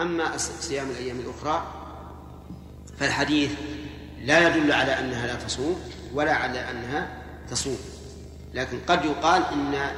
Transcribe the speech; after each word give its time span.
أما 0.00 0.36
صيام 0.36 0.90
الأيام 0.90 1.20
الأخرى 1.20 1.66
فالحديث 2.98 3.50
لا 4.24 4.48
يدل 4.48 4.72
على 4.72 4.98
أنها 4.98 5.26
لا 5.26 5.34
تصوم 5.34 5.90
ولا 6.14 6.34
على 6.34 6.70
أنها 6.70 7.22
تصوم. 7.50 7.78
لكن 8.54 8.78
قد 8.88 9.04
يقال 9.04 9.42
إن 9.52 9.90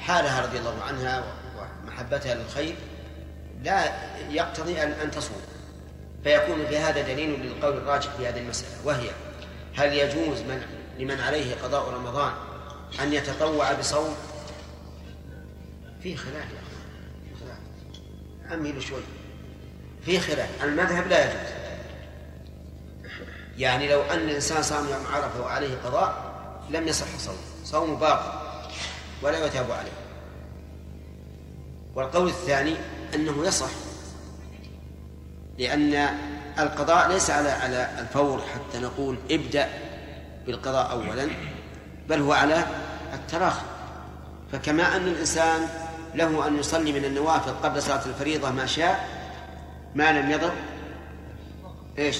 حالها 0.00 0.46
رضي 0.46 0.58
الله 0.58 0.82
عنها 0.82 1.24
ومحبتها 1.84 2.34
للخير 2.34 2.76
لا 3.62 3.92
يقتضي 4.30 4.82
أن 4.82 5.10
تصوم. 5.10 5.40
فيكون 6.24 6.66
في 6.66 6.78
هذا 6.78 7.02
دليل 7.02 7.40
للقول 7.40 7.76
الراجح 7.76 8.10
في 8.10 8.28
هذه 8.28 8.38
المسألة 8.38 8.72
وهي 8.84 9.10
هل 9.76 9.92
يجوز 9.92 10.40
من 10.40 10.62
لمن 10.98 11.20
عليه 11.20 11.54
قضاء 11.54 11.90
رمضان 11.90 12.32
أن 13.02 13.12
يتطوع 13.12 13.72
بصوم؟ 13.72 14.14
في 16.02 16.16
خلاف 16.16 16.44
يا 16.52 16.64
أميل 18.54 18.82
شوي. 18.82 19.02
في 20.04 20.20
خلاف. 20.20 20.64
المذهب 20.64 21.06
لا 21.06 21.24
يجوز. 21.24 21.50
يعني 23.58 23.88
لو 23.88 24.02
أن 24.02 24.18
الإنسان 24.18 24.62
صام 24.62 24.88
يوم 24.88 25.06
عرفة 25.12 25.40
وعليه 25.40 25.74
قضاء 25.84 26.34
لم 26.70 26.88
يصح 26.88 27.06
صوم. 27.18 27.36
صوم 27.64 27.96
باقي 27.96 28.32
ولا 29.22 29.46
يتاب 29.46 29.70
عليه. 29.70 29.92
والقول 31.94 32.28
الثاني 32.28 32.76
أنه 33.14 33.46
يصح 33.46 33.70
لأن 35.58 36.08
القضاء 36.58 37.08
ليس 37.08 37.30
على 37.30 37.48
على 37.48 37.90
الفور 37.98 38.42
حتى 38.54 38.78
نقول 38.78 39.18
ابدأ 39.30 39.68
بالقضاء 40.46 40.90
أولا 40.90 41.28
بل 42.08 42.20
هو 42.20 42.32
على 42.32 42.66
التراخي. 43.14 43.62
فكما 44.52 44.96
أن 44.96 45.08
الإنسان 45.08 45.68
له 46.14 46.46
أن 46.48 46.58
يصلي 46.58 46.92
من 46.92 47.04
النوافل 47.04 47.50
قبل 47.50 47.82
صلاة 47.82 48.06
الفريضة 48.06 48.50
ما 48.50 48.66
شاء 48.66 49.13
ما 49.94 50.12
لم 50.12 50.30
يضر 50.30 50.52
إيش؟ 51.98 52.18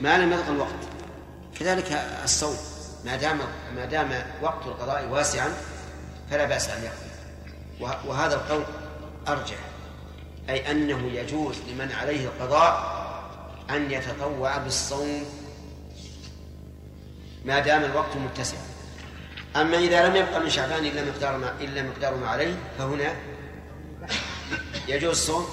ما 0.00 0.18
لم 0.18 0.32
يضر 0.32 0.52
الوقت. 0.52 0.70
كذلك 1.58 1.92
الصوم. 2.24 2.56
ما 3.04 3.16
دام 3.16 3.38
ما 3.76 3.84
دام 3.84 4.10
وقت 4.42 4.66
القضاء 4.66 5.08
واسعا 5.08 5.48
فلا 6.30 6.44
بأس 6.44 6.68
أن 6.68 6.82
يقضي. 6.82 7.14
وهذا 8.08 8.34
القول 8.34 8.64
أرجح. 9.28 9.56
أي 10.48 10.70
أنه 10.70 11.10
يجوز 11.12 11.56
لمن 11.68 11.92
عليه 11.92 12.24
القضاء 12.24 12.94
أن 13.70 13.90
يتطوع 13.90 14.56
بالصوم 14.56 15.24
ما 17.44 17.58
دام 17.58 17.84
الوقت 17.84 18.16
متسع. 18.16 18.56
أما 19.56 19.78
إذا 19.78 20.08
لم 20.08 20.16
يبقى 20.16 20.40
من 20.40 20.50
شعبان 20.50 20.84
إلا 20.84 21.04
مقدار 21.04 21.38
ما 21.38 21.54
إلا 21.60 21.82
مقدار 21.82 22.16
ما 22.16 22.28
عليه 22.28 22.54
فهنا 22.78 23.14
يجوز 24.88 25.10
الصوم؟ 25.10 25.46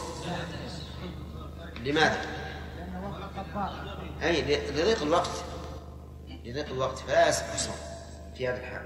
لماذا؟ 1.86 2.22
أي 4.24 4.42
لضيق 4.72 5.02
الوقت. 5.02 5.44
لضيق 6.46 6.70
الوقت. 6.70 7.00
فلا 7.00 7.30
يصح 7.30 7.54
الصوم 7.54 7.76
في 8.38 8.48
هذا 8.48 8.58
الحال. 8.58 8.82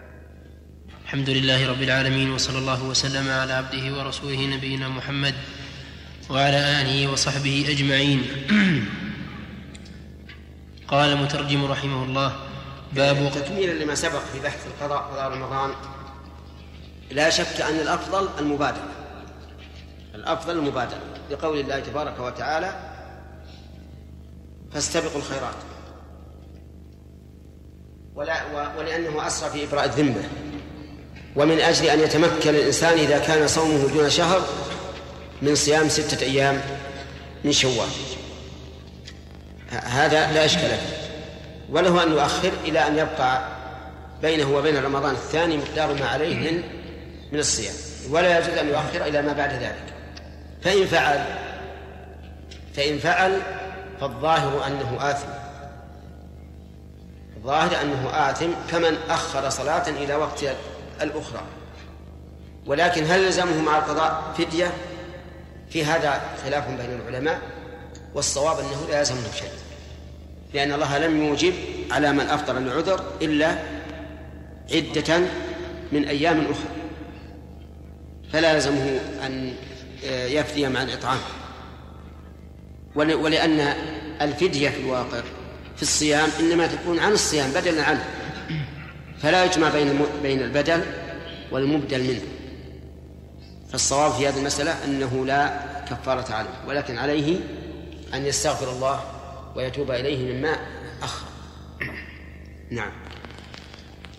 الحمد 1.04 1.30
لله 1.30 1.70
رب 1.70 1.82
العالمين 1.82 2.32
وصلى 2.32 2.58
الله 2.58 2.84
وسلم 2.84 3.30
على 3.30 3.54
عبده 3.54 3.98
ورسوله 3.98 4.46
نبينا 4.46 4.88
محمد 4.90 5.34
وعلى 6.30 6.82
آله 6.82 7.12
وصحبه 7.12 7.66
أجمعين. 7.70 8.24
قال 10.88 11.10
المترجم 11.10 11.66
رحمه 11.66 12.04
الله 12.04 12.36
باب 12.94 13.32
تكميلا 13.36 13.84
لما 13.84 13.96
سبق 13.96 14.22
في 14.34 14.40
بحث 14.40 14.68
القضاء 14.68 14.98
قضاء 14.98 15.32
رمضان 15.32 15.72
لا 17.12 17.30
شك 17.30 17.62
أن 17.62 17.76
الأفضل 17.76 18.30
المبادرة. 18.40 18.92
الأفضل 20.16 20.58
المبادرة. 20.58 21.15
لقول 21.32 21.60
الله 21.60 21.80
تبارك 21.80 22.20
وتعالى 22.20 22.76
فاستبقوا 24.74 25.18
الخيرات. 25.18 25.56
ولا 28.16 28.42
ولأنه 28.78 29.28
أسرى 29.28 29.50
في 29.50 29.64
إبراء 29.64 29.86
الذمة. 29.86 30.24
ومن 31.36 31.60
أجل 31.60 31.86
أن 31.86 32.00
يتمكن 32.00 32.50
الإنسان 32.50 32.98
إذا 32.98 33.20
كان 33.20 33.48
صومه 33.48 33.88
دون 33.88 34.10
شهر 34.10 34.42
من 35.42 35.56
صيام 35.56 35.90
ستة 35.90 36.24
أيام 36.24 36.62
من 37.44 37.52
شوال. 37.52 37.90
هذا 39.70 40.32
لا 40.32 40.46
إشكال 40.46 40.70
فيه. 40.70 40.96
وله 41.70 42.04
أن 42.04 42.12
يؤخر 42.12 42.52
إلى 42.66 42.88
أن 42.88 42.98
يبقى 42.98 43.48
بينه 44.22 44.56
وبين 44.56 44.78
رمضان 44.78 45.16
الثاني 45.16 45.58
مقدار 45.58 45.94
ما 45.94 46.06
عليه 46.06 46.52
من 46.52 46.64
من 47.32 47.40
الصيام. 47.40 47.76
ولا 48.10 48.40
يجوز 48.40 48.58
أن 48.58 48.68
يؤخر 48.68 49.06
إلى 49.06 49.22
ما 49.22 49.34
بعد 49.34 49.54
ذلك. 49.54 49.95
فإن 50.66 50.86
فعل 50.86 51.26
فإن 52.76 52.98
فعل 52.98 53.42
فالظاهر 54.02 54.68
أنه 54.68 54.98
آثم. 55.00 55.28
الظاهر 57.38 57.82
أنه 57.82 58.10
آثم 58.10 58.50
كمن 58.72 58.98
أخر 59.10 59.50
صلاة 59.50 59.90
إلى 59.90 60.16
وقت 60.16 60.46
الأخرى. 61.02 61.42
ولكن 62.66 63.06
هل 63.06 63.20
يلزمه 63.20 63.62
مع 63.62 63.78
القضاء 63.78 64.34
فدية؟ 64.38 64.72
في 65.70 65.86
هذا 65.86 66.22
خلاف 66.44 66.68
بين 66.68 67.02
العلماء 67.02 67.40
والصواب 68.14 68.60
أنه 68.60 68.88
لا 68.90 69.00
يلزمه 69.00 69.32
شيء. 69.36 69.50
لأن 70.54 70.74
الله 70.74 70.98
لم 70.98 71.26
يوجب 71.26 71.54
على 71.92 72.12
من 72.12 72.30
أفطر 72.30 72.58
العذر 72.58 73.04
إلا 73.22 73.56
عدة 74.74 75.20
من 75.92 76.08
أيام 76.08 76.42
أخرى. 76.42 76.76
فلا 78.34 78.54
يلزمه 78.54 79.00
أن 79.26 79.54
يفدي 80.06 80.68
مع 80.70 80.84
الإطعام. 80.84 81.20
ولأن 82.96 83.60
الفدية 84.22 84.70
في 84.70 84.80
الواقع 84.80 85.22
في 85.76 85.82
الصيام 85.82 86.30
إنما 86.40 86.68
تكون 86.68 87.00
عن 87.00 87.12
الصيام 87.12 87.52
بدلا 87.52 87.84
عنه. 87.84 88.06
فلا 89.22 89.46
يجمع 89.46 89.70
بين 89.70 90.06
بين 90.24 90.42
البدل 90.42 90.84
والمبدل 91.52 92.04
منه. 92.04 92.22
فالصواب 93.72 94.12
في 94.12 94.28
هذه 94.28 94.38
المسألة 94.38 94.86
أنه 94.86 95.26
لا 95.26 95.62
كفارة 95.90 96.34
عليه 96.34 96.50
ولكن 96.68 96.98
عليه 96.98 97.40
أن 98.14 98.26
يستغفر 98.26 98.72
الله 98.72 99.04
ويتوب 99.56 99.92
إليه 99.92 100.34
مما 100.34 100.58
أخر. 101.02 101.26
نعم. 102.72 102.92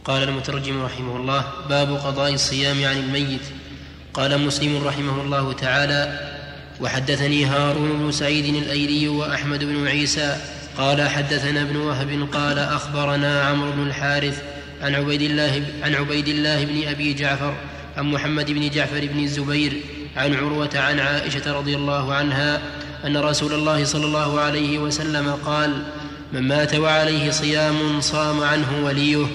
قال 0.05 0.23
المترجم 0.23 0.83
رحمه 0.83 1.17
الله 1.17 1.45
باب 1.69 1.97
قضاء 1.97 2.35
الصيام 2.35 2.85
عن 2.85 2.97
الميت. 2.97 3.43
قال 4.17 4.41
مسلم 4.41 4.85
رحمه 4.85 5.23
الله 5.23 5.53
تعالى 5.53 6.31
وحدثني 6.81 7.45
هارون 7.45 7.99
بن 7.99 8.13
سعيد 8.13 8.55
الأيلي 8.55 9.09
وأحمد 9.09 9.65
بن 9.65 9.87
عيسى 9.87 10.37
قال 10.79 11.09
حدثنا 11.09 11.63
ابن 11.63 11.77
وهب 11.77 12.29
قال 12.33 12.59
أخبرنا 12.59 13.43
عمرو 13.43 13.73
بن 13.73 13.87
الحارث 13.87 14.43
عن 14.83 14.95
عبيد 14.95 15.23
الله 15.23 15.63
عن 15.83 15.95
عبيد 15.95 16.29
الله 16.29 16.65
بن 16.65 16.89
أبي 16.89 17.15
جعفر 17.15 17.55
عن 17.97 18.05
محمد 18.13 18.51
بن 18.51 18.71
جعفر 18.71 19.07
بن 19.07 19.25
الزبير 19.25 19.73
عن 20.17 20.35
عروة 20.35 20.71
عن 20.75 21.01
عائشة 21.01 21.59
رضي 21.59 21.77
الله 21.77 22.15
عنها 22.15 22.61
أن 23.05 23.17
رسول 23.17 23.53
الله 23.53 23.85
صلى 23.85 24.05
الله 24.05 24.41
عليه 24.41 24.79
وسلم 24.79 25.31
قال 25.47 25.83
من 26.33 26.43
مات 26.43 26.75
وعليه 26.75 27.31
صيام 27.31 28.01
صام 28.01 28.41
عنه 28.41 28.85
وليه. 28.85 29.27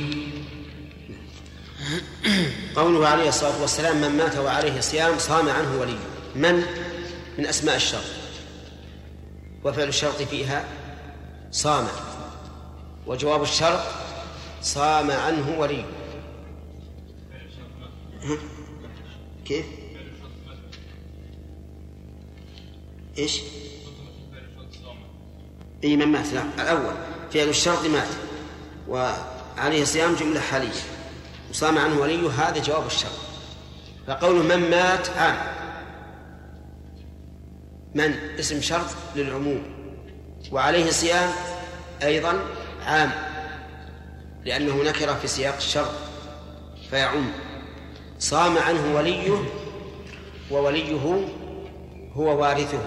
قوله 2.75 3.07
عليه 3.07 3.29
الصلاة 3.29 3.62
والسلام 3.62 4.02
من 4.02 4.18
مات 4.18 4.38
وعليه 4.38 4.79
صيام 4.79 5.19
صام 5.19 5.50
عنه 5.50 5.79
وليه 5.79 6.00
من؟ 6.35 6.63
من 7.38 7.46
أسماء 7.46 7.75
الشرط. 7.75 8.03
وفعل 9.63 9.88
الشرط 9.88 10.22
فيها 10.22 10.66
صام. 11.52 11.88
وجواب 13.07 13.41
الشرط 13.41 13.79
صام 14.62 15.12
عنه 15.12 15.59
ولي. 15.59 15.85
كيف؟ 19.46 19.66
إيش؟ 23.18 23.41
إي 25.84 25.97
من 25.97 26.08
مات 26.08 26.34
لا 26.34 26.44
الأول. 26.59 26.94
فعل 27.34 27.49
الشرط 27.49 27.85
مات. 27.85 28.08
وعليه 28.87 29.84
صيام 29.84 30.16
جملة 30.16 30.40
حاليه 30.40 31.01
وصام 31.52 31.78
عنه 31.78 32.00
ولي 32.00 32.30
هذا 32.30 32.62
جواب 32.62 32.86
الشرط 32.86 33.12
فقوله 34.08 34.44
من 34.44 34.70
مات 34.70 35.09
عام. 35.09 35.38
من؟ 37.96 38.14
اسم 38.40 38.62
شرط 38.62 38.86
للعموم. 39.16 39.64
وعليه 40.52 40.92
صيام 40.92 41.30
أيضا 42.03 42.40
عام. 42.86 43.12
لأنه 44.46 44.84
نكر 44.84 45.16
في 45.16 45.28
سياق 45.28 45.56
الشر 45.56 45.90
فيعم. 46.90 47.32
صام 48.20 48.58
عنه 48.58 48.96
وليه 48.96 49.32
ووليه 50.52 51.00
هو 52.16 52.42
وارثه. 52.42 52.82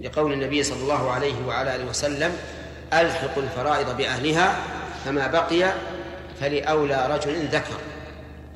لقول 0.00 0.32
النبي 0.32 0.62
صلى 0.62 0.82
الله 0.82 1.10
عليه 1.10 1.46
وعلى 1.46 1.76
آله 1.76 1.86
وسلم 1.86 2.36
ألحق 2.92 3.38
الفرائض 3.38 3.96
بأهلها 3.96 4.56
فما 5.04 5.26
بقي 5.26 5.72
فلأولى 6.40 7.06
رجل 7.10 7.46
ذكر 7.46 7.80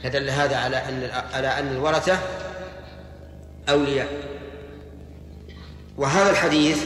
فدل 0.02 0.31
هذا 0.31 0.56
على 0.56 0.76
أن 0.76 1.11
على 1.32 1.49
أن 1.49 1.69
الورثة 1.69 2.19
أولياء. 3.69 4.08
وهذا 5.96 6.31
الحديث 6.31 6.84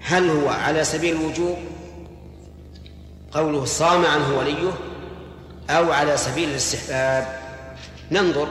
هل 0.00 0.30
هو 0.30 0.48
على 0.48 0.84
سبيل 0.84 1.16
الوجوب؟ 1.16 1.58
قوله 3.32 3.64
صام 3.64 4.06
عنه 4.06 4.38
وليه 4.38 4.72
أو 5.70 5.92
على 5.92 6.16
سبيل 6.16 6.48
الاستحباب؟ 6.48 7.38
ننظر. 8.10 8.48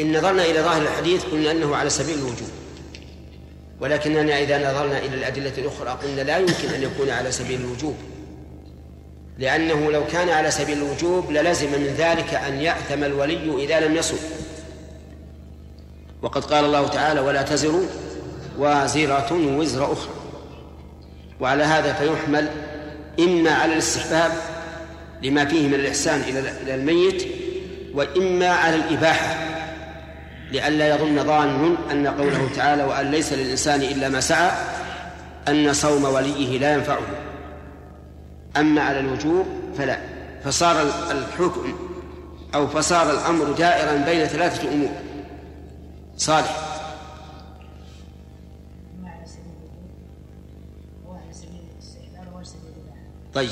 إن 0.00 0.18
نظرنا 0.18 0.44
إلى 0.44 0.60
ظاهر 0.60 0.82
الحديث 0.82 1.24
قلنا 1.24 1.50
أنه 1.50 1.76
على 1.76 1.90
سبيل 1.90 2.18
الوجوب. 2.18 2.48
ولكننا 3.80 4.38
إذا 4.38 4.70
نظرنا 4.70 4.98
إلى 4.98 5.14
الأدلة 5.14 5.52
الأخرى 5.58 5.98
قلنا 6.02 6.20
لا 6.20 6.38
يمكن 6.38 6.68
أن 6.74 6.82
يكون 6.82 7.10
على 7.10 7.32
سبيل 7.32 7.60
الوجوب. 7.60 7.96
لأنه 9.38 9.90
لو 9.90 10.06
كان 10.06 10.28
على 10.28 10.50
سبيل 10.50 10.78
الوجوب 10.78 11.30
للزم 11.30 11.66
من 11.66 11.94
ذلك 11.98 12.34
أن 12.34 12.54
يأثم 12.54 13.04
الولي 13.04 13.64
إذا 13.64 13.80
لم 13.80 13.96
يصم. 13.96 14.16
وقد 16.22 16.44
قال 16.44 16.64
الله 16.64 16.88
تعالى 16.88 17.20
ولا 17.20 17.42
تزر 17.42 17.80
وازرة 18.58 19.32
وزر 19.32 19.92
أخرى. 19.92 20.14
وعلى 21.40 21.64
هذا 21.64 21.92
فيحمل 21.92 22.48
إما 23.18 23.50
على 23.50 23.72
الاستحباب 23.72 24.32
لما 25.22 25.44
فيه 25.44 25.68
من 25.68 25.74
الإحسان 25.74 26.20
إلى 26.20 26.74
الميت 26.74 27.26
وإما 27.94 28.48
على 28.48 28.76
الإباحة 28.76 29.36
لئلا 30.52 30.88
يظن 30.88 31.24
ظان 31.24 31.76
أن 31.90 32.06
قوله 32.06 32.48
تعالى 32.56 32.84
وأن 32.84 33.10
ليس 33.10 33.32
للإنسان 33.32 33.82
إلا 33.82 34.08
ما 34.08 34.20
سعى 34.20 34.50
أن 35.48 35.72
صوم 35.72 36.04
وليه 36.04 36.58
لا 36.58 36.74
ينفعه. 36.74 37.06
أما 38.56 38.82
على 38.82 39.00
الوجوب 39.00 39.46
فلا. 39.78 39.98
فصار 40.44 40.82
الحكم 41.10 41.74
أو 42.54 42.66
فصار 42.66 43.10
الأمر 43.10 43.52
دائرا 43.52 44.04
بين 44.04 44.26
ثلاثة 44.26 44.72
أمور. 44.72 44.90
صالح. 46.16 46.70
طيب. 53.34 53.50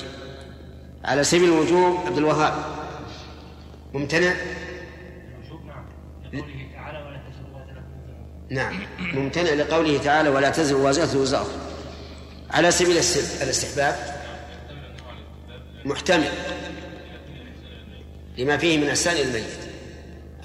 على 1.05 1.25
سبيل 1.25 1.45
الوجوب 1.45 2.07
عبد 2.07 2.17
الوهاب. 2.19 2.55
ممتنع؟ 3.95 4.35
نعم. 8.51 8.81
ممتنع 8.99 9.51
لقوله 9.51 9.99
تعالى 9.99 10.29
ولا 10.29 10.51
تزر 10.51 10.77
وازرة 10.77 11.19
وزر. 11.21 11.47
على 12.51 12.71
سبيل 12.71 12.97
الاستحباب. 13.43 14.22
محتمل 15.85 16.33
لما 18.39 18.57
فيه 18.57 18.79
من 18.79 18.89
إحسان 18.89 19.17
الميت. 19.17 19.45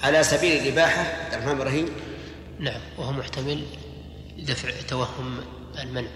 على 0.02 0.22
سبيل 0.22 0.62
الإباحة 0.62 1.00
عبد 1.00 1.32
الرحمن 1.32 1.60
إبراهيم 1.60 1.88
نعم 2.60 2.80
وهو 2.98 3.12
محتمل 3.12 3.64
دفع 4.38 4.70
توهم 4.88 5.40
المنع. 5.82 6.08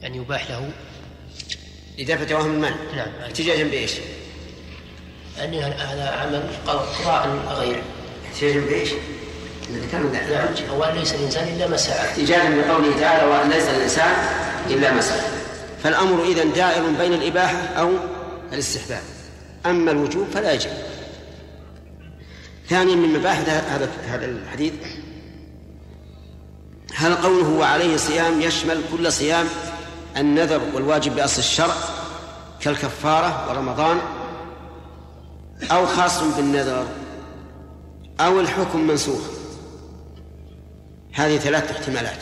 يعني 0.00 0.16
يباح 0.16 0.50
له. 0.50 0.70
لدفع 1.98 2.24
توهم 2.24 2.54
المنع. 2.54 2.76
نعم. 2.96 3.08
احتجاجا 3.24 3.64
بإيش؟ 3.64 3.92
أن 5.44 5.54
هذا 5.54 6.10
عمل 6.10 6.50
قضاء 6.66 7.28
غيره 7.48 7.82
احتجاجا 8.26 8.60
بإيش؟ 8.60 8.90
نعم. 8.90 10.78
وأن 10.78 10.98
ليس 10.98 11.14
الإنسان 11.14 11.48
إلا 11.48 11.68
ما 11.68 11.76
سعى 11.76 12.08
احتجاجا 12.08 12.62
بقوله 12.62 13.00
تعالى 13.00 13.26
وأن 13.26 13.50
ليس 13.50 13.68
الإنسان 13.68 14.14
إلا 14.70 14.92
ما 14.92 15.00
سعى 15.00 15.45
فالأمر 15.82 16.24
إذا 16.24 16.44
دائر 16.44 16.90
بين 16.98 17.12
الإباحة 17.12 17.58
أو 17.58 17.90
الاستحباب. 18.52 19.02
أما 19.66 19.90
الوجوب 19.90 20.26
فلا 20.34 20.52
يجب. 20.52 20.70
ثانيا 22.68 22.94
من 22.94 23.18
مباحث 23.18 23.48
هذا 23.48 23.90
هذا 24.06 24.24
الحديث 24.24 24.72
هل 26.94 27.14
قوله 27.14 27.48
وعليه 27.48 27.96
صيام 27.96 28.40
يشمل 28.40 28.80
كل 28.92 29.12
صيام 29.12 29.46
النذر 30.16 30.60
والواجب 30.74 31.16
بأصل 31.16 31.38
الشرع 31.38 31.74
كالكفارة 32.60 33.50
ورمضان 33.50 33.98
أو 35.70 35.86
خاص 35.86 36.22
بالنذر 36.22 36.86
أو 38.20 38.40
الحكم 38.40 38.80
منسوخ؟ 38.80 39.20
هذه 41.12 41.36
ثلاث 41.36 41.70
احتمالات. 41.70 42.18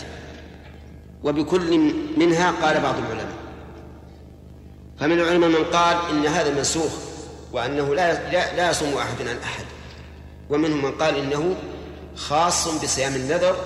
وبكل 1.25 1.93
منها 2.17 2.51
قال 2.51 2.81
بعض 2.81 2.95
العلماء. 2.99 3.24
فمن 5.01 5.21
العلماء 5.21 5.49
من 5.49 5.65
قال 5.65 5.97
إن 6.11 6.27
هذا 6.27 6.55
منسوخ 6.55 6.93
وأنه 7.53 7.95
لا 7.95 8.31
لا, 8.31 8.57
لا 8.57 8.71
يصوم 8.71 8.97
أحد 8.97 9.29
عن 9.29 9.37
أحد. 9.45 9.65
ومنهم 10.51 10.85
من 10.85 10.93
قال 10.93 11.17
إنه 11.17 11.57
خاص 12.17 12.69
بصيام 12.69 13.15
النذر 13.15 13.57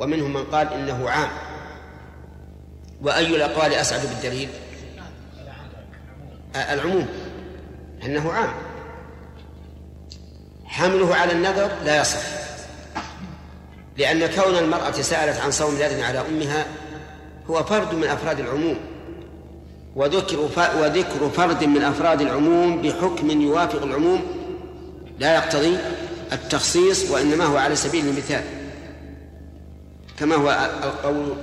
ومنهم 0.00 0.32
من 0.32 0.44
قال 0.44 0.72
إنه 0.72 1.10
عام. 1.10 1.28
وأي 3.02 3.36
الأقوال 3.36 3.72
أسعد 3.72 4.00
بالدليل؟ 4.00 4.48
العموم 6.56 7.06
أنه 8.04 8.32
عام. 8.32 8.54
حمله 10.66 11.14
على 11.14 11.32
النذر 11.32 11.70
لا 11.84 12.00
يصح 12.00 12.20
لأن 13.96 14.26
كون 14.26 14.56
المرأة 14.56 14.92
سألت 14.92 15.40
عن 15.40 15.50
صوم 15.50 15.78
لاد 15.78 16.00
على 16.00 16.20
أمها 16.20 16.66
هو 17.50 17.64
فرد 17.64 17.94
من 17.94 18.04
أفراد 18.04 18.40
العموم. 18.40 18.93
وذكر 19.96 20.48
وذكر 20.80 21.30
فرد 21.36 21.64
من 21.64 21.82
أفراد 21.82 22.20
العموم 22.20 22.82
بحكم 22.82 23.30
يوافق 23.30 23.82
العموم. 23.82 24.22
لا 25.18 25.34
يقتضي 25.34 25.76
التخصيص 26.32 27.10
وإنما 27.10 27.44
هو 27.44 27.56
على 27.56 27.76
سبيل 27.76 28.08
المثال 28.08 28.44
كما 30.18 30.34
هو 30.34 30.70
القول 30.84 31.36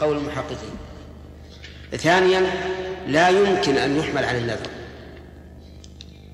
قول 0.00 0.16
المحققين. 0.16 0.76
ثانيا 1.96 2.50
لا 3.08 3.28
يمكن 3.28 3.76
أن 3.76 3.96
يحمل 3.96 4.24
على 4.24 4.38
النذر 4.38 4.68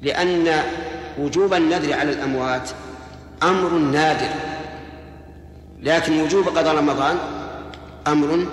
لأن 0.02 0.62
وجوب 1.18 1.54
النذر 1.54 1.92
على 1.92 2.10
الأموات 2.10 2.70
أمر 3.42 3.70
نادر. 3.70 4.30
لكن 5.82 6.20
وجوب 6.20 6.48
قضاء 6.48 6.76
رمضان 6.76 7.18
أمر 8.06 8.46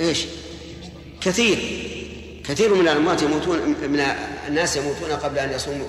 إيش؟ 0.00 0.24
كثير. 1.20 1.88
كثير 2.44 2.74
من 2.74 2.88
الأموات 2.88 3.22
يموتون 3.22 3.58
من 3.68 4.00
الناس 4.48 4.76
يموتون 4.76 5.10
قبل 5.10 5.38
أن 5.38 5.52
يصوموا 5.52 5.86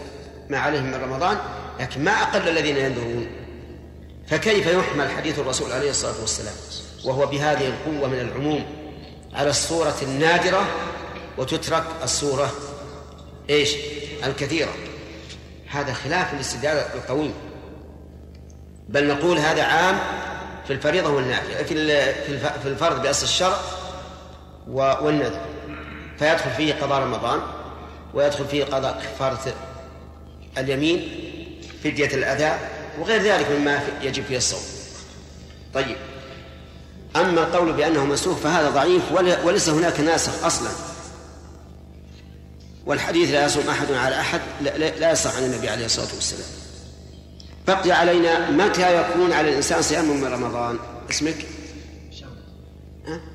ما 0.50 0.58
عليهم 0.58 0.84
من 0.84 0.96
رمضان 0.96 1.38
لكن 1.80 2.04
ما 2.04 2.12
أقل 2.12 2.50
الذين 2.50 2.78
ينذرون. 2.78 3.28
فكيف 4.28 4.68
يحمل 4.68 5.10
حديث 5.10 5.40
الرسول 5.40 5.72
عليه 5.72 5.90
الصلاة 5.90 6.22
والسلام؟ 6.22 6.54
وهو 7.06 7.25
بهذه 7.25 7.68
القوة 7.68 8.08
من 8.10 8.20
العموم 8.20 8.66
على 9.34 9.50
الصورة 9.50 9.96
النادرة 10.01 10.68
وتترك 11.38 11.84
الصورة 12.04 12.51
إيش؟ 13.50 13.75
الكثيرة. 14.24 14.72
هذا 15.70 15.94
خلاف 15.94 16.34
الاستدلال 16.34 16.77
القوي. 16.96 17.32
بل 18.89 19.08
نقول 19.08 19.38
هذا 19.38 19.63
عام 19.63 20.00
في 20.68 20.74
الفريضة 20.74 21.10
والنافلة 21.10 21.63
في 22.63 22.66
الفرض 22.66 23.01
بأصل 23.01 23.25
الشرع 23.25 23.58
والنذر. 24.68 25.52
فيدخل 26.20 26.51
فيه 26.51 26.74
قضاء 26.74 27.01
رمضان 27.01 27.39
ويدخل 28.13 28.46
فيه 28.46 28.63
قضاء 28.63 29.01
كفارة 29.03 29.53
اليمين 30.58 31.10
فدية 31.84 32.13
الأذى 32.13 32.60
وغير 33.00 33.22
ذلك 33.22 33.51
مما 33.51 33.84
يجب 34.01 34.24
فيه 34.24 34.38
الصوم. 34.38 34.62
طيب. 35.74 35.98
أما 37.15 37.41
القول 37.41 37.74
بأنه 37.74 38.05
مسوخ 38.05 38.38
فهذا 38.38 38.70
ضعيف 38.70 39.12
وليس 39.43 39.70
هناك 39.70 40.00
ناسخ 40.00 40.46
أصلا. 40.46 40.70
والحديث 42.86 43.32
لا 43.32 43.46
يصوم 43.46 43.70
أحد 43.70 43.91
على 43.91 44.20
أحد 44.20 44.41
لا 45.00 45.12
يصح 45.12 45.36
عن 45.36 45.43
النبي 45.43 45.70
عليه 45.70 45.86
الصلاة 45.86 46.15
والسلام. 46.15 46.50
بقي 47.67 47.91
علينا 47.91 48.50
متى 48.50 49.01
يكون 49.01 49.34
على 49.34 49.50
الإنسان 49.50 49.82
صيام 49.82 50.22
من 50.22 50.27
رمضان؟ 50.27 50.79
اسمك؟ 51.10 51.46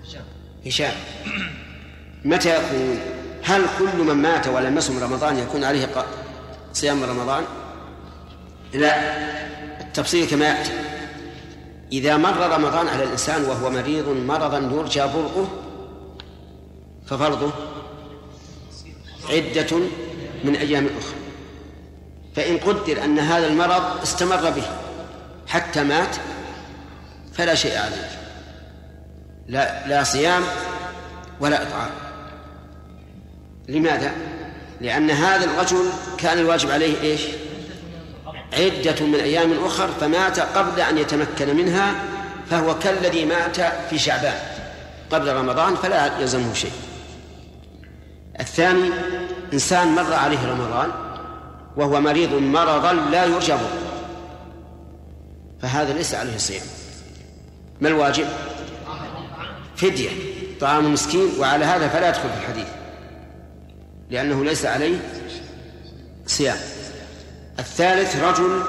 هشام. 0.05 0.25
هشام. 0.67 0.95
متى 2.29 2.49
يكون؟ 2.49 3.01
هل 3.45 3.63
كل 3.79 4.05
من 4.05 4.15
مات 4.15 4.49
ولم 4.49 4.79
يصم 4.79 5.05
رمضان 5.05 5.39
يكون 5.39 5.65
عليه 5.65 5.89
صيام 6.73 7.05
رمضان؟ 7.05 7.45
لا. 8.73 8.95
التفصيل 9.81 10.27
كما 10.27 10.47
يأتي. 10.49 10.73
إذا 11.93 12.17
مر 12.17 12.37
رمضان 12.37 12.89
على 12.89 13.05
الإنسان 13.05 13.45
وهو 13.45 13.71
مريض 13.71 14.09
مرضا 14.09 14.59
يرجى 14.59 15.01
برؤه 15.01 15.49
ففرضه 17.07 17.51
عدة 19.31 19.77
من 20.45 20.57
أيام 20.57 20.87
أخرى. 20.87 21.19
فإن 22.37 22.59
قدر 22.59 23.05
أن 23.05 23.19
هذا 23.19 23.47
المرض 23.47 24.01
استمر 24.03 24.51
به 24.51 24.67
حتى 25.47 25.83
مات 25.85 26.17
فلا 27.33 27.55
شيء 27.55 27.79
عليه. 27.79 28.11
لا 29.47 29.89
لا 29.89 30.05
صيام 30.05 30.43
ولا 31.41 31.63
إطعام. 31.63 32.08
لماذا؟ 33.69 34.13
لأن 34.81 35.11
هذا 35.11 35.45
الرجل 35.45 35.85
كان 36.19 36.39
الواجب 36.39 36.71
عليه 36.71 37.01
إيش؟ 37.03 37.21
عدة 38.53 39.07
من 39.07 39.15
أيام 39.15 39.65
أخر 39.65 39.89
فمات 40.01 40.41
قبل 40.41 40.81
أن 40.81 40.99
يتمكن 40.99 41.57
منها 41.57 41.95
فهو 42.51 42.79
كالذي 42.79 43.25
مات 43.25 43.57
في 43.91 43.99
شعبان. 43.99 44.39
قبل 45.11 45.33
رمضان 45.33 45.75
فلا 45.75 46.21
يلزمه 46.21 46.55
شيء. 46.55 46.73
الثاني 48.41 48.91
إنسان 49.53 49.89
مر 49.89 50.13
عليه 50.15 50.49
رمضان 50.49 50.91
وهو 51.77 52.01
مريض 52.01 52.33
مرضا 52.33 52.93
لا 52.93 53.25
يرجى 53.25 53.55
فهذا 55.63 55.93
ليس 55.93 56.15
عليه 56.15 56.37
صيام. 56.37 56.67
ما 57.81 57.89
الواجب؟ 57.89 58.27
فدية. 59.77 60.11
طعام 60.61 60.93
مسكين 60.93 61.29
وعلى 61.39 61.65
هذا 61.65 61.89
فلا 61.89 62.09
يدخل 62.09 62.29
في 62.29 62.41
الحديث. 62.41 62.78
لأنه 64.11 64.45
ليس 64.45 64.67
عليه 64.67 64.99
صيام. 66.27 66.59
الثالث 67.59 68.17
رجل 68.17 68.63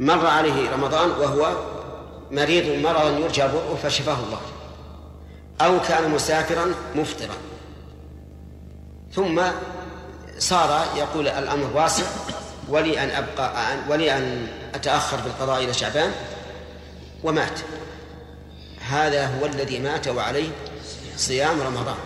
مر 0.00 0.26
عليه 0.26 0.70
رمضان 0.70 1.10
وهو 1.10 1.56
مريض 2.30 2.84
مرضا 2.84 3.10
يرجى 3.10 3.42
برؤه 3.42 3.78
فشفاه 3.82 4.18
الله. 4.26 4.40
أو 5.60 5.80
كان 5.80 6.10
مسافرا 6.10 6.74
مفطرا. 6.94 7.34
ثم 9.14 9.42
صار 10.38 10.86
يقول 10.96 11.28
الأمر 11.28 11.70
واسع 11.74 12.04
ولي 12.68 13.04
أن 13.04 13.10
أبقى 13.10 13.76
ولي 13.88 14.16
أن 14.16 14.46
أتأخر 14.74 15.16
بالقضاء 15.16 15.64
إلى 15.64 15.74
شعبان 15.74 16.12
ومات. 17.24 17.60
هذا 18.88 19.26
هو 19.26 19.46
الذي 19.46 19.78
مات 19.78 20.08
وعليه 20.08 20.48
صيام 21.16 21.60
رمضان. 21.60 21.96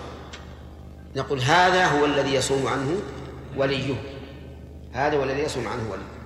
نقول 1.16 1.40
هذا 1.40 1.86
هو 1.86 2.04
الذي 2.04 2.34
يصوم 2.34 2.66
عنه 2.66 3.00
وليه. 3.56 3.94
هذا 4.92 5.16
هو 5.16 5.24
الذي 5.24 5.40
يصوم 5.40 5.68
عنه 5.68 5.90
وليه. 5.90 6.16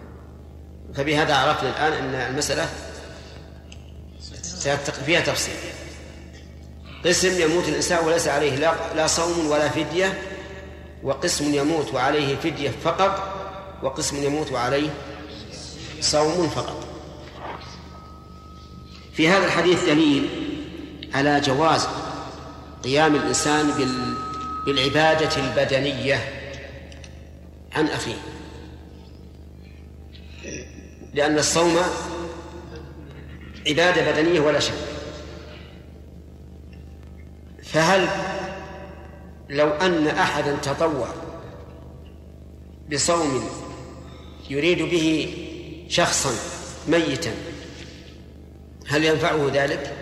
فبهذا 0.94 1.34
عرفنا 1.34 1.70
الآن 1.70 1.92
أن 1.92 2.14
المسألة 2.14 2.68
فيها 5.06 5.20
تفصيل. 5.20 5.54
قسم 7.04 7.40
يموت 7.40 7.68
الإنسان 7.68 8.04
وليس 8.04 8.28
عليه 8.28 8.56
لا, 8.56 8.74
لا 8.96 9.06
صوم 9.06 9.46
ولا 9.46 9.68
فدية 9.68 10.22
وقسم 11.02 11.54
يموت 11.54 11.94
وعليه 11.94 12.36
فدية 12.36 12.70
فقط 12.84 13.32
وقسم 13.82 14.22
يموت 14.22 14.52
وعليه 14.52 14.90
صوم 16.00 16.48
فقط. 16.48 16.86
في 19.12 19.28
هذا 19.28 19.46
الحديث 19.46 19.84
دليل 19.84 20.28
على 21.14 21.40
جواز 21.40 21.88
قيام 22.84 23.14
الإنسان 23.14 23.70
بالعبادة 24.66 25.36
البدنية. 25.36 26.40
عن 27.72 27.86
أخيه 27.86 28.16
لأن 31.14 31.38
الصوم 31.38 31.76
عبادة 33.66 34.12
بدنية 34.12 34.40
ولا 34.40 34.60
شك. 34.60 34.74
فهل 37.62 38.08
لو 39.50 39.68
أن 39.68 40.06
أحدا 40.06 40.56
تطوع 40.56 41.08
بصوم 42.92 43.50
يريد 44.50 44.82
به 44.82 45.36
شخصا 45.88 46.30
ميتا 46.88 47.32
هل 48.86 49.04
ينفعه 49.04 49.50
ذلك؟ 49.52 49.96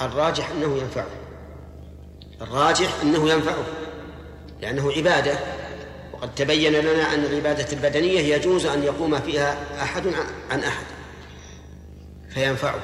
الراجح 0.00 0.50
أنه 0.50 0.78
ينفعه. 0.78 1.21
الراجح 2.42 2.88
أنه 3.02 3.30
ينفعه 3.30 3.64
لأنه 4.60 4.92
عبادة. 4.92 5.38
وقد 6.12 6.34
تبين 6.34 6.72
لنا 6.72 7.14
أن 7.14 7.24
العبادة 7.24 7.66
البدنية 7.72 8.34
يجوز 8.34 8.66
أن 8.66 8.82
يقوم 8.82 9.20
فيها 9.20 9.56
أحد 9.82 10.02
عن 10.50 10.64
أحد 10.64 10.84
فينفعه. 12.34 12.80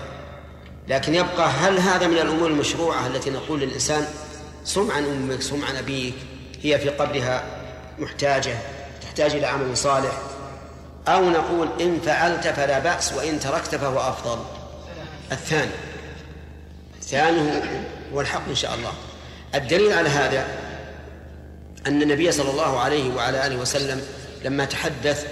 لكن 0.88 1.14
يبقى 1.14 1.48
هل 1.48 1.78
هذا 1.78 2.06
من 2.06 2.18
الأمور 2.18 2.48
المشروعة 2.48 3.06
التي 3.06 3.30
نقول 3.30 3.60
للإنسان 3.60 4.06
صم 4.64 4.90
عن 4.90 5.04
أمك 5.04 5.42
صم 5.42 5.64
عن 5.64 5.76
أبيك 5.76 6.14
هي 6.62 6.78
في 6.78 6.88
قبرها 6.88 7.44
محتاجة 7.98 8.58
تحتاج 9.02 9.34
إلى 9.34 9.46
عمل 9.46 9.76
صالح. 9.76 10.18
أو 11.08 11.30
نقول 11.30 11.68
إن 11.80 12.00
فعلت 12.00 12.48
فلا 12.48 12.78
بأس 12.78 13.12
وإن 13.12 13.40
تركت 13.40 13.74
فهو 13.74 13.98
أفضل. 13.98 14.38
الثاني 15.32 15.70
الثاني 16.98 17.60
هو 18.12 18.20
الحق 18.20 18.48
إن 18.48 18.54
شاء 18.54 18.74
الله. 18.74 18.92
الدليل 19.54 19.92
على 19.92 20.08
هذا 20.08 20.46
أن 21.86 22.02
النبي 22.02 22.32
صلى 22.32 22.50
الله 22.50 22.80
عليه 22.80 23.14
وعلى 23.14 23.46
آله 23.46 23.56
وسلم 23.56 24.02
لما 24.44 24.64
تحدث 24.64 25.26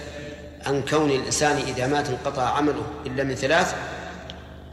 عن 0.67 0.83
كون 0.83 1.11
الإنسان 1.11 1.57
إذا 1.57 1.87
مات 1.87 2.09
انقطع 2.09 2.43
عمله 2.43 2.83
إلا 3.07 3.25
من 3.25 3.35
ثلاث 3.35 3.75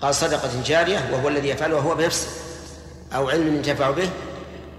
قال 0.01 0.15
صدقة 0.15 0.49
جارية 0.65 1.09
وهو 1.11 1.27
الذي 1.27 1.49
يفعلها 1.49 1.81
هو 1.81 1.95
بنفسه 1.95 2.27
أو 3.15 3.29
علم 3.29 3.55
ينتفع 3.55 3.91
به 3.91 4.09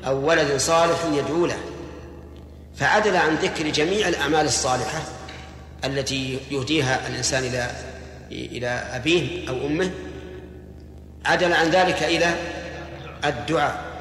أو 0.06 0.28
ولد 0.28 0.56
صالح 0.56 0.98
يدعو 1.12 1.46
له. 1.46 1.58
فعدل 2.76 3.16
عن 3.16 3.34
ذكر 3.34 3.68
جميع 3.68 4.08
الأعمال 4.08 4.46
الصالحة 4.46 5.02
التي 5.84 6.38
يهديها 6.50 7.08
الإنسان 7.08 7.44
إلى 7.44 7.70
إلى 8.30 8.68
أبيه 8.68 9.48
أو 9.48 9.66
أمه 9.66 9.90
عدل 11.24 11.52
عن 11.52 11.70
ذلك 11.70 12.02
إلى 12.02 12.34
الدعاء. 13.24 13.93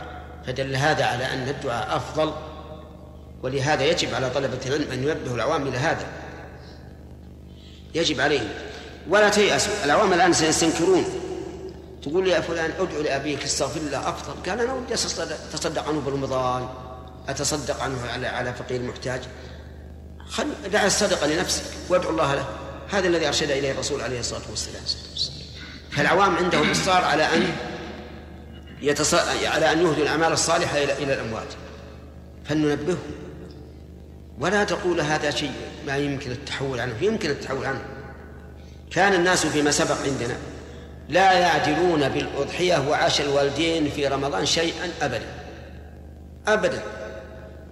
فدل 0.48 0.76
هذا 0.76 1.06
على 1.06 1.26
أن 1.26 1.50
الدعاء 1.50 1.98
أفضل 1.98 2.34
ولهذا 3.44 3.84
يجب 3.84 4.14
على 4.14 4.30
طلبة 4.30 4.60
العلم 4.66 4.92
أن 4.92 5.04
ينبهوا 5.04 5.36
العوام 5.36 5.68
إلى 5.68 5.78
هذا. 5.78 6.06
يجب 7.96 8.22
عليهم. 8.22 8.50
ولا 9.10 9.30
تيأسوا 9.30 9.74
العوام 9.86 10.14
الآن 10.14 10.34
سيستنكرون. 10.34 11.06
تقول 12.04 12.28
يا 12.28 12.42
فلان 12.42 12.72
ادعو 12.80 13.02
لأبيك 13.02 13.44
استغفر 13.44 13.80
الله 13.80 14.10
أفضل. 14.10 14.52
قال 14.52 14.60
أنا 14.60 14.74
ودي 14.74 14.94
أتصدق 14.94 15.88
عنه 15.88 16.02
برمضان 16.02 16.70
أتصدق 17.28 17.82
عنه 17.82 17.98
على 18.14 18.28
على 18.28 18.54
فقير 18.54 18.82
محتاج. 18.82 19.22
خل 20.30 20.48
دع 20.72 20.86
الصدقة 20.86 21.28
لنفسك 21.28 21.64
وادعو 21.90 22.12
الله 22.12 22.36
له. 22.36 22.46
هذا 22.92 23.08
الذي 23.08 23.28
أرشد 23.28 23.52
إليه 23.52 23.72
الرسول 23.72 24.02
عليه 24.02 24.20
الصلاة 24.20 24.42
والسلام. 24.50 24.84
فالعوام 25.92 26.36
عندهم 26.36 26.72
إصرار 26.72 27.04
على 27.04 27.24
أن 27.24 27.56
يتص... 28.84 29.14
على 29.46 29.72
أن 29.72 29.78
يهدوا 29.80 30.04
الأعمال 30.04 30.32
الصالحة 30.32 30.78
إلى 30.78 30.94
إلى 30.94 31.14
الأموات. 31.14 31.48
فلننبههم 32.46 32.98
ولا 34.40 34.64
تقول 34.64 35.02
هذا 35.02 35.30
شيء 35.30 35.52
ما 35.88 35.98
يمكن 35.98 36.32
التحول 36.32 36.80
عنه. 36.80 36.94
يمكن 37.02 37.30
التحول 37.30 37.66
عنه. 37.66 37.82
كان 38.92 39.14
الناس 39.14 39.46
فيما 39.46 39.72
سبق 39.72 39.98
عندنا 40.06 40.36
لا 41.10 41.34
يعدلون 41.34 42.10
بالأضحية 42.10 42.90
وعشر 42.90 43.24
الوالدين 43.24 43.90
في 43.90 44.08
رمضان 44.08 44.46
شيئا 44.46 44.92
أبدا. 45.02 45.26
أبدا. 46.48 46.82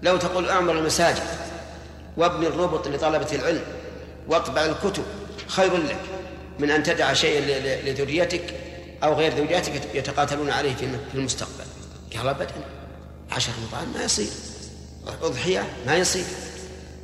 لو 0.04 0.18
تقول 0.18 0.50
أعمر 0.50 0.74
المساجد 0.74 1.24
وابن 2.18 2.46
الربط 2.46 2.88
لطلبة 2.88 3.28
العلم 3.34 3.64
واطبع 4.28 4.66
الكتب 4.66 5.04
خير 5.48 5.78
لك 5.78 6.00
من 6.60 6.72
أن 6.72 6.84
تدع 6.84 7.14
شيئا 7.14 7.42
لذريتك 7.86 8.44
أو 9.04 9.14
غير 9.14 9.34
ذريتك 9.34 9.96
يتقاتلون 9.96 10.50
عليه 10.50 10.76
في 10.76 11.16
المستقبل. 11.16 11.66
قال 12.18 12.28
أبدا 12.28 12.54
عشر 13.32 13.52
رمضان 13.62 13.94
ما 13.94 14.04
يصير. 14.04 14.30
أضحية 15.22 15.64
ما 15.88 15.96
يصير. 15.96 16.26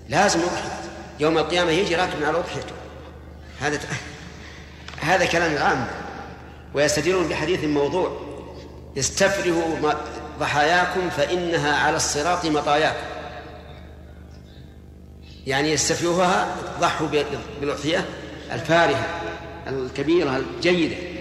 لازم 0.09 0.39
أضحي 0.39 0.69
يوم 1.19 1.37
القيامة 1.37 1.71
يجي 1.71 1.95
راكب 1.95 2.23
على 2.23 2.37
أضحيته. 2.37 2.75
هذا 3.59 3.79
هذا 5.01 5.25
كلام 5.25 5.51
العام. 5.51 5.87
ويستدلون 6.73 7.27
بحديث 7.27 7.63
موضوع. 7.63 8.21
استفرغوا 8.97 9.93
ضحاياكم 10.39 11.09
فإنها 11.09 11.75
على 11.75 11.95
الصراط 11.95 12.45
مطاياكم. 12.45 13.07
يعني 15.47 15.71
يستفرغوها 15.71 16.55
ضحوا 16.81 17.07
بالأضحية 17.61 18.05
الفارهة 18.51 19.05
الكبيرة 19.67 20.37
الجيدة. 20.37 21.16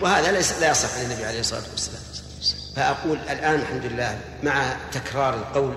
وهذا 0.00 0.32
ليس 0.32 0.60
لا 0.60 0.70
يصح 0.70 0.98
عن 0.98 1.04
النبي 1.04 1.24
عليه 1.24 1.40
الصلاة 1.40 1.62
والسلام. 1.72 2.02
فأقول 2.76 3.18
الآن 3.30 3.54
الحمد 3.54 3.84
لله 3.84 4.18
مع 4.42 4.76
تكرار 4.92 5.34
القول 5.34 5.74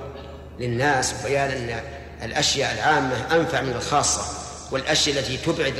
للناس 0.59 1.13
وبيان 1.19 1.51
أن 1.51 1.79
الأشياء 2.23 2.73
العامة 2.73 3.35
أنفع 3.35 3.61
من 3.61 3.73
الخاصة 3.73 4.21
والأشياء 4.71 5.19
التي 5.19 5.37
تبعد 5.37 5.73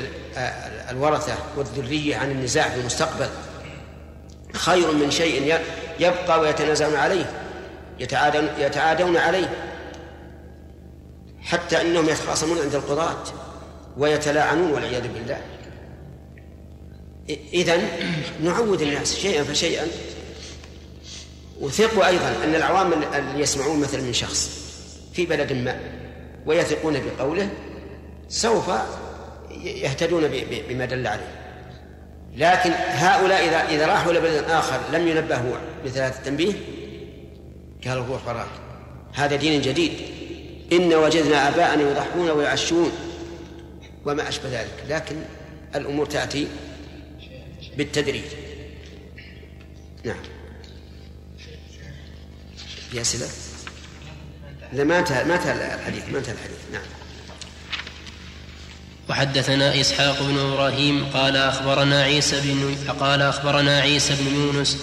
الورثة 0.90 1.36
والذرية 1.56 2.16
عن 2.18 2.32
النزاع 2.32 2.70
في 2.70 2.80
المستقبل. 2.80 3.30
خير 4.54 4.92
من 4.92 5.12
شيء 5.12 5.60
يبقى 6.00 6.40
ويتنازعون 6.40 6.96
عليه 6.96 7.26
يتعادون, 8.00 8.50
يتعادون 8.60 9.18
عليه 9.18 9.50
حتى 11.42 11.82
إنهم 11.82 12.10
يتخاصمون 12.10 12.58
عند 12.62 12.76
القضاة 12.76 13.24
ويتلاعنون 13.98 14.72
والعياذ 14.72 15.08
بالله. 15.08 15.42
إذا 17.54 17.82
نعود 18.44 18.82
الناس 18.82 19.16
شيئا 19.16 19.44
فشيئا. 19.44 19.88
وثقوا 21.60 22.08
أيضا 22.08 22.36
أن 22.44 22.56
العوام 22.56 22.94
اللي 22.94 23.42
يسمعون 23.42 23.80
مثلا 23.80 24.02
من 24.02 24.14
شخص 24.14 24.50
في 25.14 25.26
بلد 25.26 25.54
ما 25.54 25.80
ويثقون 26.46 27.02
بقوله 27.02 27.50
سوف 28.30 28.72
يهتدون 29.64 30.28
بما 30.70 30.86
دل 30.86 31.08
عليه. 31.08 31.32
لكن 32.36 32.72
هؤلاء 32.88 33.48
إذا 33.48 33.76
إذا 33.76 33.88
راحوا 33.88 34.12
إلى 34.12 34.20
بلد 34.20 34.44
آخر 34.44 34.80
لم 34.94 35.08
ينبهوا 35.08 35.56
مثل 35.86 36.00
هذا 36.00 36.16
التنبيه 36.20 36.54
قالوا 37.88 38.06
هو 38.06 38.18
فراغ. 38.18 38.48
هذا 39.14 39.36
دين 39.36 39.62
جديد. 39.62 39.92
إن 40.72 40.94
وجدنا 40.94 41.48
آباءنا 41.48 41.82
يضحون 41.82 42.30
ويعشون 42.30 42.92
وما 44.06 44.30
أشبه 44.30 44.50
ذلك. 44.50 44.84
لكن 44.90 45.16
الأمور 45.76 46.06
تأتي 46.06 46.48
بالتدريج. 47.78 48.24
نعم. 50.04 50.20
في 52.92 53.02
أسئلة؟ 53.02 53.28
إذا 54.74 54.84
ما 54.84 55.00
انتهى 55.00 55.24
ما 55.24 55.36
انتهى 55.36 55.76
الحديث 55.76 56.10
ما 56.10 56.18
انتهى 56.18 56.34
الحديث. 56.34 56.58
نعم. 56.74 56.82
وحدثنا 59.10 59.82
إسحاق 59.82 60.24
بن 60.24 60.40
إبراهيم 60.40 61.06
قال 61.14 61.38
أخبرنا 61.38 62.04
عيسى 62.04 62.42
بن 62.42 62.76
قال 63.00 63.22
أخبرنا 63.22 63.80
عيسى 63.80 64.16
بن 64.16 64.36
يونس 64.36 64.78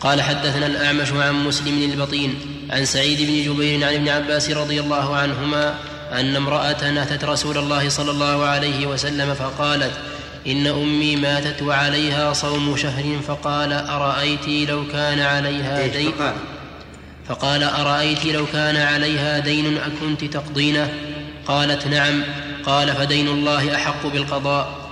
قال 0.00 0.22
حدثنا 0.22 0.66
الأعمش 0.66 1.12
عن 1.12 1.44
مسلم 1.44 1.90
البطين 1.92 2.34
عن 2.70 2.84
سعيد 2.84 3.18
بن 3.20 3.54
جبير 3.54 3.84
عن 3.84 3.94
ابن 3.94 4.08
عباس 4.08 4.50
رضي 4.50 4.80
الله 4.80 5.16
عنهما 5.16 5.74
أن 6.12 6.36
امرأة 6.36 7.02
أتت 7.02 7.24
رسول 7.24 7.58
الله 7.58 7.88
صلى 7.88 8.10
الله 8.10 8.44
عليه 8.44 8.86
وسلم 8.86 9.34
فقالت 9.34 9.92
إن 10.46 10.66
أمي 10.66 11.16
ماتت 11.16 11.62
وعليها 11.62 12.32
صوم 12.32 12.76
شهر 12.76 13.20
فقال 13.26 13.72
أرأيت 13.72 14.68
لو 14.68 14.88
كان 14.92 15.20
عليها 15.20 15.86
دين؟ 15.86 16.12
فقال. 17.28 17.62
أرأيت 17.62 18.24
لو 18.26 18.46
كان 18.46 18.76
عليها 18.76 19.38
دين 19.38 19.78
أكنت 19.78 20.24
تقضينه؟ 20.24 20.92
قالت 21.46 21.86
نعم. 21.86 22.22
قال 22.66 22.92
فدين 22.92 23.28
الله 23.28 23.74
أحق 23.74 24.06
بالقضاء. 24.06 24.90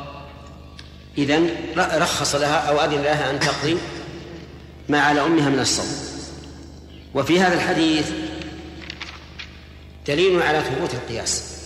إذا 1.19 1.41
رخص 1.77 2.35
لها 2.35 2.57
أو 2.57 2.81
أذن 2.85 3.03
لها 3.03 3.31
أن 3.31 3.41
تقضي 3.41 3.77
ما 4.89 5.01
على 5.01 5.21
أمها 5.21 5.49
من 5.49 5.61
الصوم. 5.61 5.93
وفي 7.15 7.41
هذا 7.41 7.55
الحديث 7.55 8.11
دليل 10.07 10.43
على 10.43 10.61
ثبوت 10.61 10.95
القياس. 10.95 11.58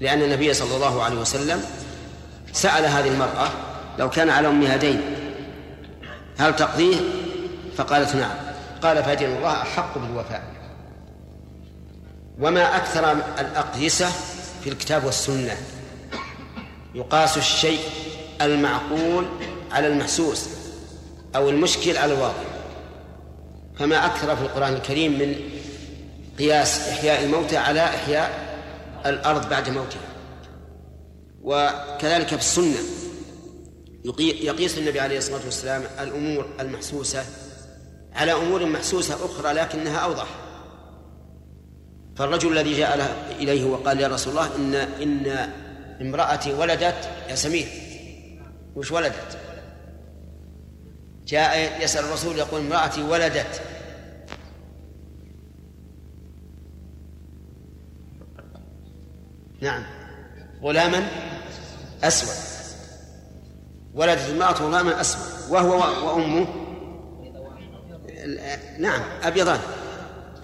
لأن 0.00 0.22
النبي 0.22 0.54
صلى 0.54 0.76
الله 0.76 1.02
عليه 1.02 1.16
وسلم 1.16 1.62
سأل 2.52 2.84
هذه 2.84 3.08
المرأة 3.08 3.48
لو 3.98 4.10
كان 4.10 4.30
على 4.30 4.48
أمها 4.48 4.76
دين 4.76 5.00
هل 6.38 6.56
تقضيه؟ 6.56 6.96
فقالت 7.76 8.16
نعم. 8.16 8.36
قال 8.82 9.04
فدين 9.04 9.36
الله 9.36 9.62
أحق 9.62 9.98
بالوفاء. 9.98 10.42
وما 12.40 12.76
أكثر 12.76 13.12
الأقيسة 13.12 14.08
في 14.64 14.70
الكتاب 14.70 15.04
والسنة. 15.04 15.56
يقاس 16.94 17.38
الشيء 17.38 17.80
المعقول 18.42 19.26
على 19.72 19.86
المحسوس 19.86 20.48
أو 21.36 21.50
المشكل 21.50 21.96
على 21.96 22.14
الواقع 22.14 22.44
فما 23.78 24.06
أكثر 24.06 24.36
في 24.36 24.42
القرآن 24.42 24.72
الكريم 24.72 25.18
من 25.18 25.34
قياس 26.38 26.88
إحياء 26.88 27.24
الموتى 27.24 27.56
على 27.56 27.84
إحياء 27.84 28.45
الأرض 29.08 29.48
بعد 29.48 29.68
موتها. 29.68 30.00
وكذلك 31.42 32.26
في 32.26 32.34
السنة 32.34 32.78
يقيس 34.20 34.78
النبي 34.78 35.00
عليه 35.00 35.18
الصلاة 35.18 35.44
والسلام 35.44 35.82
الأمور 36.00 36.46
المحسوسة 36.60 37.24
على 38.12 38.32
أمور 38.32 38.66
محسوسة 38.66 39.14
أخرى 39.14 39.52
لكنها 39.52 39.98
أوضح. 39.98 40.26
فالرجل 42.16 42.52
الذي 42.52 42.74
جاء 42.74 43.16
إليه 43.40 43.64
وقال 43.64 44.00
يا 44.00 44.08
رسول 44.08 44.32
الله 44.32 44.56
إن 44.56 44.74
إن 44.74 45.50
امرأتي 46.00 46.52
ولدت 46.52 47.10
يا 47.28 47.34
سمير. 47.34 47.66
وش 48.76 48.92
ولدت؟ 48.92 49.38
جاء 51.26 51.82
يسأل 51.84 52.04
الرسول 52.04 52.38
يقول 52.38 52.60
امرأتي 52.60 53.02
ولدت. 53.02 53.60
نعم. 59.60 59.82
غلاما 60.62 61.08
أسود. 62.04 62.28
ولدت 63.94 64.28
المرأة 64.28 64.52
غلاما 64.52 65.00
أسود. 65.00 65.50
وهو 65.50 65.78
وأمه. 66.08 66.46
نعم 68.78 69.00
أبيضان. 69.22 69.60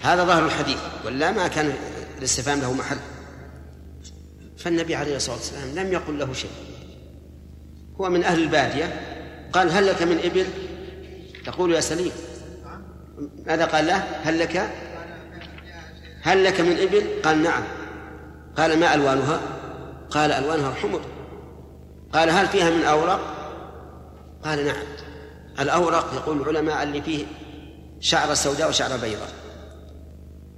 هذا 0.01 0.25
ظاهر 0.25 0.45
الحديث. 0.45 0.77
ولا 1.05 1.31
ما 1.31 1.47
كان 1.47 1.73
الاستفهام 2.17 2.61
له 2.61 2.73
محل. 2.73 2.97
فالنبي 4.57 4.95
عليه 4.95 5.15
الصلاة 5.15 5.35
والسلام 5.35 5.75
لم 5.75 5.93
يقل 5.93 6.19
له 6.19 6.33
شيء. 6.33 6.51
هو 8.01 8.09
من 8.09 8.23
أهل 8.23 8.43
البادية. 8.43 9.01
قال 9.53 9.71
هل 9.71 9.87
لك 9.87 10.03
من 10.03 10.19
إبل؟ 10.23 10.45
تقول 11.45 11.73
يا 11.73 11.79
سليم. 11.79 12.11
ماذا 13.45 13.65
قال 13.65 13.87
له؟ 13.87 13.97
هل 13.97 14.39
لك؟ 14.39 14.69
هل 16.21 16.43
لك 16.43 16.61
من 16.61 16.77
إبل؟ 16.79 17.21
قال 17.23 17.43
نعم. 17.43 17.63
قال 18.57 18.79
ما 18.79 18.93
ألوانها؟ 18.93 19.39
قال 20.09 20.31
ألوانها 20.31 20.69
الحمر 20.69 21.01
قال 22.13 22.29
هل 22.29 22.47
فيها 22.47 22.69
من 22.69 22.83
أورق 22.83 23.19
قال 24.43 24.65
نعم. 24.65 24.83
الأورق 25.59 26.13
يقول 26.13 26.41
العلماء 26.41 26.83
اللي 26.83 27.01
فيه 27.01 27.25
شعر 27.99 28.33
سوداء 28.33 28.69
وشعر 28.69 28.97
بيضاء. 28.97 29.29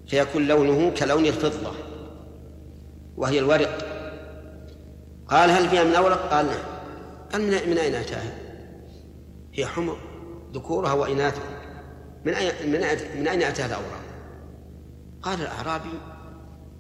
فيكون 0.08 0.48
لونه 0.48 0.90
كلون 0.90 1.26
الفضة. 1.26 1.72
وهي 3.18 3.40
الورق. 3.40 3.78
قال 5.28 5.50
هل 5.50 5.70
فيها 5.70 5.84
من 5.84 5.96
أورق 5.96 6.34
قال 6.34 6.46
نعم. 6.46 6.56
قال 7.32 7.42
من 7.70 7.78
أين 7.78 7.96
أتاها؟ 7.96 8.38
هي 9.54 9.66
حمر. 9.66 9.98
ذكورها 10.54 10.94
وإناثها. 10.94 11.62
من 12.26 12.34
أين 12.34 12.72
من 13.20 13.28
أين 13.28 13.44
أتاها 13.44 13.66
الأوراق؟ 13.66 14.02
قال 15.22 15.42
الأعرابي 15.42 16.00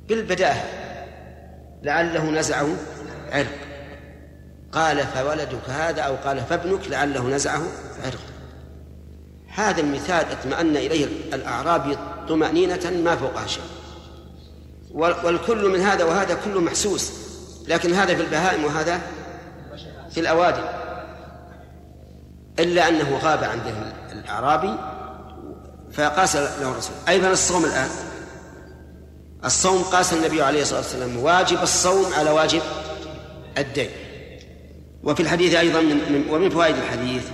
بالبداهة. 0.08 0.95
لعله 1.84 2.32
نزعه 2.32 2.68
عرق. 3.32 3.58
قال 4.72 4.98
فولدك 4.98 5.70
هذا 5.70 6.02
أو 6.02 6.16
قال 6.16 6.42
فابنك 6.42 6.88
لعله 6.88 7.28
نزعه 7.30 7.62
عرق. 8.06 8.22
هذا 9.48 9.82
المثال 9.82 10.26
اطمأن 10.32 10.78
إليه 10.78 11.06
الأعرابي 11.34 11.98
طمأنينة 12.30 12.92
ما 13.04 13.16
فوقها 13.16 13.48
شيء. 13.48 13.64
والكل 14.94 15.70
من 15.70 15.80
هذا 15.80 16.04
وهذا 16.04 16.38
كله 16.46 16.62
محسوس. 16.62 17.12
لكن 17.68 17.94
هذا 17.94 18.16
في 18.16 18.22
البهائم 18.22 18.66
وهذا 18.66 19.02
في 20.12 20.20
الأوادي 20.20 20.62
إلا 22.60 22.90
أنه 22.90 23.18
غاب 23.18 23.44
عن 23.44 23.58
ذهن 23.58 23.94
الأعرابي 24.12 24.76
فقاس 25.94 26.36
له 26.36 26.72
الرسول. 26.72 26.96
أيضا 27.08 27.32
الصوم 27.32 27.66
الآن؟ 27.66 27.90
الصوم 29.46 29.84
قاس 29.84 30.14
النبي 30.14 30.42
عليه 30.42 30.62
الصلاة 30.62 30.80
والسلام. 30.80 31.18
واجب 31.18 31.62
الصوم 31.62 32.14
على 32.14 32.30
واجب 32.30 32.62
الدين. 33.58 33.90
وفي 35.04 35.20
الحديث 35.20 35.56
أيضا 35.56 35.82
من 35.82 36.26
ومن 36.30 36.50
فوائد 36.50 36.76
الحديث 36.76 37.30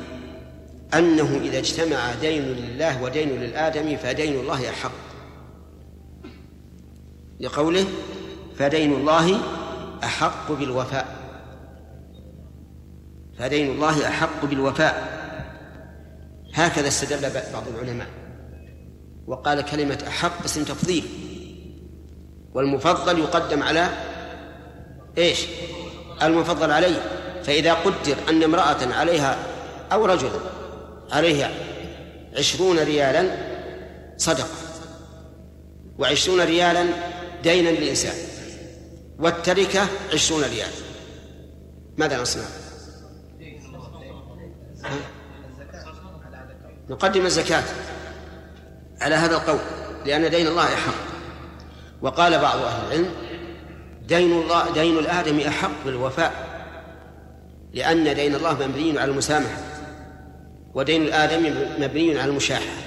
أنه 0.94 1.40
إذا 1.44 1.58
اجتمع 1.60 2.14
دين 2.22 2.42
لله 2.42 3.04
ودين 3.04 3.30
للآدم 3.30 3.98
فدين 3.98 4.40
الله 4.40 4.70
أحق. 4.70 4.92
لقوله 7.40 7.86
فدين 8.58 8.94
الله 8.94 9.40
أحق 10.04 10.52
بالوفاء. 10.52 11.16
فدين 13.40 13.72
الله 13.72 14.08
أحق 14.08 14.46
بالوفاء. 14.46 15.22
هكذا 16.54 16.88
استدل 16.88 17.30
بعض 17.54 17.64
العلماء. 17.76 18.08
وقال 19.28 19.62
كلمة 19.62 20.04
أحق 20.08 20.44
اسم 20.44 20.64
تفضيل. 20.64 21.04
والمفضل 22.54 23.20
يقدم 23.20 23.64
على 23.64 23.90
إيش؟ 25.18 25.46
المفضل 26.22 26.72
عليه. 26.72 27.02
فإذا 27.44 27.74
قدر 27.74 28.16
أن 28.30 28.44
امرأة 28.44 28.94
عليها 28.94 29.38
أو 29.92 30.06
رجلا 30.06 30.40
عليه 31.12 31.52
عشرون 32.38 32.80
ريالا 32.80 33.38
صدقة. 34.18 34.48
وعشرون 36.00 36.42
ريالا 36.42 36.86
دينا 37.44 37.70
للإنسان. 37.70 38.16
والتركة 39.20 39.88
عشرون 40.14 40.44
ريال. 40.44 40.70
ماذا 41.98 42.22
نصنع؟ 42.22 42.44
نقدم 46.90 47.26
الزكاة 47.26 47.64
على 49.02 49.16
هذا 49.16 49.36
القول 49.36 49.60
لأن 50.06 50.30
دين 50.30 50.48
الله 50.48 50.64
أحق 50.64 51.11
وقال 52.02 52.40
بعض 52.40 52.60
أهل 52.60 52.88
العلم 52.88 53.12
دين 54.08 54.32
الله 54.32 54.74
دين 54.74 54.98
الآدم 54.98 55.40
أحق 55.40 55.72
بالوفاء 55.86 56.52
لأن 57.74 58.16
دين 58.16 58.36
الله 58.36 58.68
مبني 58.68 59.00
على 59.00 59.12
المسامحة 59.12 59.58
ودين 60.74 61.02
الآدم 61.02 61.56
مبني 61.80 62.20
على 62.20 62.32
المشاحة. 62.32 62.82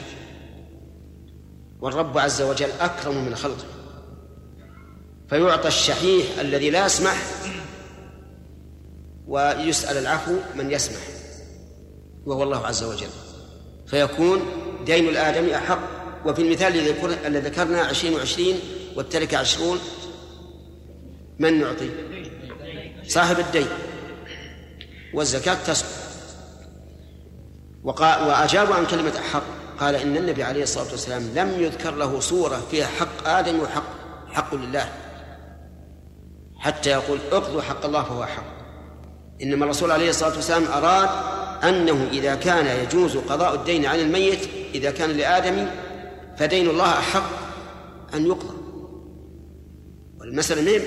والرب 1.81 2.19
عز 2.19 2.43
وجل 2.43 2.71
أكرم 2.81 3.25
من 3.25 3.35
خلقه 3.35 3.65
فيعطى 5.29 5.69
الشحيح 5.69 6.39
الذي 6.41 6.71
لا 6.71 6.87
يسمح 6.87 7.17
ويسأل 9.27 9.97
العفو 9.97 10.37
من 10.57 10.71
يسمح 10.71 11.01
وهو 12.27 12.43
الله 12.43 12.67
عز 12.67 12.85
وجل. 12.85 13.11
فيكون 13.87 14.41
دين 14.87 15.09
الآدمي 15.09 15.57
أحق. 15.57 15.79
وفي 16.27 16.43
المثال 16.43 16.77
الذي 17.27 17.49
ذكرنا 17.49 17.81
عشرين 17.81 18.15
وعشرين 18.15 18.61
والتركة 18.97 19.39
عشرون 19.39 19.79
من 21.39 21.61
نعطي؟ 21.61 21.91
صاحب 23.07 23.39
الدين. 23.39 23.67
والزكاة 25.15 25.55
تسقط 25.67 25.89
وأجابوا 27.85 28.75
عن 28.75 28.87
كلمة 28.87 29.19
أحق. 29.19 29.43
قال 29.81 29.95
إن 29.95 30.17
النبي 30.17 30.43
عليه 30.43 30.63
الصلاة 30.63 30.91
والسلام 30.91 31.23
لم 31.35 31.61
يذكر 31.61 31.95
له 31.95 32.21
صورة 32.21 32.63
فيها 32.71 32.87
حق 32.87 33.29
آدم 33.29 33.61
وحق 33.61 33.85
حق 34.33 34.55
لله. 34.55 34.89
حتى 36.59 36.91
يقول 36.91 37.19
اقضوا 37.33 37.63
حق 37.63 37.85
الله 37.85 38.03
فهو 38.03 38.27
حق. 38.27 38.55
إنما 39.43 39.65
الرسول 39.65 39.91
عليه 39.91 40.11
الصلاة 40.11 40.35
والسلام 40.35 40.65
أراد 40.65 41.09
أنه 41.65 42.09
إذا 42.13 42.35
كان 42.35 42.85
يجوز 42.85 43.17
قضاء 43.17 43.55
الدين 43.55 43.87
عن 43.87 44.01
الميت 44.01 44.49
إذا 44.75 44.91
كان 44.91 45.11
لآدم 45.11 45.67
فدين 46.37 46.71
الله 46.71 46.99
أحق 46.99 47.31
أن 48.15 48.27
يقضى. 48.27 48.64
والمسألة 50.25 50.81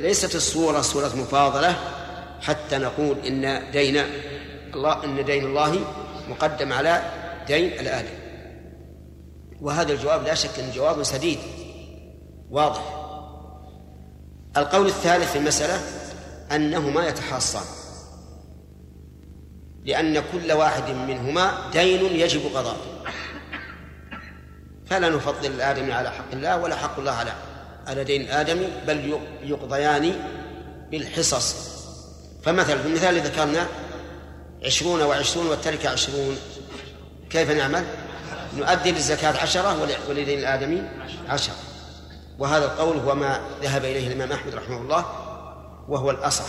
ليست 0.00 0.34
الصورة 0.34 0.80
صورة 0.80 1.16
مفاضلة 1.16 1.76
حتى 2.40 2.78
نقول 2.78 3.18
إن 3.26 3.70
دين 3.72 4.04
الله 4.74 5.04
إن 5.04 5.24
دين 5.24 5.44
الله 5.44 5.84
مقدم 6.28 6.72
على 6.72 7.02
دين 7.46 7.72
الآدم 7.72 8.14
وهذا 9.60 9.92
الجواب 9.92 10.22
لا 10.22 10.34
شك 10.34 10.58
أن 10.58 10.70
جواب 10.70 11.02
سديد 11.02 11.38
واضح. 12.50 12.82
القول 14.56 14.86
الثالث 14.86 15.32
في 15.32 15.38
المسألة 15.38 15.80
أنهما 16.52 17.08
يتحاصان 17.08 17.64
لأن 19.84 20.22
كل 20.32 20.52
واحد 20.52 20.90
منهما 20.90 21.70
دين 21.72 22.04
يجب 22.04 22.40
قضاءه. 22.56 23.04
فلا 24.86 25.08
نفضل 25.08 25.46
الآدمي 25.46 25.92
على 25.92 26.10
حق 26.10 26.32
الله 26.32 26.60
ولا 26.60 26.76
حق 26.76 26.98
الله 26.98 27.12
على 27.12 27.32
على 27.86 28.04
دين 28.04 28.20
الآدمي 28.20 28.68
بل 28.86 29.18
يقضيان 29.44 30.12
بالحصص. 30.90 31.56
فمثلا 32.42 32.78
في 32.78 32.88
المثال 32.88 33.08
الذي 33.08 33.28
ذكرنا 33.28 33.66
عشرون 34.64 35.02
وعشرون 35.02 35.46
والتركة 35.46 35.88
عشرون 35.88 36.36
كيف 37.30 37.50
نعمل؟ 37.50 37.84
نؤدي 38.56 38.92
للزكاة 38.92 39.38
عشرة 39.42 39.88
ولدين 40.08 40.38
الآدمي 40.38 40.82
عشرة. 41.28 41.54
وهذا 42.38 42.64
القول 42.64 42.96
هو 42.96 43.14
ما 43.14 43.40
ذهب 43.62 43.84
إليه 43.84 44.06
الإمام 44.06 44.32
أحمد 44.32 44.54
رحمه 44.54 44.78
الله 44.78 45.06
وهو 45.88 46.10
الأصح. 46.10 46.46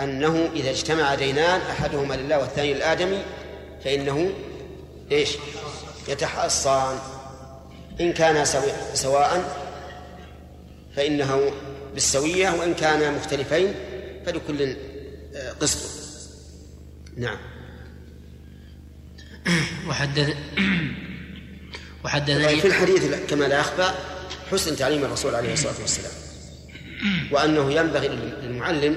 أنه 0.00 0.48
إذا 0.54 0.70
اجتمع 0.70 1.14
دينان 1.14 1.60
أحدهما 1.60 2.14
لله 2.14 2.38
والثاني 2.38 2.74
للآدمي 2.74 3.22
فإنه 3.84 4.30
إيش؟ 5.12 5.36
يتحصان. 6.08 6.98
إن 8.00 8.12
كانا 8.12 8.44
سواء 8.94 9.59
فإنه 10.96 11.50
بالسوية 11.94 12.50
وإن 12.50 12.74
كانا 12.74 13.10
مختلفين 13.10 13.74
فلكل 14.26 14.76
آه، 15.34 15.52
قسط. 15.52 16.00
نعم. 17.16 17.38
وحدث 19.88 20.34
وحدثني 22.04 22.60
في 22.60 22.66
الحديث 22.66 23.30
كما 23.30 23.44
لا 23.44 23.60
يخفى 23.60 23.90
حسن 24.50 24.76
تعليم 24.76 25.04
الرسول 25.04 25.34
عليه 25.34 25.52
الصلاة 25.52 25.80
والسلام 25.80 26.12
وأنه 27.32 27.72
ينبغي 27.72 28.08
للمعلم 28.42 28.96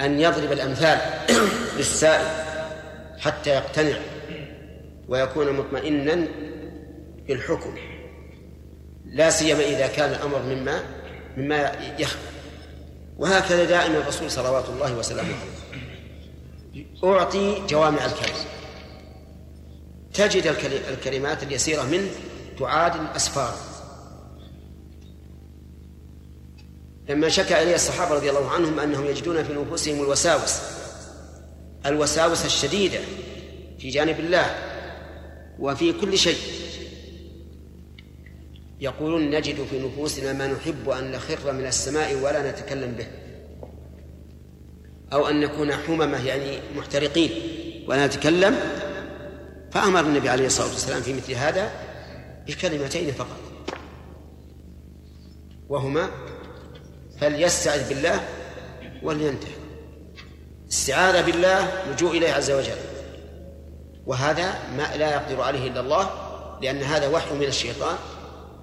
أن 0.00 0.20
يضرب 0.20 0.52
الأمثال 0.52 0.98
للسائل 1.76 2.26
حتى 3.18 3.50
يقتنع 3.50 3.98
ويكون 5.08 5.52
مطمئنا 5.52 6.26
بالحكم. 7.28 7.91
لا 9.12 9.30
سيما 9.30 9.60
إذا 9.60 9.86
كان 9.86 10.10
الأمر 10.10 10.42
مما 10.42 10.82
مما 11.36 11.72
يخفى. 11.98 12.18
وهكذا 13.18 13.64
دائما 13.64 13.98
الرسول 13.98 14.30
صلوات 14.30 14.68
الله 14.68 14.94
وسلامه 14.94 15.28
عليه. 15.28 16.86
أعطي 17.04 17.66
جوامع 17.66 18.04
الكلم 18.04 18.36
تجد 20.14 20.56
الكلمات 20.90 21.42
اليسيرة 21.42 21.82
منه 21.82 22.10
تعادل 22.58 23.06
أسفار 23.16 23.54
لما 27.08 27.28
شكى 27.28 27.62
إليه 27.62 27.74
الصحابة 27.74 28.14
رضي 28.14 28.30
الله 28.30 28.50
عنهم 28.50 28.80
أنهم 28.80 29.06
يجدون 29.06 29.44
في 29.44 29.52
نفوسهم 29.52 30.02
الوساوس 30.02 30.60
الوساوس 31.86 32.44
الشديدة 32.44 33.00
في 33.78 33.88
جانب 33.88 34.20
الله 34.20 34.46
وفي 35.58 35.92
كل 35.92 36.18
شيء. 36.18 36.61
يقولون 38.82 39.30
نجد 39.30 39.66
في 39.70 39.78
نفوسنا 39.78 40.32
ما 40.32 40.46
نحب 40.46 40.88
أن 40.88 41.12
نخر 41.12 41.52
من 41.52 41.66
السماء 41.66 42.14
ولا 42.14 42.50
نتكلم 42.50 42.92
به. 42.92 43.06
أو 45.12 45.28
أن 45.28 45.40
نكون 45.40 45.72
حممة 45.72 46.26
يعني 46.26 46.58
محترقين 46.76 47.30
ولا 47.88 48.06
نتكلم. 48.06 48.58
فأمر 49.72 50.00
النبي 50.00 50.28
عليه 50.28 50.46
الصلاة 50.46 50.68
والسلام 50.68 51.02
في 51.02 51.12
مثل 51.12 51.32
هذا 51.32 51.72
بكلمتين 52.46 53.12
فقط. 53.12 53.40
وهما 55.68 56.10
فليستعذ 57.20 57.88
بالله 57.88 58.20
ولينتهي 59.02 59.52
استعاذ 60.70 61.26
بالله 61.26 61.84
لجوء 61.90 62.16
إليه 62.16 62.32
عز 62.32 62.50
وجل. 62.50 62.78
وهذا 64.06 64.58
ما 64.76 64.96
لا 64.96 65.12
يقدر 65.12 65.42
عليه 65.42 65.66
إلا 65.68 65.80
الله 65.80 66.10
لأن 66.62 66.82
هذا 66.82 67.08
وحي 67.08 67.34
من 67.34 67.46
الشيطان. 67.46 67.96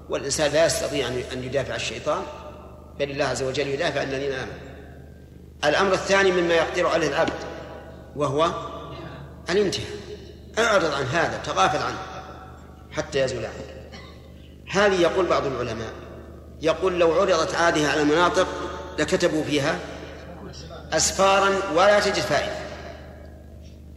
والإنسان 0.10 0.52
لا 0.52 0.66
يستطيع 0.66 1.08
أن 1.08 1.44
يدافع 1.44 1.76
الشيطان 1.76 2.24
بل 3.00 3.12
الله 3.12 3.26
عز 3.26 3.44
وجل 3.44 3.68
يدافع 3.68 4.04
الذين 4.04 4.32
آمنوا. 4.32 4.70
الأمر 5.66 5.94
الثاني 5.94 6.32
مما 6.32 6.54
يقدر 6.54 6.88
عليه 6.88 7.08
العبد 7.08 7.34
وهو 8.16 8.52
الانتهاء. 9.50 10.00
أعرض 10.60 10.94
عن 10.94 11.06
هذا 11.06 11.38
تغافل 11.46 11.78
عنه 11.78 11.98
حتى 12.92 13.20
يزول 13.20 13.46
عنك. 13.46 13.92
هذه 14.72 15.02
يقول 15.02 15.26
بعض 15.26 15.46
العلماء 15.46 15.94
يقول 16.62 17.00
لو 17.00 17.14
عرضت 17.14 17.56
هذه 17.56 17.92
على 17.92 18.02
المناطق 18.02 18.48
لكتبوا 19.00 19.44
فيها 19.44 19.80
أسفارا 20.94 21.50
ولا 21.76 22.00
تجد 22.00 22.14
فائدة. 22.14 22.69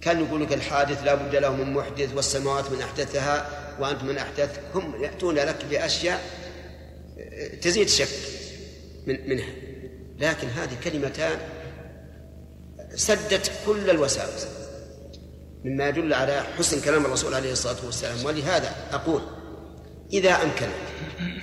كان 0.03 0.25
يقول 0.25 0.43
لك 0.43 0.53
الحادث 0.53 1.05
لا 1.05 1.15
بد 1.15 1.37
له 1.37 1.57
من 1.57 1.73
محدث 1.73 2.15
والسماوات 2.15 2.71
من 2.71 2.83
أحدثها 2.83 3.47
وأنت 3.81 4.03
من 4.03 4.19
أحدث 4.19 4.59
هم 4.75 5.03
يأتون 5.03 5.35
لك 5.35 5.65
بأشياء 5.71 6.21
تزيد 7.63 7.89
شك 7.89 8.09
من 9.07 9.29
منها. 9.29 9.53
لكن 10.19 10.49
هذه 10.49 10.77
كلمتان 10.85 11.39
سدت 12.95 13.53
كل 13.67 13.91
الوساوس 13.91 14.47
مما 15.65 15.89
يدل 15.89 16.15
على 16.15 16.43
حسن 16.59 16.81
كلام 16.81 17.07
الرسول 17.07 17.35
عليه 17.35 17.53
الصلاة 17.53 17.87
والسلام. 17.87 18.25
ولهذا 18.25 18.75
أقول 18.93 19.23
إذا 20.13 20.31
أمكنك 20.31 20.69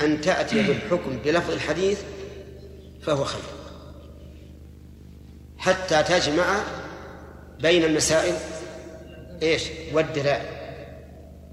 أن 0.01 0.21
تأتي 0.21 0.63
بالحكم 0.63 1.19
بلفظ 1.25 1.51
الحديث 1.51 1.99
فهو 3.01 3.23
خير. 3.23 3.41
حتى 5.57 6.03
تجمع 6.03 6.63
بين 7.59 7.83
المسائل 7.83 8.35
إيش؟ 9.41 9.63
والدلائل. 9.93 10.59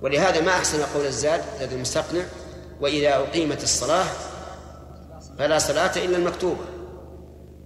ولهذا 0.03 0.41
ما 0.41 0.51
أحسن 0.51 0.83
قول 0.83 1.07
الزاد 1.07 1.41
زاد 1.61 1.73
المستقنع 1.73 2.23
وإذا 2.81 3.17
أقيمت 3.17 3.63
الصلاة 3.63 4.07
فلا 5.39 5.59
صلاة 5.59 5.97
إلا 5.97 6.17
المكتوبة. 6.17 6.65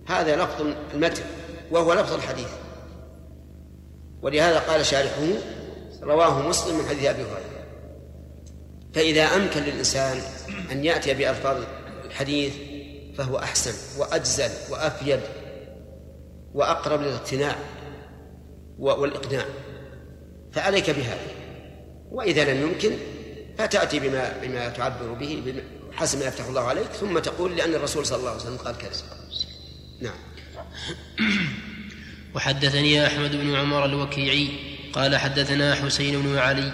هذا 0.06 0.36
لفظ 0.36 0.66
المتن 0.94 1.22
وهو 1.70 1.92
لفظ 1.92 2.12
الحديث. 2.12 2.48
ولهذا 4.22 4.58
قال 4.58 4.86
شارحه 4.86 5.22
رواه 6.02 6.48
مسلم 6.48 6.78
من 6.78 6.88
حديث 6.88 7.04
أبي 7.04 7.22
هريرة. 7.22 7.64
فإذا 8.94 9.22
أمكن 9.22 9.60
للإنسان 9.60 10.20
أن 10.72 10.84
يأتي 10.84 11.14
بألفاظ 11.14 11.62
الحديث 12.04 12.54
فهو 13.18 13.38
أحسن 13.38 14.00
وأجزل 14.00 14.50
وأفيد 14.70 15.20
وأقرب 16.54 17.00
للاقتناع. 17.00 17.56
والإقناع 18.80 19.44
فعليك 20.52 20.90
بهذا 20.90 21.26
وإذا 22.10 22.54
لم 22.54 22.62
يمكن 22.62 22.90
فتأتي 23.58 24.00
بما 24.00 24.32
بما 24.42 24.68
تعبر 24.68 25.12
به 25.12 25.62
حسب 25.92 26.18
ما 26.18 26.24
يفتح 26.24 26.46
الله 26.46 26.60
عليك 26.60 26.86
ثم 26.86 27.18
تقول 27.18 27.56
لأن 27.56 27.74
الرسول 27.74 28.06
صلى 28.06 28.18
الله 28.18 28.30
عليه 28.30 28.40
وسلم 28.40 28.56
قال 28.56 28.78
كذا. 28.78 28.90
نعم. 30.00 30.14
وحدثني 32.34 33.06
أحمد 33.06 33.36
بن 33.36 33.54
عمر 33.54 33.84
الوكيعي 33.84 34.48
قال 34.92 35.16
حدثنا 35.16 35.74
حسين 35.74 36.22
بن 36.22 36.38
علي 36.38 36.72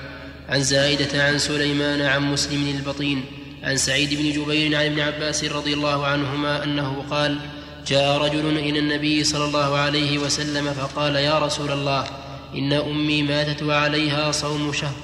عن 0.48 0.62
زائدة 0.62 1.24
عن 1.24 1.38
سليمان 1.38 2.02
عن 2.02 2.32
مسلم 2.32 2.76
البطين 2.78 3.24
عن 3.62 3.76
سعيد 3.76 4.14
بن 4.14 4.42
جبير 4.42 4.76
عن 4.76 4.84
ابن 4.84 5.00
عباس 5.00 5.44
رضي 5.44 5.74
الله 5.74 6.06
عنهما 6.06 6.64
أنه 6.64 7.04
قال 7.10 7.38
جاء 7.86 8.18
رجل 8.18 8.58
إلى 8.58 8.78
النبي 8.78 9.24
صلى 9.24 9.44
الله 9.44 9.76
عليه 9.76 10.18
وسلم 10.18 10.72
فقال 10.72 11.16
يا 11.16 11.38
رسول 11.38 11.72
الله 11.72 12.04
إن 12.54 12.72
أمي 12.72 13.22
ماتت 13.22 13.62
وعليها 13.62 14.32
صوم 14.32 14.72
شهر 14.72 14.94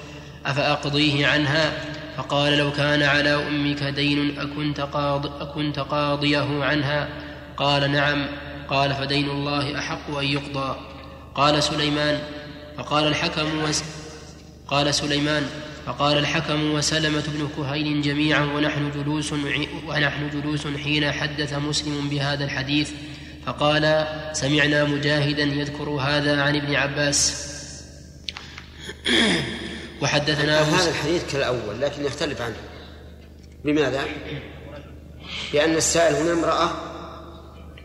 أفأقضيه 0.46 1.26
عنها? 1.26 1.72
فقال 2.16 2.58
لو 2.58 2.72
كان 2.72 3.02
على 3.02 3.34
أمك 3.34 3.82
دين 3.82 4.38
أكنت, 4.38 4.80
قاض 4.80 5.42
أكنت 5.42 5.78
قاضيه 5.78 6.64
عنها؟ 6.64 7.08
قال 7.56 7.92
نعم. 7.92 8.26
قال 8.68 8.94
فدين 8.94 9.30
الله 9.30 9.78
أحق 9.78 10.16
أن 10.18 10.24
يقضى. 10.24 10.76
قال 11.34 11.62
سليمان. 11.62 12.18
فقال 12.78 13.06
الحكم 13.06 13.72
قال 14.68 14.94
سليمان. 14.94 15.46
فقال 15.86 16.18
الحكم 16.18 16.74
وسلمة 16.74 17.24
بن 17.28 17.48
كهيل 17.56 18.02
جميعا 18.02 18.44
ونحن 18.44 18.90
جلوس 18.90 19.32
ونحن 19.88 20.30
جلوس 20.30 20.66
حين 20.66 21.12
حدث 21.12 21.52
مسلم 21.52 22.08
بهذا 22.08 22.44
الحديث. 22.44 22.90
فقال 23.46 24.06
سمعنا 24.32 24.84
مجاهدا 24.84 25.42
يذكر 25.42 25.88
هذا 25.88 26.42
عن 26.42 26.56
ابن 26.56 26.74
عباس. 26.74 27.48
وحدثنا 30.02 30.60
هذا 30.60 30.90
الحديث 30.90 31.32
كالأول 31.32 31.80
لكن 31.80 32.04
يختلف 32.04 32.40
عنه. 32.40 32.56
لماذا؟ 33.64 34.04
لأن 35.54 35.76
السائل 35.76 36.14
هنا 36.14 36.32
امرأة 36.32 36.70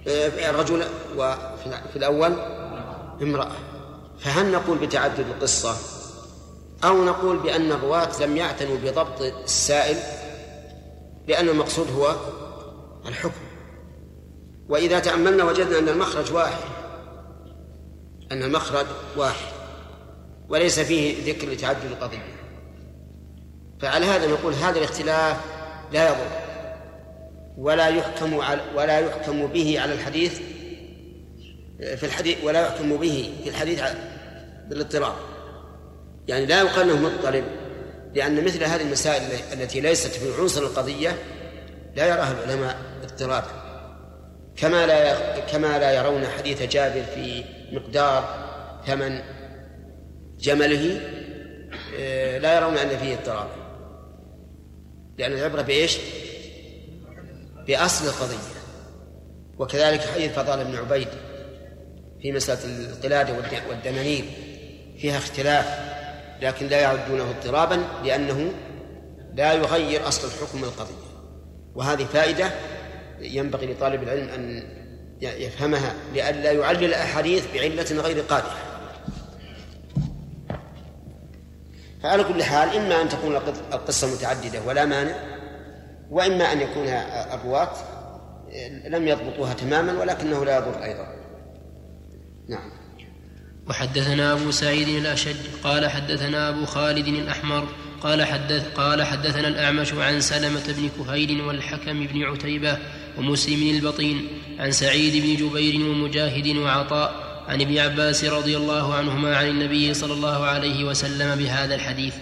آه، 0.08 0.52
رجل 0.52 0.84
وفي 1.16 1.96
الأول 1.96 2.34
امرأة. 3.22 3.56
فهل 4.20 4.52
نقول 4.52 4.78
بتعدد 4.78 5.20
القصة؟ 5.20 5.97
أو 6.84 7.06
نقول 7.06 7.38
بأن 7.38 7.72
الرواة 7.72 8.22
لم 8.22 8.38
يعتنوا 8.38 8.78
بضبط 8.78 9.22
السائل 9.22 9.98
لأن 11.28 11.50
المقصود 11.50 11.92
هو 11.92 12.16
الحكم. 13.06 13.42
وإذا 14.70 15.00
تأملنا 15.00 15.44
وجدنا 15.44 15.80
أن 15.80 15.90
المخرج 15.90 16.34
واحد 16.34 16.64
أن 18.32 18.44
المخرج 18.44 18.86
واحد 19.18 19.46
وليس 20.50 20.80
فيه 20.80 21.34
ذكر 21.34 21.50
لتعدد 21.50 21.86
القضية. 21.86 22.38
فعلى 23.80 24.06
هذا 24.06 24.28
نقول 24.28 24.54
هذا 24.54 24.78
الاختلاف 24.78 25.38
لا 25.92 26.10
يضر 26.10 26.48
ولا 27.58 27.88
يحكم 27.88 28.40
على 28.40 28.62
ولا 28.76 29.00
يحكم 29.00 29.48
به 29.48 29.80
على 29.80 29.94
الحديث 29.94 30.40
في 31.78 32.04
الحديث 32.04 32.44
ولا 32.44 32.62
يحكم 32.62 32.98
به 32.98 33.34
في 33.44 33.50
الحديث 33.50 33.82
بالاضطراب 34.70 35.16
يعني 36.28 36.46
لا 36.46 36.62
يقال 36.62 36.90
إنه 36.90 37.10
مضطرب 37.10 37.44
لأن 38.16 38.44
مثل 38.44 38.64
هذه 38.64 38.82
المسائل 38.82 39.22
التي 39.54 39.82
ليست 39.82 40.12
في 40.12 40.42
عنصر 40.42 40.62
القضية 40.62 41.16
لا 41.96 42.06
يراها 42.06 42.32
العلماء 42.32 42.78
اضطرابا. 43.04 43.68
كما 44.56 44.86
لا 44.86 45.40
كما 45.40 45.80
لا 45.80 45.92
يرون 45.92 46.28
حديث 46.28 46.64
جابر 46.64 47.04
في 47.04 47.44
مقدار 47.72 48.48
ثمن 48.88 49.22
جمله 50.40 51.02
آه، 52.00 52.38
لا 52.38 52.56
يرون 52.56 52.78
أن 52.78 52.98
فيه 52.98 53.14
اضطراب. 53.14 53.48
لأن 55.18 55.34
العبرة 55.34 55.62
بإيش؟ 55.62 55.98
بأصل 57.68 58.08
القضية. 58.08 58.58
وكذلك 59.58 60.02
حديث 60.02 60.32
فضال 60.32 60.64
بن 60.64 60.76
عبيد 60.76 61.08
في 62.22 62.32
مسألة 62.32 62.90
القلادة 62.90 63.34
والدنانير 63.70 64.26
فيها 64.98 65.18
اختلاف. 65.18 65.97
لكن 66.42 66.68
لا 66.68 66.82
يعدونه 66.82 67.30
اضطرابا 67.30 67.84
لأنه 68.04 68.52
لا 69.34 69.54
يغير 69.54 70.08
أصل 70.08 70.28
الحكم 70.28 70.64
القضية. 70.64 71.08
وهذه 71.76 72.04
فائدة 72.04 72.52
ينبغي 73.20 73.74
لطالب 73.74 74.04
العلم 74.04 74.30
أن 74.30 74.64
يفهمها 75.22 75.94
لئلا 76.14 76.52
يعلل 76.52 76.84
الأحاديث 76.84 77.54
بعلة 77.54 78.02
غير 78.02 78.22
قادحة. 78.22 78.58
فعلى 82.04 82.24
كل 82.24 82.44
حال 82.44 82.76
إما 82.78 83.02
أن 83.02 83.10
تكون 83.10 83.36
القصة 83.74 84.14
متعددة 84.16 84.62
ولا 84.68 84.86
مانع 84.86 85.16
وإما 86.10 86.52
أن 86.52 86.62
يكون 86.62 86.88
الرواة 87.34 87.72
لم 88.86 89.08
يضبطوها 89.08 89.54
تماما 89.54 90.00
ولكنه 90.00 90.46
لا 90.46 90.58
يضر 90.58 90.84
أيضا. 90.84 91.08
نعم. 92.50 92.77
وحدثنا 93.70 94.34
أبو 94.34 94.52
سعيد 94.52 94.88
الأشج 94.88 95.36
قال 95.64 95.90
حدثنا 95.90 96.50
أبو 96.50 96.66
خالد 96.66 97.08
الأحمر 97.08 97.68
قال 98.02 98.24
حدث 98.24 98.68
قال 98.76 99.04
حدثنا 99.04 99.48
الأعمش 99.48 99.94
عن 99.94 100.22
سلمة 100.22 100.76
بن 100.78 100.90
كهيل 100.98 101.42
والحكم 101.42 102.08
بن 102.08 102.24
عتيبة 102.24 102.78
ومسلم 103.18 103.70
البطين 103.70 104.28
عن 104.60 104.72
سعيد 104.72 105.24
بن 105.24 105.48
جبير 105.48 105.90
ومجاهد 105.90 106.58
وعطاء 106.58 107.28
عن 107.48 107.62
ابن 107.62 107.78
عباس 107.78 108.26
رضي 108.26 108.58
الله 108.58 108.94
عنهما 108.94 109.36
عن 109.36 109.48
النبي 109.48 109.94
صلى 109.94 110.14
الله 110.14 110.46
عليه 110.46 110.84
وسلم 110.84 111.36
بهذا 111.36 111.76
الحديث. 111.76 112.14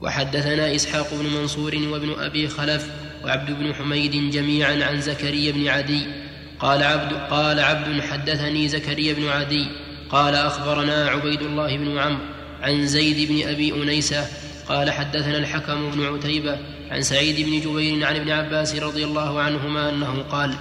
وحدثنا 0.00 0.74
إسحاق 0.74 1.14
بن 1.14 1.26
منصور 1.26 1.76
وابن 1.76 2.14
أبي 2.18 2.48
خلف 2.48 2.90
وعبد 3.24 3.50
بن 3.50 3.74
حميد 3.74 4.30
جميعا 4.30 4.84
عن 4.84 5.00
زكريا 5.00 5.52
بن 5.52 5.68
عدي 5.68 6.06
قال 6.58 6.82
عبد 6.82 7.12
قال 7.30 7.60
عبد 7.60 8.00
حدثني 8.00 8.68
زكريا 8.68 9.12
بن 9.12 9.28
عدي 9.28 9.66
قال 10.10 10.34
أخبرنا 10.34 11.08
عبيد 11.08 11.42
الله 11.42 11.76
بن 11.76 11.98
عمرو 11.98 12.24
عن 12.62 12.86
زيد 12.86 13.28
بن 13.28 13.48
أبي 13.48 13.82
أنيسة 13.82 14.26
قال 14.68 14.90
حدثنا 14.90 15.38
الحكم 15.38 15.90
بن 15.90 16.06
عتيبة 16.06 16.58
عن 16.90 17.02
سعيد 17.02 17.46
بن 17.46 17.60
جبير 17.60 18.06
عن 18.06 18.16
ابن 18.16 18.30
عباس 18.30 18.74
رضي 18.74 19.04
الله 19.04 19.40
عنهما 19.40 19.88
أنه 19.88 20.22
قال 20.30 20.54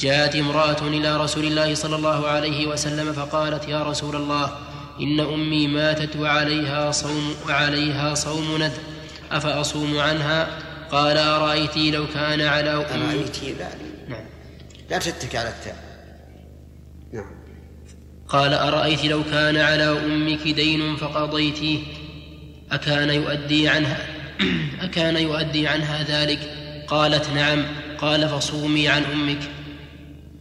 جاءت 0.00 0.36
امرأة 0.36 0.82
إلى 0.82 1.16
رسول 1.16 1.44
الله 1.44 1.74
صلى 1.74 1.96
الله 1.96 2.28
عليه 2.28 2.66
وسلم 2.66 3.12
فقالت 3.12 3.68
يا 3.68 3.82
رسول 3.82 4.16
الله 4.16 4.52
إن 5.00 5.20
أمي 5.20 5.68
ماتت 5.68 6.16
وعليها 6.16 6.90
صوم 6.90 7.34
وعليها 7.48 8.14
صوم 8.14 8.56
نذر 8.56 8.82
أفأصوم 9.32 9.98
عنها؟ 9.98 10.48
قال 10.90 11.16
ارايت 11.18 11.76
لو 11.76 12.06
كان 12.14 12.40
على 12.40 12.70
امي 12.70 13.24
لا 13.58 13.68
نعم. 14.08 14.24
لا 14.90 14.98
تتك 14.98 15.36
على 15.36 15.48
التاء. 15.48 15.74
نعم 15.74 15.85
قال 18.28 18.54
أرأيت 18.54 19.04
لو 19.04 19.24
كان 19.24 19.56
على 19.56 19.84
أمك 19.84 20.48
دين 20.48 20.96
فقضيتيه؟ 20.96 21.80
أكان 22.70 23.10
يؤدي 23.10 23.68
عنها 23.68 24.06
أكان 24.86 25.16
يؤدي 25.16 25.68
عنها 25.68 26.02
ذلك؟ 26.04 26.38
قالت 26.86 27.30
نعم. 27.30 27.64
قال 27.98 28.28
فصومي 28.28 28.88
عن 28.88 29.02
أمك. 29.02 29.50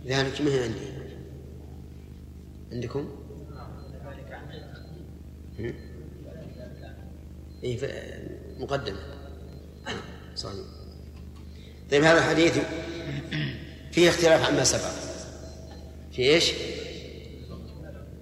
ذلك 0.08 0.42
ما 0.42 0.52
هي 0.52 0.64
عندي. 0.64 0.80
عندكم؟ 2.72 3.10
إيه 7.64 7.80
مقدمة 8.60 9.00
صحيح. 10.36 10.56
طيب 11.92 12.04
هذا 12.04 12.18
الحديث 12.18 12.58
فيه 13.92 14.10
اختلاف 14.10 14.50
عما 14.50 14.64
سبق. 14.64 14.92
في 16.12 16.22
إيش؟ 16.22 16.52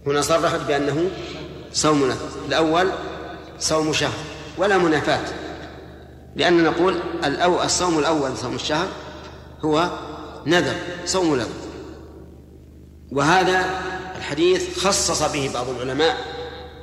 هنا 0.08 0.22
صرحت 0.22 0.60
بأنه 0.60 1.10
صوم 1.74 2.14
الأول 2.48 2.92
صوم 3.60 3.94
شهر 3.94 4.20
ولا 4.58 4.78
منافاة. 4.78 5.26
لأن 6.36 6.64
نقول 6.64 6.96
الأو 7.26 7.64
الصوم 7.64 8.00
الأول 8.00 8.38
صوم 8.38 8.56
الشهر 8.56 8.88
هو 9.66 9.90
نذر 10.46 10.76
صوم 11.06 11.36
نذر 11.36 11.50
وهذا 13.12 13.66
الحديث 14.18 14.80
خصص 14.80 15.32
به 15.34 15.52
بعض 15.54 15.70
العلماء 15.70 16.18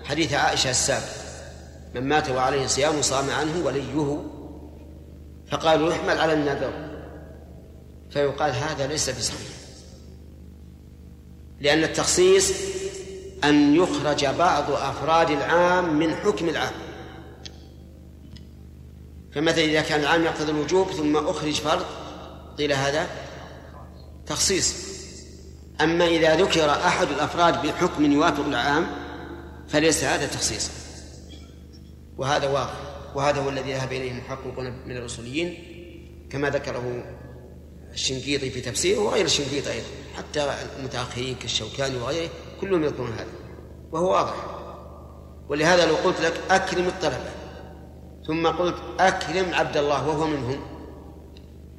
حديث 0.04 0.34
عائشة 0.34 0.70
السابق 0.70 1.20
من 1.94 2.08
مات 2.08 2.30
وعليه 2.30 2.66
صيام 2.66 3.02
صام 3.02 3.30
عنه 3.30 3.64
وليه. 3.64 4.22
فقالوا 5.50 5.92
يحمل 5.92 6.18
على 6.18 6.32
النذر. 6.32 6.72
فيقال 8.10 8.52
هذا 8.52 8.86
ليس 8.86 9.10
بصحيح. 9.10 9.50
لأن 11.60 11.84
التخصيص 11.84 12.52
أن 13.44 13.74
يخرج 13.74 14.26
بعض 14.26 14.70
أفراد 14.70 15.30
العام 15.30 15.98
من 15.98 16.14
حكم 16.14 16.48
العام. 16.48 16.72
فمثلا 19.32 19.64
إذا 19.64 19.80
كان 19.80 20.00
العام 20.00 20.24
يقتضي 20.24 20.52
الوجوب 20.52 20.90
ثم 20.90 21.16
أخرج 21.16 21.54
فرض 21.54 21.84
قيل 22.58 22.72
هذا 22.72 23.06
تخصيص. 24.26 24.74
أما 25.80 26.06
إذا 26.06 26.36
ذكر 26.36 26.70
أحد 26.70 27.08
الأفراد 27.08 27.66
بحكم 27.66 28.12
يوافق 28.12 28.44
العام 28.44 28.86
فليس 29.68 30.04
هذا 30.04 30.26
تخصيصا 30.26 30.70
وهذا 32.18 32.48
واضح. 32.48 32.90
وهذا 33.14 33.40
هو 33.40 33.48
الذي 33.48 33.72
ذهب 33.72 33.92
إليه 33.92 34.10
المحققون 34.10 34.72
من 34.86 34.96
الأصوليين 34.96 35.58
كما 36.30 36.50
ذكره 36.50 37.04
الشنقيطي 37.92 38.50
في 38.50 38.60
تفسيره 38.60 38.98
وغير 38.98 39.24
الشنقيطي 39.24 39.72
أيضا 39.72 39.86
حتى 40.16 40.54
المتأخرين 40.78 41.34
كالشوكاني 41.34 41.96
وغيره. 41.96 42.30
كلهم 42.60 42.84
يذكرون 42.84 43.12
هذا 43.12 43.26
وهو 43.92 44.12
واضح. 44.12 44.34
ولهذا 45.48 45.86
لو 45.86 45.94
قلت 45.94 46.20
لك 46.20 46.40
أكرم 46.50 46.86
الطلبة 46.86 47.30
ثم 48.26 48.46
قلت 48.46 48.76
أكرم 49.00 49.54
عبد 49.54 49.76
الله 49.76 50.08
وهو 50.08 50.26
منهم 50.26 50.60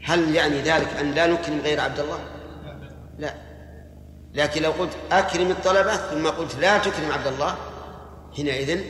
هل 0.04 0.36
يعني 0.36 0.62
ذلك 0.62 0.88
أن 0.88 1.12
لا 1.12 1.28
نكرم 1.28 1.60
غير 1.60 1.80
عبد 1.80 2.00
الله؟ 2.00 2.20
لا. 3.20 3.36
لكن 4.34 4.62
لو 4.62 4.72
قلت 4.72 4.92
أكرم 5.12 5.52
الطلبة 5.52 5.96
ثم 5.96 6.28
قلت 6.28 6.56
لا 6.56 6.78
تكرم 6.78 7.12
عبد 7.12 7.28
الله 7.28 7.56
حينئذ 8.36 8.84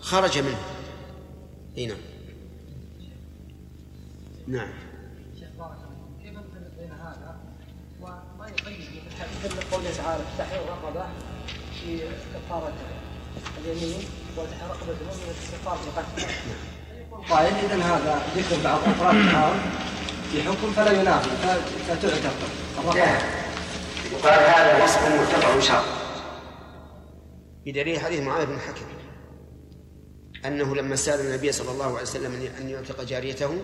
خرج 0.00 0.38
منه. 0.38 0.58
هنا 1.78 1.94
نعم. 4.46 4.68
كيف 6.22 6.38
بين 6.78 6.92
هذا؟ 6.92 7.36
وما 8.00 8.48
يقيد 8.48 8.90
قوله 9.72 9.90
تعالى 9.96 10.22
كفاره 11.98 12.72
اليمين 13.58 14.04
وتحرير 14.36 14.70
رقبه 14.70 14.92
المؤمن 15.00 15.34
في 15.40 15.56
كفاره 15.56 15.80
قتل 15.96 16.26
قائل 17.30 17.54
اذا 17.54 17.84
هذا 17.84 18.22
ذكر 18.36 18.64
بعض 18.64 18.78
أفراد 18.78 19.14
الحرام 19.14 19.60
في 20.32 20.42
حكم 20.42 20.72
فلا 20.72 21.00
ينافي 21.00 21.30
فتعتبر 21.88 22.48
يقال 24.12 24.40
هذا 24.40 24.84
وصف 24.84 25.08
مرتفع 25.08 25.60
شرط 25.60 25.84
بدليل 27.66 28.00
حديث 28.00 28.20
معاذ 28.20 28.46
بن 28.46 28.54
الحكم 28.54 28.84
أنه 30.44 30.76
لما 30.76 30.96
سأل 30.96 31.20
النبي 31.20 31.52
صلى 31.52 31.70
الله 31.70 31.86
عليه 31.86 32.02
وسلم 32.02 32.50
أن 32.60 32.68
يعتق 32.68 33.02
جاريته 33.02 33.62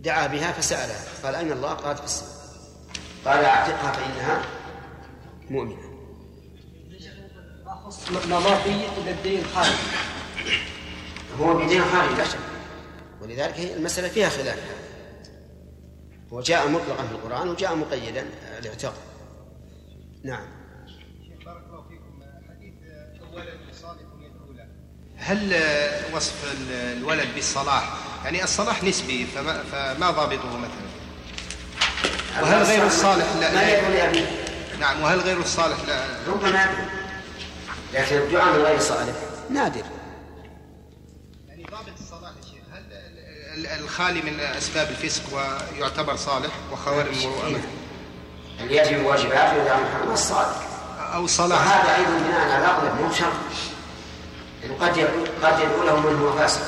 دعا 0.00 0.26
بها 0.26 0.52
فسألها 0.52 1.04
قال 1.24 1.34
أين 1.34 1.52
الله؟ 1.52 1.72
قالت 1.72 1.98
في 1.98 2.04
السماء 2.04 2.38
قال 3.24 3.44
أعتقها 3.44 3.92
فإنها 3.92 4.42
مؤمنة. 5.50 5.87
ما 8.10 8.38
مضى 8.38 8.54
إلى 9.02 9.10
الدين 9.10 9.44
خارج 9.54 9.72
هو 11.40 11.54
بدين 11.54 11.82
خارج. 11.84 12.18
لا 12.18 12.24
شك. 12.24 12.38
ولذلك 13.22 13.54
هي 13.54 13.74
المسألة 13.74 14.08
فيها 14.08 14.28
خلاف. 14.28 14.58
وجاء 16.30 16.68
مطلقا 16.68 17.06
في 17.06 17.12
القرآن 17.12 17.48
وجاء 17.48 17.76
مقيدا 17.76 18.26
الاعتاق 18.58 18.94
نعم. 20.24 20.44
بارك 21.46 21.62
الله 21.68 21.84
فيكم. 21.88 22.22
حديث 22.48 22.74
الولد 23.32 23.58
صالح 23.82 24.00
يدعو 24.20 24.66
هل 25.16 25.60
وصف 26.14 26.54
الولد 26.62 27.34
بالصلاح؟ 27.34 27.92
يعني 28.24 28.44
الصلاح 28.44 28.84
نسبي 28.84 29.26
فما, 29.26 29.62
فما 29.62 30.10
ضابطه 30.10 30.58
مثلا؟ 30.58 30.88
وهل 32.42 32.62
غير 32.62 32.86
الصالح؟ 32.86 33.26
لا, 33.40 33.54
ما 33.54 33.68
يدعو 33.68 34.24
نعم 34.80 35.00
وهل 35.00 35.20
غير 35.20 35.40
الصالح؟ 35.40 35.76
لا. 35.88 36.04
ربما 36.28 36.48
يدعو. 36.48 36.97
لكن 37.94 38.16
الدعاء 38.16 38.52
من 38.52 38.62
غير 38.62 38.78
صالح. 38.78 39.14
نادر. 39.50 39.82
الخالي 43.80 44.22
من 44.22 44.40
أسباب 44.40 44.90
الفسق 44.90 45.22
ويعتبر 45.32 46.16
صالح 46.16 46.50
وخوارم 46.72 47.12
المروءه 47.12 47.60
اللي 48.60 48.76
يجب 48.76 49.04
واجبات 49.04 49.56
ويدعم 49.56 49.82
محرم 49.82 50.12
الصالح 50.12 50.56
أو 51.14 51.26
صلاح 51.26 51.60
وهذا 51.60 51.96
أيضا 51.96 52.18
بناء 52.18 52.50
على 52.50 52.66
أغلب 52.66 53.00
مو 53.00 53.12
شرط 53.12 53.32
يعني 54.62 54.74
قد 54.74 54.96
يقول 54.96 55.28
قد 55.42 55.58
يقول 55.60 55.86
له 55.86 56.00
من 56.00 56.20
هو 56.20 56.32
فاسق. 56.32 56.62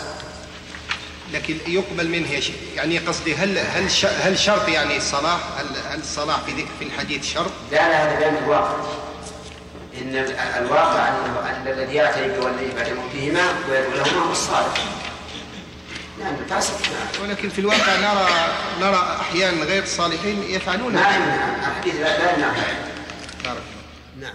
لكن 1.33 1.57
يقبل 1.67 2.09
منه 2.09 2.31
يا 2.31 2.41
شيخ. 2.41 2.55
يعني 2.77 2.99
قصدي 2.99 3.35
هل 3.35 3.59
هل 3.59 3.89
هل 4.05 4.39
شرط 4.39 4.69
يعني 4.69 4.97
الصلاح 4.97 5.41
هل 5.59 5.67
هل 5.91 6.01
الصلاح 6.01 6.41
في 6.41 6.53
ذكر 6.53 6.69
في 6.79 6.85
الحديث 6.85 7.25
شرط؟ 7.25 7.51
لا 7.71 7.77
لا 7.77 8.05
هذا 8.05 8.19
بيان 8.19 8.45
الواقع. 8.45 8.77
إن 10.01 10.17
الواقع 10.59 11.09
أن 11.09 11.67
الذي 11.67 11.95
ياتي 11.95 12.29
بوليه 12.29 12.75
بعد 12.75 12.89
موتهما 12.93 13.43
ويدعو 13.69 13.93
لهما 13.93 14.27
هو 14.27 14.33
الصالح 14.33 14.85
نعم 16.21 16.37
ولكن 17.23 17.49
في 17.49 17.59
الواقع 17.59 17.97
نرى 17.97 18.29
نرى 18.81 19.17
أحيانا 19.21 19.65
غير 19.65 19.83
الصالحين 19.83 20.43
يفعلون. 20.43 20.95
ما 20.95 21.01
يمنع 21.01 21.69
الحديث 21.69 21.95
لا 21.95 22.33
يمنع. 22.33 22.53
بارك 23.45 23.63
نعم. 24.21 24.35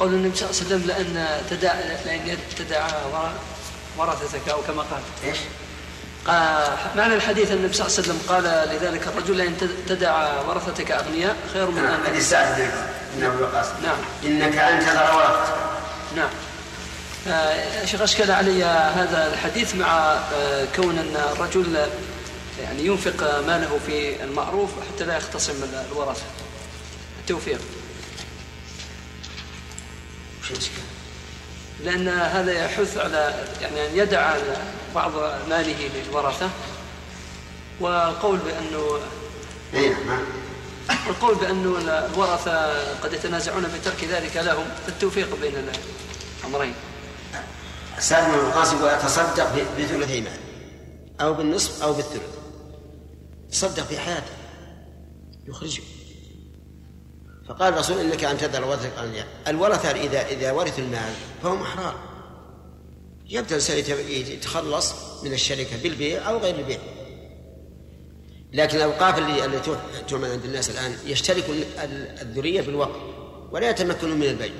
قول 0.00 0.14
النبي 0.14 0.36
صلى 0.36 0.50
الله 0.50 0.60
عليه 0.60 0.66
وسلم 0.66 0.86
لأن 0.86 1.42
تدع 1.50 1.72
لأن 2.04 2.38
تدعى 2.58 2.90
ورثتك 3.96 4.48
أو 4.48 4.62
كما 4.62 4.82
قال. 4.82 5.02
إيش؟ 5.24 5.38
معنى 6.96 7.14
الحديث 7.14 7.52
النبي 7.52 7.72
صلى 7.72 7.86
الله 7.86 7.96
عليه 7.98 8.08
وسلم 8.08 8.20
قال 8.28 8.44
لذلك 8.44 9.06
الرجل 9.06 9.40
ان 9.40 9.56
تدع 9.88 10.40
ورثتك 10.42 10.90
أغنياء 10.90 11.36
خير 11.52 11.70
من 11.70 11.84
أن 11.84 12.06
حديث 12.06 12.30
سعد 12.30 12.70
بن 13.16 13.24
أبي 13.24 13.42
وقاص. 13.42 13.66
نعم. 13.82 13.96
إنك 14.24 14.56
ان 14.58 14.80
تذر 14.80 15.16
ورثتك 15.16 15.54
نعم. 16.16 16.28
آه، 17.28 17.84
شيخ 17.84 18.00
أشكل 18.00 18.30
علي 18.30 18.64
هذا 18.64 19.32
الحديث 19.32 19.74
مع 19.74 20.12
آه، 20.12 20.66
كون 20.76 20.98
أن 20.98 21.16
الرجل 21.32 21.86
يعني 22.62 22.86
ينفق 22.86 23.40
ماله 23.46 23.78
في 23.86 24.24
المعروف 24.24 24.70
حتى 24.94 25.04
لا 25.04 25.16
يختصم 25.16 25.54
الورثة 25.92 26.22
التوفيق. 27.20 27.60
لأن 31.84 32.08
هذا 32.08 32.52
يحث 32.52 32.98
على 32.98 33.34
يعني 33.62 33.86
أن 33.86 33.96
يدع 33.96 34.36
بعض 34.94 35.12
ماله 35.48 35.90
للورثة 35.94 36.50
والقول 37.80 38.38
بأنه 38.38 39.00
القول 41.08 41.34
بأنه 41.34 41.78
الورثة 41.78 42.94
قد 43.00 43.12
يتنازعون 43.12 43.62
بترك 43.62 44.04
ذلك 44.04 44.36
لهم 44.36 44.66
التوفيق 44.88 45.40
بين 45.40 45.54
الأمرين. 46.44 46.74
سالم 47.98 48.32
بن 48.32 48.38
الوقاص 48.38 48.72
يقول 48.72 48.88
أتصدق 48.88 49.52
بثلثي 49.78 50.20
مال 50.20 50.38
أو 51.20 51.34
بالنصف 51.34 51.82
أو 51.82 51.92
بالثلث. 51.92 52.34
تصدق 53.50 53.82
في 53.82 53.98
حياته 53.98 54.32
يخرجه. 55.48 55.82
فقال 57.48 57.74
الرسول 57.74 57.98
إنك 57.98 58.24
أن 58.24 58.38
تذر 58.38 58.78
اغنياء 58.98 59.26
الورثة 59.48 59.90
اذا 59.90 60.26
إذا 60.26 60.52
ورثوا 60.52 60.84
المال 60.84 61.12
فهم 61.42 61.62
أحرار. 61.62 62.13
يبدأ 63.28 63.48
الانسان 63.48 63.78
يتخلص 64.08 64.94
من 65.24 65.32
الشركة 65.32 65.82
بالبيع 65.82 66.28
أو 66.28 66.38
غير 66.38 66.58
البيع. 66.58 66.78
لكن 68.52 68.76
الأوقاف 68.76 69.18
اللي 69.18 69.44
التي 69.44 69.76
تعمل 70.08 70.30
عند 70.30 70.44
الناس 70.44 70.70
الآن 70.70 70.96
يشترك 71.06 71.44
الذرية 72.22 72.60
في 72.60 72.68
الوقف 72.68 73.00
ولا 73.50 73.70
يتمكنون 73.70 74.18
من 74.18 74.26
البيع. 74.26 74.52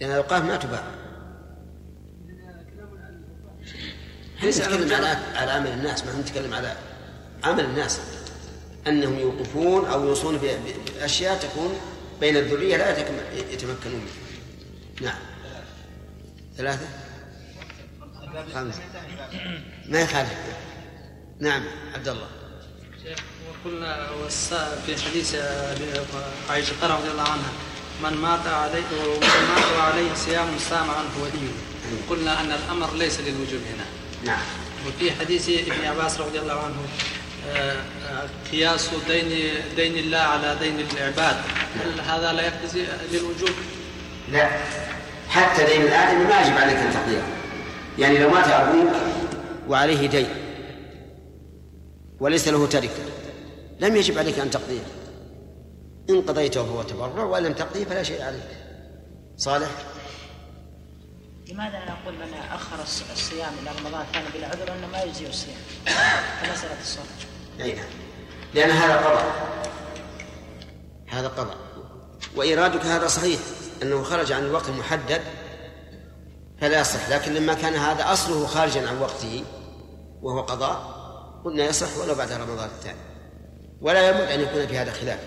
لأن 0.00 0.10
الأوقاف 0.10 0.44
ما 0.44 0.56
تباع. 0.56 0.84
نتكلم 4.44 4.94
على 4.94 5.06
على 5.34 5.50
عمل 5.50 5.70
الناس؟ 5.70 6.04
ما 6.04 6.20
نتكلم 6.20 6.54
على 6.54 6.76
عمل 7.44 7.64
الناس. 7.64 8.00
أنهم 8.86 9.18
يوقفون 9.18 9.86
أو 9.86 10.04
يوصون 10.04 10.38
بأشياء 10.98 11.38
تكون 11.38 11.74
بين 12.20 12.36
الذرية 12.36 12.76
لا 12.76 12.98
يتمكنون 13.52 14.00
منها. 14.00 15.12
نعم. 15.12 15.18
ثلاثة؟ 16.56 16.86
خمسة. 18.54 18.80
ما 19.90 20.00
يخالف. 20.00 20.32
نعم. 21.40 21.64
عبد 21.94 22.08
الله 22.08 22.28
وقلنا 23.48 24.06
في 24.86 25.04
حديث 25.04 25.34
عائشة 26.50 26.74
رضي 26.82 27.10
الله 27.10 27.22
عنها 27.22 27.52
من 28.02 28.16
مات 28.16 28.46
عليه 28.46 28.82
ومن 29.06 29.48
مات 29.54 29.64
وعليه 29.78 30.14
صيام 30.14 30.48
سام 30.58 30.90
عنه 30.90 31.10
وليه. 31.22 31.52
قلنا 32.10 32.40
أن 32.40 32.52
الأمر 32.52 32.94
ليس 32.94 33.20
للوجوب 33.20 33.60
هنا. 33.74 33.84
نعم. 34.24 34.44
وفي 34.86 35.12
حديث 35.12 35.48
ابن 35.48 35.84
عباس 35.84 36.20
رضي 36.20 36.38
الله 36.38 36.60
عنه 36.64 36.76
آه، 37.48 37.76
قياس 38.52 38.90
دين 39.08 39.54
دين 39.76 39.98
الله 39.98 40.18
على 40.18 40.56
دين 40.60 40.86
العباد. 40.92 41.36
هل 41.84 42.00
هذا 42.00 42.32
لا 42.32 42.42
يقتضي 42.42 42.86
للوجوب؟ 43.12 43.50
لا. 44.32 44.50
حتى 45.28 45.64
دين 45.64 45.82
الآدمي 45.82 46.24
ما 46.24 46.40
يجب 46.40 46.58
عليك 46.58 46.76
أن 46.76 46.92
تقضيه. 46.92 47.37
يعني 47.98 48.18
لو 48.18 48.30
مات 48.30 48.46
أبوك 48.46 48.92
وعليه 49.68 50.08
دين 50.08 50.28
وليس 52.20 52.48
له 52.48 52.66
تركة 52.66 53.02
لم 53.80 53.96
يجب 53.96 54.18
عليك 54.18 54.38
أن 54.38 54.50
تقضيه. 54.50 54.80
إن 56.10 56.22
قضيته 56.22 56.64
فهو 56.64 56.82
تبرع 56.82 57.24
وإن 57.24 57.42
لم 57.42 57.52
تقضيه 57.52 57.84
فلا 57.84 58.02
شيء 58.02 58.22
عليك. 58.22 58.48
صالح؟ 59.36 59.68
لماذا 61.48 61.78
نقول 61.78 62.14
من 62.14 62.34
آخر 62.52 62.82
الصيام 63.12 63.52
إلى 63.62 63.70
رمضان 63.80 64.06
كان 64.12 64.24
بلا 64.34 64.46
عذر 64.46 64.72
انه 64.72 64.86
ما 64.86 65.02
يجزي 65.02 65.26
الصيام؟ 65.26 65.56
كمساله 66.42 66.80
الصوم 66.80 67.06
أي 67.60 67.72
نعم. 67.72 67.84
لأن 68.54 68.70
هذا 68.70 68.96
قضاء. 68.96 69.58
هذا 71.06 71.28
قضاء. 71.28 71.56
وإيرادك 72.36 72.86
هذا 72.86 73.06
صحيح 73.06 73.40
أنه 73.82 74.02
خرج 74.02 74.32
عن 74.32 74.44
الوقت 74.44 74.68
المحدد 74.68 75.22
فلا 76.60 76.80
يصح. 76.80 77.08
لكن 77.08 77.34
لما 77.34 77.54
كان 77.54 77.74
هذا 77.74 78.12
أصله 78.12 78.46
خارجا 78.46 78.88
عن 78.88 78.98
وقته 78.98 79.44
وهو 80.22 80.40
قضاء 80.40 80.98
قلنا 81.44 81.64
يصح 81.64 81.98
ولو 81.98 82.14
بعد 82.14 82.32
رمضان 82.32 82.68
الثاني. 82.68 82.98
ولا 83.80 84.08
يبد 84.08 84.30
أن 84.30 84.40
يكون 84.40 84.66
في 84.66 84.78
هذا 84.78 84.92
خلاف 84.92 85.20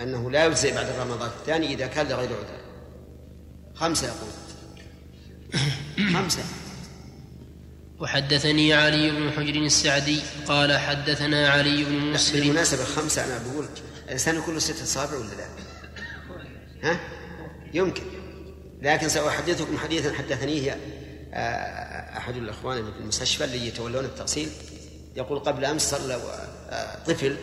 أنه 0.00 0.30
لا 0.30 0.44
يجزئ 0.44 0.74
بعد 0.74 0.86
رمضان 1.00 1.30
الثاني 1.40 1.74
إذا 1.74 1.86
كان 1.86 2.08
لغير 2.08 2.28
عذر. 2.28 2.60
خمسة 3.74 4.06
يقول. 4.06 4.30
خمسة. 6.14 6.42
وحدثني 8.00 8.74
علي 8.74 9.10
بن 9.10 9.30
حجر 9.30 9.54
السعدي 9.56 10.20
قال 10.46 10.78
حدثنا 10.78 11.48
علي 11.48 11.84
بن 11.84 12.12
مسر 12.12 12.34
بالمناسبة 12.40 12.84
خمسة 12.84 13.24
أنا 13.24 13.38
بقول 13.38 13.66
الإنسان 14.04 14.42
كله 14.42 14.58
ستة 14.58 14.82
أصابع 14.82 15.16
ولا 15.16 15.34
لا؟ 15.34 15.46
ها؟ 16.82 17.00
يمكن. 17.74 18.02
لكن 18.82 19.08
سأحدثكم 19.08 19.78
حديثا 19.78 20.12
حدثنيه 20.12 20.76
آه، 21.34 22.18
أحد 22.18 22.36
الإخوان 22.36 22.92
في 22.92 22.98
المستشفى 22.98 23.44
اللي 23.44 23.68
يتولون 23.68 24.04
التأصيل 24.04 24.48
يقول 25.16 25.38
قبل 25.38 25.64
أمس 25.64 25.90
صلى 25.90 26.14
آه، 26.70 27.04
طفل 27.04 27.36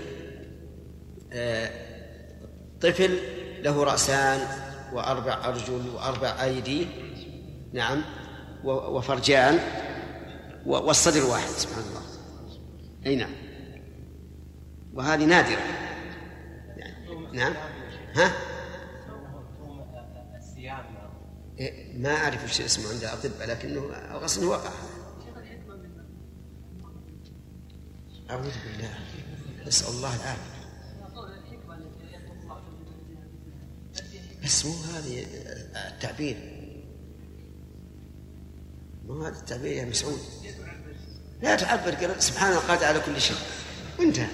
آه، 1.33 1.71
طفل 2.81 3.17
له 3.63 3.83
رأسان 3.83 4.47
وأربع 4.93 5.45
أرجل 5.45 5.89
وأربع 5.95 6.43
أيدي 6.43 6.87
نعم 7.73 8.03
وفرجان 8.63 9.59
والصدر 10.65 11.25
واحد 11.25 11.47
سبحان 11.49 11.83
الله. 11.89 12.01
أي 13.05 13.15
نعم. 13.15 13.33
وهذه 14.93 15.25
نادرة. 15.25 15.61
نعم. 17.33 17.53
ها 18.15 18.25
إيه، 18.25 18.53
ما 21.97 22.09
أعرف 22.09 22.43
وش 22.43 22.61
اسمه 22.61 22.89
عند 22.89 23.03
الأطباء 23.03 23.47
لكنه 23.47 23.95
انه 24.37 24.47
وقع. 24.49 24.71
أعوذ 28.29 28.51
بالله. 28.65 28.99
نسأل 29.67 29.87
الله 29.87 30.15
العافية. 30.15 30.53
بس 34.43 34.65
مو 34.65 34.73
هذه 34.73 35.25
التعبير. 35.75 36.37
مو 39.05 39.25
هذا 39.25 39.39
التعبير 39.39 39.71
يا 39.71 39.85
مسعود. 39.85 40.19
لا 41.41 41.55
تعبر 41.55 42.19
سبحان 42.19 42.51
الله 42.51 42.61
قادر 42.61 42.85
على 42.85 42.99
كل 42.99 43.21
شيء. 43.21 43.37
وانتهى 43.99 44.27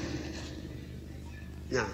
نعم. 1.71 1.89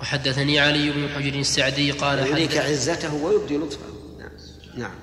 وحدثني 0.00 0.60
علي 0.60 0.90
بن 0.90 1.08
حجر 1.08 1.38
السعدي 1.40 1.90
قال 1.90 2.26
يريك 2.26 2.56
عزته 2.56 3.14
ويبدي 3.14 3.56
لطفه. 3.56 3.80
نعم. 4.18 4.30
نعم. 4.76 4.94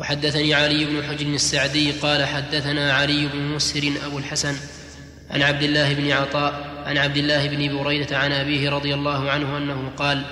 وحدثني 0.00 0.54
علي 0.54 0.84
بن 0.84 1.02
حجر 1.02 1.26
السعدي 1.26 1.92
قال 1.92 2.24
حدثنا 2.24 2.92
علي 2.92 3.26
بن 3.26 3.38
مسر 3.38 3.92
أبو 4.06 4.18
الحسن 4.18 4.56
عن 5.30 5.42
عبد 5.42 5.62
الله 5.62 5.94
بن 5.94 6.10
عطاء 6.10 6.82
عن 6.86 6.98
عبد 6.98 7.16
الله 7.16 7.48
بن 7.48 7.82
بريدة 7.82 8.18
عن 8.18 8.32
أبيه 8.32 8.70
رضي 8.70 8.94
الله 8.94 9.30
عنه 9.30 9.56
أنه 9.56 9.92
قال 9.96 10.22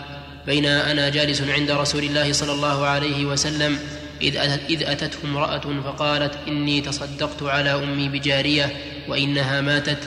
بين 0.47 0.67
أنا 0.67 1.09
جالس 1.09 1.43
عند 1.43 1.71
رسول 1.71 2.05
الله 2.05 2.33
صلى 2.33 2.53
الله 2.53 2.87
عليه 2.87 3.27
وسلم 3.27 3.79
إذ, 4.23 4.37
إذ 4.71 4.83
أتته 4.83 5.19
امرأة 5.25 5.83
فقالت 5.85 6.35
إني 6.49 6.81
تصدقت 6.81 7.43
على 7.43 7.75
أمي 7.75 8.09
بجارية 8.09 8.73
وإنها 9.09 9.61
ماتت 9.61 9.99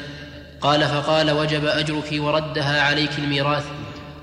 قال 0.61 0.87
فقال 0.87 1.31
وجب 1.31 1.65
أجرك 1.65 2.09
وردها 2.13 2.81
عليك 2.81 3.11
الميراث. 3.17 3.65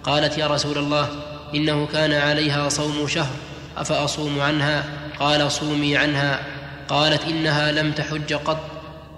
قالت 0.03 0.39
يا 0.39 0.47
رسول 0.47 0.79
الله 0.79 1.09
إنه 1.55 1.87
كان 1.87 2.13
عليها 2.13 2.69
صوم 2.69 3.09
شهر 3.09 3.35
أفأصوم 3.77 4.41
عنها؟ 4.41 4.85
قال 5.21 5.53
صومي 5.53 5.97
عنها. 5.97 6.47
قالت 6.89 7.23
إنها 7.23 7.73
لم 7.73 7.93
تحج 7.93 8.35
قط 8.35 8.61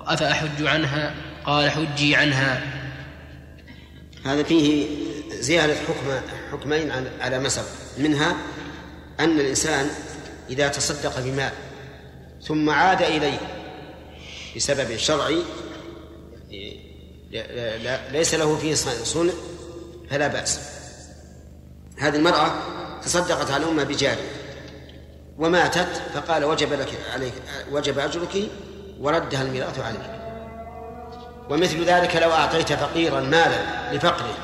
أفأحج 0.06 0.66
عنها؟ 0.66 1.14
قال 1.44 1.70
حجي 1.70 2.16
عنها. 2.16 2.62
هذا 4.24 4.42
فيه 4.42 4.86
زيادة 5.30 5.74
حكم 5.74 6.20
حكمين 6.52 6.92
على 7.20 7.50
سبق 7.50 7.66
منها 7.98 8.36
أن 9.20 9.40
الإنسان 9.40 9.90
إذا 10.50 10.68
تصدق 10.68 11.20
بمال 11.20 11.52
ثم 12.42 12.70
عاد 12.70 13.02
إليه 13.02 13.38
بسبب 14.56 14.96
شرعي 14.96 15.42
ليس 18.12 18.34
له 18.34 18.56
فيه 18.56 18.74
صنع 19.04 19.32
فلا 20.10 20.26
بأس. 20.26 20.60
هذه 21.98 22.16
المرأة 22.16 22.50
تصدقت 23.02 23.50
على 23.50 23.64
أمها 23.64 23.84
بجارية 23.84 24.30
وماتت 25.38 26.02
فقال 26.14 26.44
وجب 26.44 26.72
لك 26.72 26.88
عليك 27.14 27.32
وجب 27.72 27.98
أجرك 27.98 28.48
وردها 29.00 29.42
الميراث 29.42 29.80
عليك. 29.80 30.20
ومثل 31.50 31.84
ذلك 31.84 32.16
لو 32.16 32.32
أعطيت 32.32 32.72
فقيرا 32.72 33.20
مالا 33.20 33.92
لفقره 33.92 34.34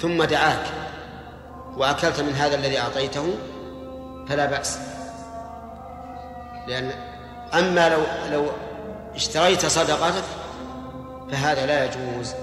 ثم 0.00 0.24
دعاك 0.24 0.66
وأكلت 1.76 2.20
من 2.20 2.32
هذا 2.32 2.54
الذي 2.54 2.78
أعطيته 2.78 3.34
فلا 4.28 4.46
بأس. 4.46 4.78
لأن 6.68 6.90
أما 7.54 7.88
لو 7.88 8.00
لو 8.32 8.50
اشتريت 9.14 9.66
صدقتك 9.66 10.24
فهذا 11.32 11.66
لا 11.66 11.84
يجوز. 11.84 12.34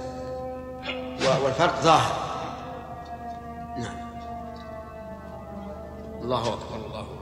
والفرق 1.43 1.79
ظاهر. 1.81 2.15
نعم. 3.77 4.09
الله 6.21 6.53
أكبر. 6.53 6.75
الله 6.75 6.99
أكبر. 6.99 7.19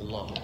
الله 0.00 0.24
أشهد 0.24 0.43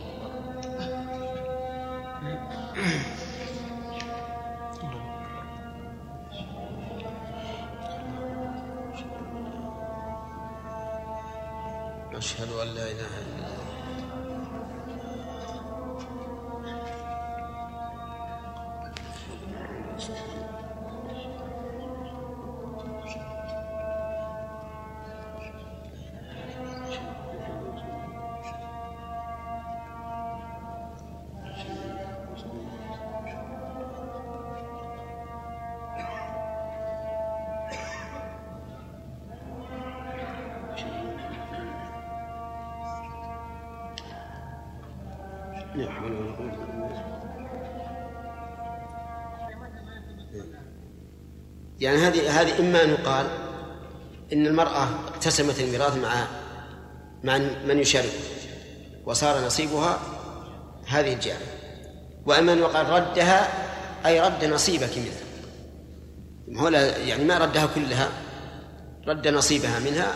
يعني 51.80 51.98
هذه 51.98 52.40
هذه 52.40 52.58
إما 52.58 52.84
أن 52.84 52.90
يقال 52.90 53.26
إن 54.32 54.46
المرأة 54.46 54.88
اقتسمت 55.06 55.60
الميراث 55.60 55.96
مع 55.96 56.26
مع 57.24 57.38
من 57.38 57.78
يشارك 57.78 58.12
وصار 59.06 59.46
نصيبها 59.46 59.98
هذه 60.86 61.12
الجارية 61.12 61.60
وإما 62.26 62.52
أن 62.52 62.58
يقال 62.58 62.88
ردها 62.88 63.48
أي 64.06 64.20
رد 64.20 64.44
نصيبك 64.44 64.90
منها 64.98 65.30
هو 66.60 66.68
يعني 67.06 67.24
ما 67.24 67.38
ردها 67.38 67.66
كلها 67.74 68.08
رد 69.08 69.28
نصيبها 69.28 69.78
منها 69.78 70.14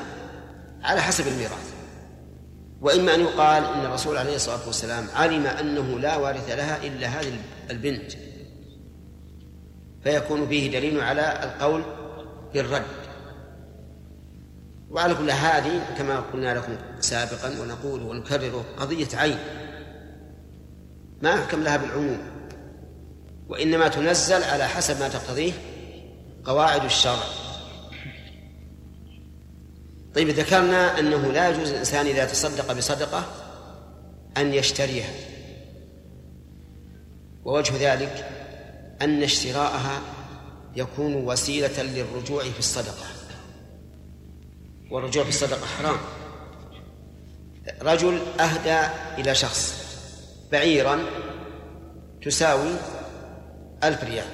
على 0.82 1.00
حسب 1.02 1.28
الميراث 1.28 1.74
وإما 2.80 3.14
أن 3.14 3.20
يقال 3.20 3.64
إن 3.64 3.84
الرسول 3.86 4.16
عليه 4.16 4.36
الصلاة 4.36 4.66
والسلام 4.66 5.06
علم 5.14 5.46
أنه 5.46 5.98
لا 6.00 6.16
وارث 6.16 6.50
لها 6.50 6.86
إلا 6.86 7.06
هذه 7.06 7.32
البنت. 7.70 8.12
فيكون 10.04 10.48
فيه 10.48 10.70
دليل 10.78 11.00
على 11.00 11.42
القول 11.42 11.82
بالرد. 12.54 12.82
وعلى 14.90 15.14
كل 15.14 15.30
هذه 15.30 15.94
كما 15.98 16.20
قلنا 16.20 16.54
لكم 16.54 16.76
سابقا 17.00 17.60
ونقول 17.60 18.02
ونكرره 18.02 18.64
قضية 18.78 19.08
عين. 19.14 19.38
ما 21.22 21.30
يحكم 21.30 21.62
لها 21.62 21.76
بالعموم 21.76 22.18
وإنما 23.48 23.88
تنزل 23.88 24.42
على 24.42 24.68
حسب 24.68 25.00
ما 25.00 25.08
تقتضيه 25.08 25.52
قواعد 26.44 26.84
الشرع. 26.84 27.24
طيب 30.14 30.28
ذكرنا 30.28 30.98
أنه 30.98 31.32
لا 31.32 31.48
يجوز 31.48 31.70
الإنسان 31.70 32.06
إذا 32.06 32.24
تصدق 32.24 32.72
بصدقة 32.72 33.24
أن 34.36 34.54
يشتريها. 34.54 35.10
ووجه 37.44 37.94
ذلك 37.94 38.33
أن 39.04 39.22
اشتراءها 39.22 40.00
يكون 40.76 41.14
وسيلة 41.14 41.82
للرجوع 41.82 42.42
في 42.42 42.58
الصدقة. 42.58 43.06
والرجوع 44.90 45.22
في 45.22 45.28
الصدقة 45.28 45.66
حرام. 45.66 45.96
رجل 47.82 48.22
أهدى 48.40 48.94
إلى 49.18 49.34
شخص 49.34 49.74
بعيرا 50.52 51.00
تساوي 52.22 52.72
ألف 53.84 54.04
ريال. 54.04 54.26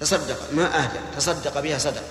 تصدق 0.00 0.52
ما 0.52 0.84
أهدى 0.84 0.98
تصدق 1.16 1.60
بها 1.60 1.78
صدقة. 1.78 2.06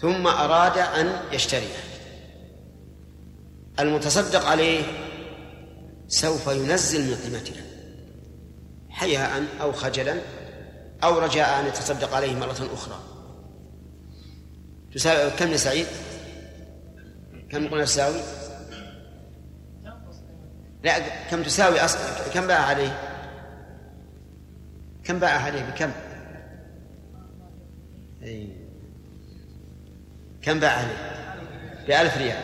ثم 0.00 0.26
أراد 0.26 0.78
أن 0.78 1.20
يشتريها. 1.32 1.82
المتصدق 3.80 4.44
عليه 4.44 4.84
سوف 6.08 6.46
ينزل 6.46 7.10
من 7.10 7.14
قيمتها. 7.14 7.67
حياء 8.98 9.46
أو 9.60 9.72
خجلا 9.72 10.20
أو 11.04 11.18
رجاء 11.18 11.60
أن 11.60 11.66
يتصدق 11.66 12.14
عليه 12.14 12.36
مرة 12.36 12.68
أخرى 12.72 12.98
تساوي 14.94 15.30
كم 15.30 15.48
يا 15.48 15.56
سعيد؟ 15.56 15.86
كم 17.50 17.68
قلنا 17.68 17.84
تساوي؟ 17.84 18.20
لا 20.84 20.98
كم 21.30 21.42
تساوي 21.42 21.80
أصل 21.80 21.98
كم 22.34 22.46
باع 22.46 22.58
عليه؟ 22.58 22.98
كم 25.04 25.18
باع 25.18 25.30
عليه 25.30 25.62
بكم؟ 25.62 25.90
أي. 28.22 28.56
كم 30.42 30.60
باع 30.60 30.70
عليه؟ 30.70 31.18
بألف 31.86 32.16
ريال 32.18 32.42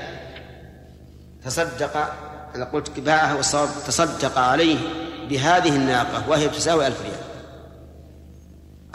تصدق 1.44 1.96
أنا 2.54 2.64
قلت 2.64 3.00
باعه 3.00 3.36
والصواب 3.36 3.68
تصدق 3.86 4.38
عليه 4.38 4.78
بهذه 5.28 5.76
الناقة 5.76 6.28
وهي 6.28 6.48
تساوي 6.48 6.86
ألف 6.86 7.02
ريال. 7.02 7.20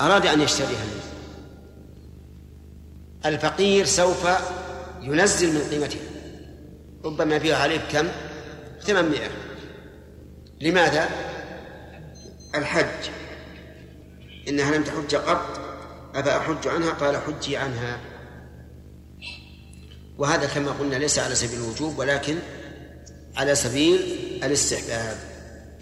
أراد 0.01 0.25
أن 0.25 0.41
يشتريها 0.41 0.85
الفقير 3.25 3.85
سوف 3.85 4.27
ينزل 5.01 5.53
من 5.53 5.61
قيمتها 5.71 6.01
ربما 7.05 7.35
يبيع 7.35 7.57
عليه 7.57 7.77
بكم؟ 7.77 8.07
800 8.81 9.19
لماذا؟ 10.61 11.09
الحج. 12.55 13.09
إنها 14.47 14.71
لم 14.71 14.83
تحج 14.83 15.15
قط. 15.15 15.59
أفا 16.15 16.37
أحج 16.37 16.67
عنها؟ 16.67 16.89
قال 16.89 17.17
حجي 17.17 17.57
عنها. 17.57 17.99
وهذا 20.17 20.47
كما 20.47 20.71
قلنا 20.71 20.95
ليس 20.95 21.19
على 21.19 21.35
سبيل 21.35 21.59
الوجوب 21.59 21.99
ولكن 21.99 22.37
على 23.35 23.55
سبيل 23.55 23.99
الاستحباب. 24.43 25.17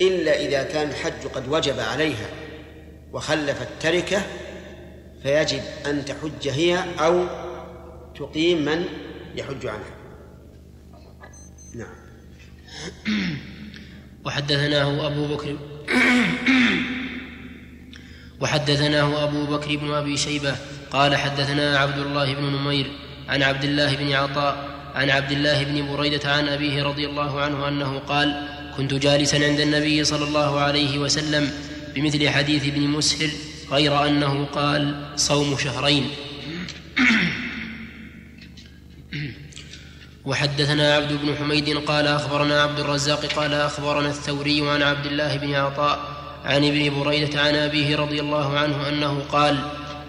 إلا 0.01 0.39
إذا 0.39 0.63
كان 0.63 0.89
الحج 0.89 1.27
قد 1.33 1.47
وجب 1.47 1.79
عليها 1.79 2.29
وخلفت 3.13 3.67
تركة 3.79 4.21
فيجب 5.23 5.61
أن 5.85 6.05
تحج 6.05 6.47
هي 6.47 6.83
أو 6.99 7.25
تقيم 8.15 8.65
من 8.65 8.85
يحج 9.35 9.65
عنها. 9.65 9.97
نعم. 11.75 11.95
وحدثناه 14.25 15.07
أبو 15.07 15.35
بكر 15.35 15.57
وحدثناه 18.41 19.23
أبو 19.23 19.45
بكر 19.45 19.75
بن 19.75 19.91
أبي 19.91 20.17
شيبة 20.17 20.55
قال 20.91 21.15
حدثنا 21.15 21.79
عبد 21.79 21.97
الله 21.97 22.33
بن 22.33 22.43
نمير 22.43 22.91
عن 23.29 23.43
عبد 23.43 23.63
الله 23.63 23.95
بن 23.95 24.13
عطاء 24.13 24.77
عن 24.95 25.09
عبد 25.09 25.31
الله 25.31 25.63
بن 25.63 25.95
بريدة 25.95 26.31
عن 26.31 26.47
أبيه 26.47 26.83
رضي 26.83 27.05
الله 27.05 27.41
عنه 27.41 27.67
أنه 27.67 27.99
قال 27.99 28.56
كنت 28.77 28.93
جالسا 28.93 29.35
عند 29.35 29.59
النبي 29.59 30.03
صلى 30.03 30.25
الله 30.27 30.59
عليه 30.59 30.99
وسلم 30.99 31.51
بمثل 31.95 32.29
حديث 32.29 32.63
ابن 32.65 32.81
مسهر 32.81 33.29
غير 33.71 34.05
أنه 34.07 34.45
قال 34.45 35.13
صوم 35.15 35.57
شهرين. 35.57 36.09
وحدثنا 40.25 40.95
عبد 40.95 41.11
بن 41.13 41.35
حميد 41.35 41.77
قال 41.77 42.07
أخبرنا 42.07 42.61
عبد 42.61 42.79
الرزاق 42.79 43.25
قال 43.25 43.53
أخبرنا 43.53 44.09
الثوري 44.09 44.69
عن 44.69 44.81
عبد 44.81 45.05
الله 45.05 45.37
بن 45.37 45.53
عطاء 45.53 45.99
عن 46.45 46.65
ابن 46.65 46.99
بريدة 46.99 47.41
عن 47.41 47.55
أبيه 47.55 47.95
رضي 47.95 48.19
الله 48.19 48.59
عنه 48.59 48.89
أنه 48.89 49.19
قال 49.31 49.59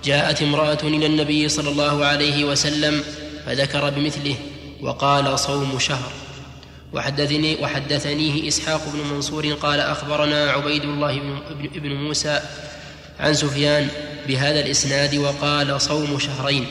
جاءت 0.04 0.42
امرأة 0.42 0.78
إلى 0.82 1.06
النبي 1.06 1.48
صلى 1.48 1.70
الله 1.70 2.04
عليه 2.04 2.44
وسلم 2.44 3.02
فذكر 3.46 3.90
بمثله 3.90 4.36
وقال 4.80 5.38
صوم 5.38 5.78
شهر. 5.78 6.27
وحدثني 6.92 7.56
وحدثنيه 7.62 8.48
إسحاق 8.48 8.80
بن 8.94 9.14
منصور 9.14 9.52
قال 9.52 9.80
أخبرنا 9.80 10.50
عبيد 10.50 10.82
الله 10.82 11.20
بن, 11.74 11.92
موسى 11.92 12.40
عن 13.20 13.34
سفيان 13.34 13.88
بهذا 14.28 14.60
الإسناد 14.60 15.16
وقال 15.16 15.80
صوم 15.80 16.18
شهرين. 16.18 16.66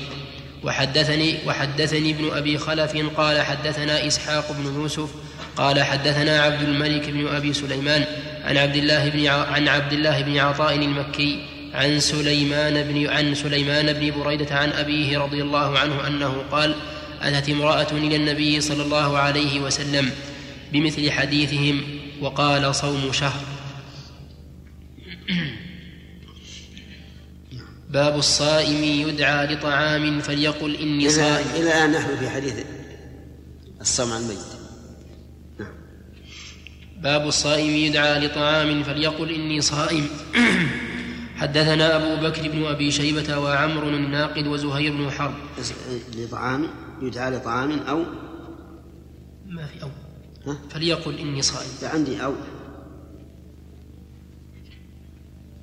وحدثني 0.63 1.37
وحدثني 1.47 2.11
ابن 2.11 2.37
أبي 2.37 2.57
خلف 2.57 2.97
قال 3.17 3.41
حدثنا 3.41 4.07
إسحاق 4.07 4.51
بن 4.51 4.75
يوسف 4.75 5.09
قال 5.57 5.83
حدثنا 5.83 6.41
عبد 6.41 6.61
الملك 6.61 7.09
بن 7.09 7.27
أبي 7.27 7.53
سليمان 7.53 8.05
عن 8.45 8.57
عبد 8.57 8.75
الله 8.75 9.09
بن 9.09 9.27
عن 9.27 9.67
عبد 9.67 9.93
الله 9.93 10.21
بن 10.21 10.37
عطاء 10.37 10.75
المكي 10.75 11.39
عن 11.73 11.99
سليمان 11.99 12.83
بن 12.83 13.07
عن 13.07 13.35
سليمان 13.35 13.93
بن 13.93 14.11
بريدة 14.11 14.55
عن 14.55 14.69
أبيه 14.69 15.17
رضي 15.17 15.41
الله 15.41 15.79
عنه 15.79 16.07
أنه 16.07 16.43
قال 16.51 16.75
أتت 17.21 17.49
امرأة 17.49 17.91
إلى 17.91 18.15
النبي 18.15 18.61
صلى 18.61 18.83
الله 18.83 19.17
عليه 19.17 19.59
وسلم 19.59 20.11
بمثل 20.73 21.11
حديثهم 21.11 21.81
وقال 22.21 22.75
صوم 22.75 23.11
شهر. 23.11 23.41
باب 27.89 28.17
الصائم 28.17 28.83
يدعى 28.83 29.55
لطعام 29.55 30.19
فليقل 30.19 30.75
إني 30.75 31.09
صائم. 31.09 31.45
إلى 31.55 31.63
الآن 31.63 31.91
نحن 31.91 32.17
في 32.17 32.29
حديث 32.29 32.53
الصوم 33.81 34.11
عن 34.11 34.21
الميت. 34.21 34.37
نعم. 35.59 35.73
باب 37.01 37.27
الصائم 37.27 37.75
يدعى 37.75 38.27
لطعام 38.27 38.83
فليقل 38.83 39.31
إني 39.31 39.61
صائم. 39.61 40.07
حدثنا 41.37 41.95
أبو 41.95 42.27
بكر 42.27 42.49
بن 42.49 42.65
أبي 42.65 42.91
شيبة 42.91 43.37
وعمر 43.37 43.83
الناقد 43.83 44.47
وزهير 44.47 44.91
بن 44.91 45.11
حرب. 45.11 45.33
لطعام 46.15 46.67
يدعى 47.01 47.31
لطعام 47.31 47.71
أو 47.79 48.03
ما 49.45 49.65
في 49.65 49.83
أو 49.83 49.89
ها؟ 50.45 50.57
فليقل 50.69 51.17
إني 51.17 51.41
صائم. 51.41 51.93
عندي 51.93 52.23
أو 52.23 52.33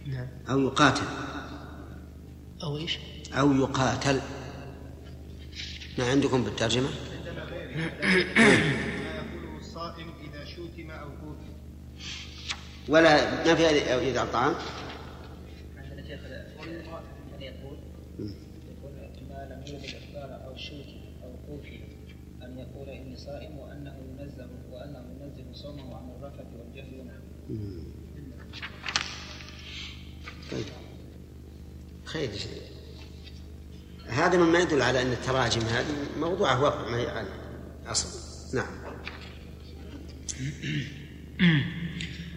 نعم. 0.06 0.28
أو 0.50 0.60
يقاتل. 0.60 1.06
أو 2.62 2.76
إيش؟ 2.76 2.98
أو 3.32 3.52
يقاتل. 3.52 4.20
ما 5.98 6.10
عندكم 6.10 6.44
بالترجمة؟ 6.44 6.88
الصائم 9.58 10.12
إذا 10.20 10.44
شوتم 10.44 10.90
أو 10.90 11.08
ولا 12.88 13.44
ما 13.46 13.54
في 13.54 13.66
إذا 14.10 14.22
الطعام 14.22 14.54
خير 32.14 32.30
هذا 34.08 34.36
مما 34.36 34.58
يدل 34.58 34.82
على 34.82 35.02
أن 35.02 35.12
التراجم 35.12 35.60
هذه 35.60 35.86
موضوعه 36.20 36.62
واقع 36.62 36.90
ما 36.90 36.96
هي 36.96 37.08
على 37.08 37.26
أصل. 37.86 38.08
نعم. 38.56 38.66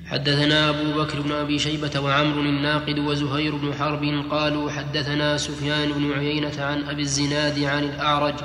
حدثنا 0.05 0.69
أبو 0.69 1.03
بكر 1.03 1.21
بن 1.21 1.32
أبي 1.32 1.59
شيبة 1.59 1.99
وعمر 1.99 2.39
الناقد 2.39 2.99
وزهير 2.99 3.55
بن 3.55 3.73
حرب 3.73 4.25
قالوا 4.32 4.71
حدثنا 4.71 5.38
سفيان 5.38 5.91
بن 5.91 6.11
عيينة 6.11 6.63
عن 6.63 6.84
أبي 6.84 7.01
الزناد 7.01 7.63
عن 7.63 7.84
الأعرج 7.84 8.36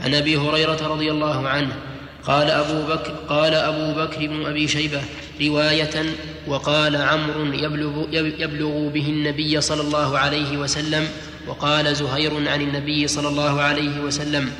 عن 0.00 0.14
أبي 0.14 0.36
هريرة 0.36 0.86
رضي 0.86 1.10
الله 1.10 1.48
عنه. 1.48 1.76
قال 2.22 2.50
أبو 2.50 2.92
بكر 2.92 3.12
قال 3.28 3.54
أبو 3.54 4.00
بكر 4.00 4.26
بن 4.26 4.46
أبي 4.46 4.68
شيبة 4.68 5.02
رواية 5.40 6.14
وقال 6.48 6.96
عمرو 6.96 7.44
يبلغ, 7.44 8.14
يبلغ 8.14 8.88
به 8.88 9.08
النبي 9.08 9.60
صلى 9.60 9.82
الله 9.82 10.18
عليه 10.18 10.58
وسلم 10.58 11.08
وقال 11.48 11.96
زهير 11.96 12.48
عن 12.48 12.60
النبي 12.60 13.08
صلى 13.08 13.28
الله 13.28 13.60
عليه 13.62 14.00
وسلم 14.00 14.52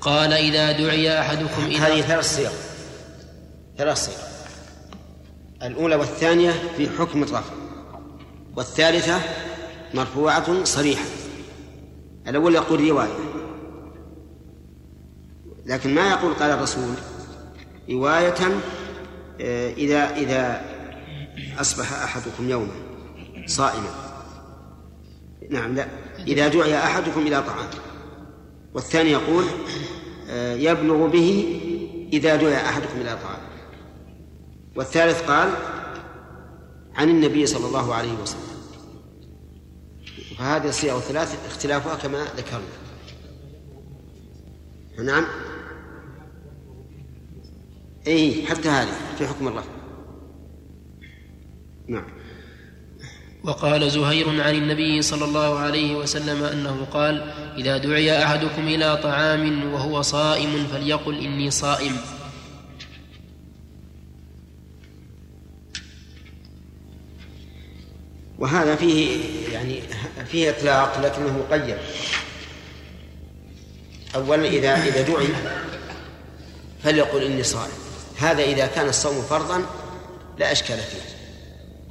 قال 0.00 0.32
إذا 0.32 0.72
دعي 0.72 1.20
أحدكم 1.20 1.62
إلى 1.66 1.78
هذه 1.78 2.00
ثلاث 2.00 2.36
صيغ. 2.36 2.50
ثلاث 3.78 3.98
صيغ. 3.98 4.14
الأولى 5.62 5.94
والثانية 5.94 6.50
في 6.76 6.88
حكم 6.98 7.22
الرفع. 7.22 7.54
والثالثة 8.56 9.20
مرفوعة 9.94 10.64
صريحة. 10.64 11.04
الأول 12.28 12.54
يقول 12.54 12.88
رواية. 12.88 13.18
لكن 15.66 15.94
ما 15.94 16.10
يقول 16.10 16.34
قال 16.34 16.50
الرسول. 16.50 16.94
رواية 17.90 18.34
آه، 19.40 19.72
إذا 19.72 20.16
إذا 20.16 20.73
أصبح 21.58 21.92
أحدكم 21.92 22.50
يوما 22.50 22.72
صائما. 23.46 23.90
نعم 25.50 25.74
لا. 25.74 25.88
إذا 26.26 26.48
دعي 26.48 26.78
أحدكم 26.78 27.20
إلى 27.20 27.42
طعام. 27.42 27.68
والثاني 28.74 29.10
يقول 29.10 29.44
آه، 30.28 30.54
يبلغ 30.54 31.06
به 31.06 31.60
إذا 32.12 32.36
دعي 32.36 32.56
أحدكم 32.56 33.00
إلى 33.00 33.18
طعام. 33.22 33.40
والثالث 34.76 35.22
قال 35.22 35.50
عن 36.94 37.08
النبي 37.08 37.46
صلى 37.46 37.66
الله 37.66 37.94
عليه 37.94 38.12
وسلم. 38.12 38.54
فهذه 40.38 40.68
الصيغ 40.68 40.96
الثلاث 40.96 41.46
اختلافها 41.46 41.94
كما 41.94 42.24
ذكرنا. 42.36 42.64
نعم. 45.12 45.24
اي 48.06 48.46
حتى 48.46 48.68
هذه 48.68 48.92
في 49.18 49.26
حكم 49.26 49.48
الرفع 49.48 49.73
نعم. 51.88 52.04
وقال 53.44 53.90
زهير 53.90 54.42
عن 54.42 54.54
النبي 54.54 55.02
صلى 55.02 55.24
الله 55.24 55.58
عليه 55.58 55.94
وسلم 55.94 56.44
أنه 56.44 56.86
قال 56.92 57.32
إذا 57.58 57.78
دعي 57.78 58.24
أحدكم 58.24 58.68
إلى 58.68 58.96
طعام 58.96 59.72
وهو 59.72 60.02
صائم 60.02 60.66
فليقل 60.72 61.18
إني 61.18 61.50
صائم. 61.50 61.96
وهذا 68.38 68.76
فيه 68.76 69.20
يعني 69.52 69.82
فيه 70.30 70.50
إطلاق 70.50 71.00
لكنه 71.00 71.38
مقيد 71.38 71.76
أولا 74.14 74.48
إذا 74.48 74.84
إذا 74.84 75.02
دعي 75.02 75.28
فليقل 76.82 77.22
إني 77.22 77.42
صائم. 77.42 77.72
هذا 78.18 78.42
إذا 78.42 78.66
كان 78.66 78.88
الصوم 78.88 79.22
فرضا 79.22 79.62
لا 80.38 80.52
إشكال 80.52 80.78
فيه. 80.78 81.13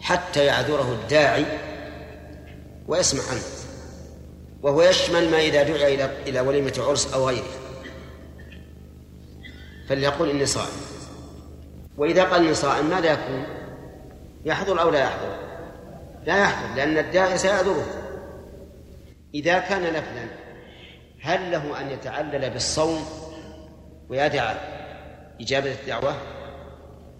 حتى 0.03 0.45
يعذره 0.45 0.91
الداعي 1.01 1.45
ويسمع 2.87 3.21
عنه 3.31 3.41
وهو 4.61 4.81
يشمل 4.81 5.31
ما 5.31 5.39
إذا 5.39 5.63
دعي 5.63 5.95
إلى 5.95 6.09
إلى 6.27 6.39
وليمة 6.39 6.73
عرس 6.77 7.13
أو 7.13 7.27
غيره 7.27 7.43
فليقول 9.89 10.29
إني 10.29 10.45
صائم 10.45 10.81
وإذا 11.97 12.23
قال 12.23 12.43
إني 12.43 12.53
صائم 12.53 12.89
ماذا 12.89 13.11
يكون؟ 13.11 13.45
يحضر 14.45 14.81
أو 14.81 14.89
لا 14.89 14.99
يحضر؟ 14.99 15.35
لا 16.25 16.41
يحضر 16.41 16.75
لأن 16.75 16.97
الداعي 16.97 17.37
سيعذره 17.37 17.85
إذا 19.35 19.59
كان 19.59 19.81
نفلا 19.81 20.27
هل 21.21 21.51
له 21.51 21.81
أن 21.81 21.89
يتعلل 21.89 22.49
بالصوم 22.49 23.05
ويدع 24.09 24.53
إجابة 25.41 25.71
الدعوة؟ 25.71 26.15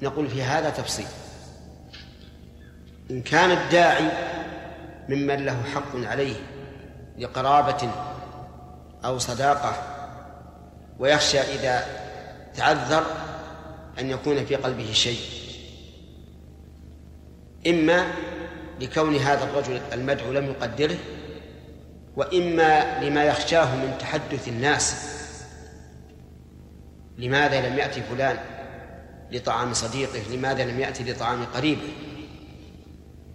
نقول 0.02 0.30
في 0.30 0.44
هذا 0.44 0.70
تفصيل 0.70 1.06
إن 3.14 3.22
كان 3.22 3.52
الداعي 3.52 4.12
ممن 5.10 5.46
له 5.46 5.64
حق 5.76 5.96
عليه 5.96 6.36
لقرابة 7.18 7.92
أو 9.06 9.20
صداقة 9.20 9.76
ويخشى 11.00 11.40
إذا 11.40 11.86
تعذر 12.56 13.04
أن 14.00 14.10
يكون 14.10 14.46
في 14.46 14.56
قلبه 14.56 14.94
شيء. 14.94 15.20
إما 17.68 18.06
لكون 18.82 19.16
هذا 19.16 19.44
الرجل 19.44 19.82
المدعو 19.94 20.32
لم 20.32 20.46
يقدره 20.46 20.98
وإما 22.16 23.00
لما 23.04 23.24
يخشاه 23.24 23.76
من 23.76 23.98
تحدث 24.00 24.48
الناس 24.48 25.14
لماذا 27.18 27.70
لم 27.70 27.78
يأتي 27.78 28.02
فلان 28.02 28.38
لطعام 29.32 29.74
صديقه 29.74 30.22
لماذا 30.32 30.66
لم 30.66 30.80
يأتي 30.80 31.04
لطعام 31.04 31.46
قريبه؟ 31.46 31.90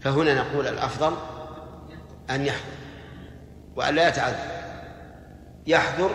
فهنا 0.01 0.35
نقول 0.35 0.67
الأفضل 0.67 1.17
أن 2.31 2.47
يحضر 2.47 2.79
وأن 3.77 3.95
لا 3.95 4.09
يتعذر. 4.09 4.59
يحضر 5.67 6.11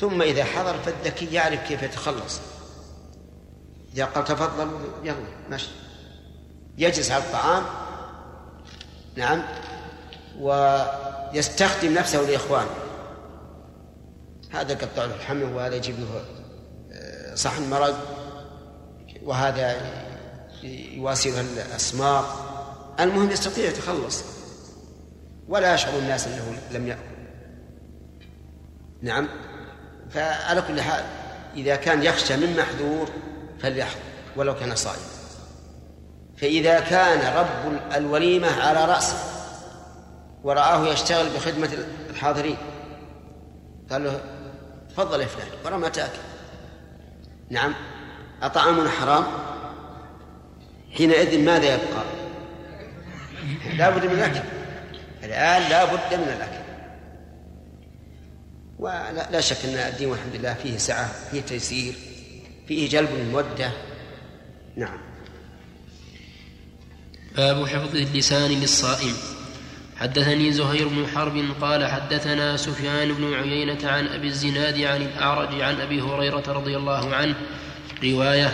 ثم 0.00 0.22
إذا 0.22 0.44
حضر 0.44 0.74
فالذكي 0.78 1.34
يعرف 1.34 1.68
كيف 1.68 1.82
يتخلص. 1.82 2.40
إذا 3.94 4.04
قال 4.04 4.24
تفضل 4.24 4.70
يلا 5.04 5.16
ماشي 5.50 5.70
يجلس 6.78 7.10
على 7.10 7.22
الطعام 7.24 7.64
نعم 9.16 9.42
ويستخدم 10.38 11.94
نفسه 11.94 12.20
لإخوانه. 12.20 12.70
هذا 14.50 14.72
يقطع 14.72 15.04
له 15.04 15.14
الحمل 15.14 15.44
وهذا 15.44 15.74
يجيب 15.74 15.94
له 16.00 16.24
آه، 16.92 17.34
صحن 17.34 17.70
مرق 17.70 17.96
وهذا 19.22 19.76
يواسي 20.62 21.30
له 21.30 21.40
الأسماق. 21.40 22.53
المهم 23.00 23.30
يستطيع 23.30 23.64
يتخلص. 23.68 24.24
ولا 25.48 25.74
يشعر 25.74 25.98
الناس 25.98 26.26
أنه 26.26 26.58
لم 26.70 26.88
يأكل. 26.88 27.14
نعم. 29.02 29.28
فعلى 30.10 30.62
كل 30.62 30.80
حال 30.80 31.04
إذا 31.56 31.76
كان 31.76 32.02
يخشى 32.02 32.36
من 32.36 32.56
محذور 32.56 33.08
فليحضر 33.60 34.00
ولو 34.36 34.54
كان 34.54 34.74
صائما 34.74 35.02
فإذا 36.36 36.80
كان 36.80 37.36
رب 37.36 37.80
الوليمة 37.96 38.62
على 38.62 38.84
رأسه 38.84 39.16
ورآه 40.44 40.88
يشتغل 40.88 41.28
بخدمة 41.36 41.70
الحاضرين 42.10 42.56
قال 43.90 44.04
له 44.04 44.20
تفضل 44.90 45.20
يا 45.20 45.26
فلان 45.26 45.48
ورا 45.64 45.76
ما 45.76 45.88
تأكل. 45.88 46.18
نعم. 47.50 47.74
أطعامنا 48.42 48.90
حرام؟ 48.90 49.24
حينئذ 50.92 51.44
ماذا 51.44 51.74
يبقى؟ 51.74 52.23
لا 53.76 53.90
بد 53.90 54.06
من 54.06 54.12
الأكل. 54.12 54.40
الآن 55.24 55.70
لا 55.70 55.84
بد 55.84 56.14
من 56.14 56.28
الأكل. 56.36 56.64
ولا 58.78 59.30
لا 59.30 59.40
شك 59.40 59.56
أن 59.64 59.74
الدين 59.74 60.08
والحمد 60.08 60.36
لله 60.36 60.54
فيه 60.54 60.76
سعة 60.78 61.12
فيه 61.30 61.40
تيسير 61.40 61.94
فيه 62.68 62.88
جلب 62.88 63.08
المودة 63.14 63.70
نعم. 64.76 64.98
باب 67.36 67.66
حفظ 67.66 67.96
اللسان 67.96 68.50
للصائم. 68.50 69.14
حدثني 69.96 70.52
زهير 70.52 70.88
بن 70.88 71.06
حرب 71.06 71.44
قال 71.60 71.86
حدثنا 71.86 72.56
سفيان 72.56 73.12
بن 73.12 73.34
عيينة 73.34 73.88
عن 73.90 74.06
أبي 74.06 74.26
الزناد 74.26 74.80
عن 74.80 75.02
الأعرج 75.02 75.60
عن 75.60 75.80
أبي 75.80 76.00
هريرة 76.00 76.44
رضي 76.48 76.76
الله 76.76 77.14
عنه 77.14 77.34
رواية 78.04 78.52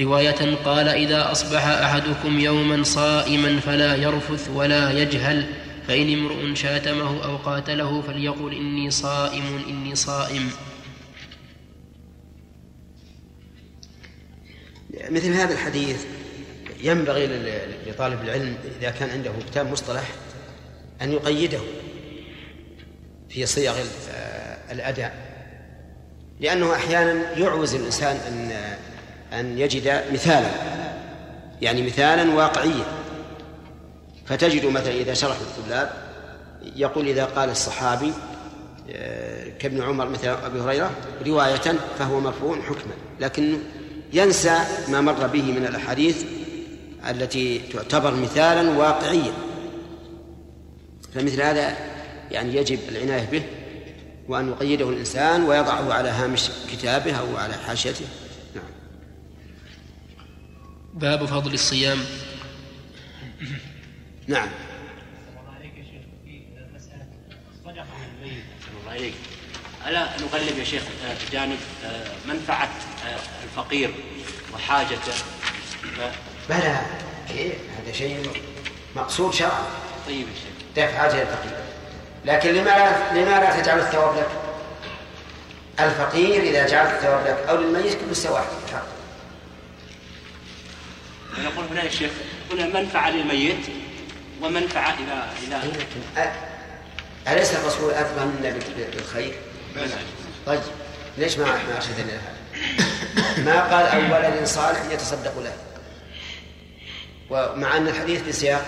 رواية 0.00 0.56
قال 0.64 0.88
إذا 0.88 1.32
أصبح 1.32 1.66
أحدكم 1.66 2.38
يوما 2.40 2.82
صائما 2.82 3.60
فلا 3.60 3.94
يرفث 3.96 4.50
ولا 4.50 4.90
يجهل 4.90 5.46
فإن 5.88 6.12
امرؤ 6.12 6.54
شاتمه 6.54 7.24
أو 7.24 7.36
قاتله 7.36 8.02
فليقل 8.02 8.54
إني 8.54 8.90
صائم 8.90 9.64
إني 9.68 9.94
صائم. 9.94 10.50
مثل 15.10 15.32
هذا 15.32 15.52
الحديث 15.52 16.04
ينبغي 16.80 17.26
لطالب 17.86 18.22
العلم 18.22 18.56
إذا 18.80 18.90
كان 18.90 19.10
عنده 19.10 19.32
كتاب 19.50 19.72
مصطلح 19.72 20.10
أن 21.02 21.12
يقيده 21.12 21.60
في 23.28 23.46
صيغ 23.46 23.74
الأداء 24.70 25.34
لأنه 26.40 26.74
أحيانا 26.74 27.38
يعوز 27.38 27.74
الإنسان 27.74 28.16
أن 28.16 28.52
أن 29.40 29.58
يجد 29.58 30.02
مثالا 30.12 30.50
يعني 31.62 31.82
مثالا 31.82 32.34
واقعيا. 32.34 32.84
فتجد 34.26 34.66
مثلا 34.66 34.92
إذا 34.92 35.14
شرح 35.14 35.36
الطلاب 35.40 35.90
يقول 36.76 37.08
إذا 37.08 37.24
قال 37.24 37.50
الصحابي 37.50 38.12
آه، 38.90 39.48
كابن 39.58 39.82
عمر 39.82 40.08
مثل 40.08 40.28
أبي 40.28 40.60
هريرة 40.60 40.90
رواية 41.26 41.74
فهو 41.98 42.20
مرفوع 42.20 42.62
حكما 42.62 42.92
لكن 43.20 43.58
ينسى 44.12 44.58
ما 44.88 45.00
مر 45.00 45.26
به 45.26 45.42
من 45.42 45.66
الأحاديث 45.66 46.24
التي 47.10 47.58
تعتبر 47.58 48.14
مثالا 48.14 48.70
واقعيا. 48.70 49.32
فمثل 51.14 51.42
هذا 51.42 51.76
يعني 52.30 52.56
يجب 52.56 52.78
العناية 52.88 53.28
به 53.32 53.42
وأن 54.28 54.48
يقيده 54.48 54.88
الإنسان 54.88 55.44
ويضعه 55.44 55.92
على 55.92 56.08
هامش 56.08 56.50
كتابه 56.72 57.16
أو 57.16 57.36
على 57.36 57.54
حاشيته. 57.54 58.04
باب 60.94 61.26
فضل 61.26 61.54
الصيام. 61.54 61.98
نعم. 64.26 64.48
ألا 69.86 70.08
نغلب 70.20 70.58
يا 70.58 70.64
شيخ 70.64 70.82
بجانب 71.28 71.58
آه، 71.84 72.06
منفعة 72.28 72.68
آه، 73.06 73.44
الفقير 73.44 73.94
وحاجته. 74.54 75.12
بلى 76.48 76.80
إيه 77.30 77.52
هذا 77.52 77.92
شيء 77.92 78.42
مقصود 78.96 79.34
شرعا. 79.34 79.66
طيب 80.06 80.28
يا 80.28 80.34
شيخ. 80.34 80.66
دفع 80.76 80.98
حاجة 80.98 81.22
الفقير 81.22 81.58
لكن 82.24 82.50
لما 82.50 82.70
لا 82.70 83.12
لما 83.12 83.40
لا 83.40 83.60
تجعل 83.60 83.78
الثواب 83.78 84.16
لك؟ 84.16 84.28
الفقير 85.80 86.42
إذا 86.42 86.66
جعلت 86.66 86.90
الثواب 86.90 87.26
لك 87.26 87.48
أو 87.48 87.56
للميت 87.56 87.94
كل 87.94 88.16
سواء 88.16 88.46
نقول 91.38 91.64
هنا 91.70 91.82
يا 91.82 91.90
شيخ 91.90 92.10
هنا 92.52 92.80
منفعة 92.80 93.10
للميت 93.10 93.66
ومنفعة 94.42 94.94
إلى 94.94 95.24
إلى 95.46 95.60
أليس 97.28 97.54
الرسول 97.54 97.90
أثبت 97.90 98.18
منا 98.18 98.58
بالخير؟ 98.94 99.34
طيب 100.46 100.60
ليش 101.18 101.38
ما 101.38 101.44
ما 101.44 101.76
أرشدنا 101.76 102.10
لهذا؟ 102.10 102.34
ما 103.44 103.60
قال 103.60 103.86
أو 103.86 104.16
ولد 104.16 104.44
صالح 104.44 104.80
يتصدق 104.92 105.38
له 105.38 105.52
ومع 107.30 107.76
أن 107.76 107.88
الحديث 107.88 108.22
بسياق 108.28 108.66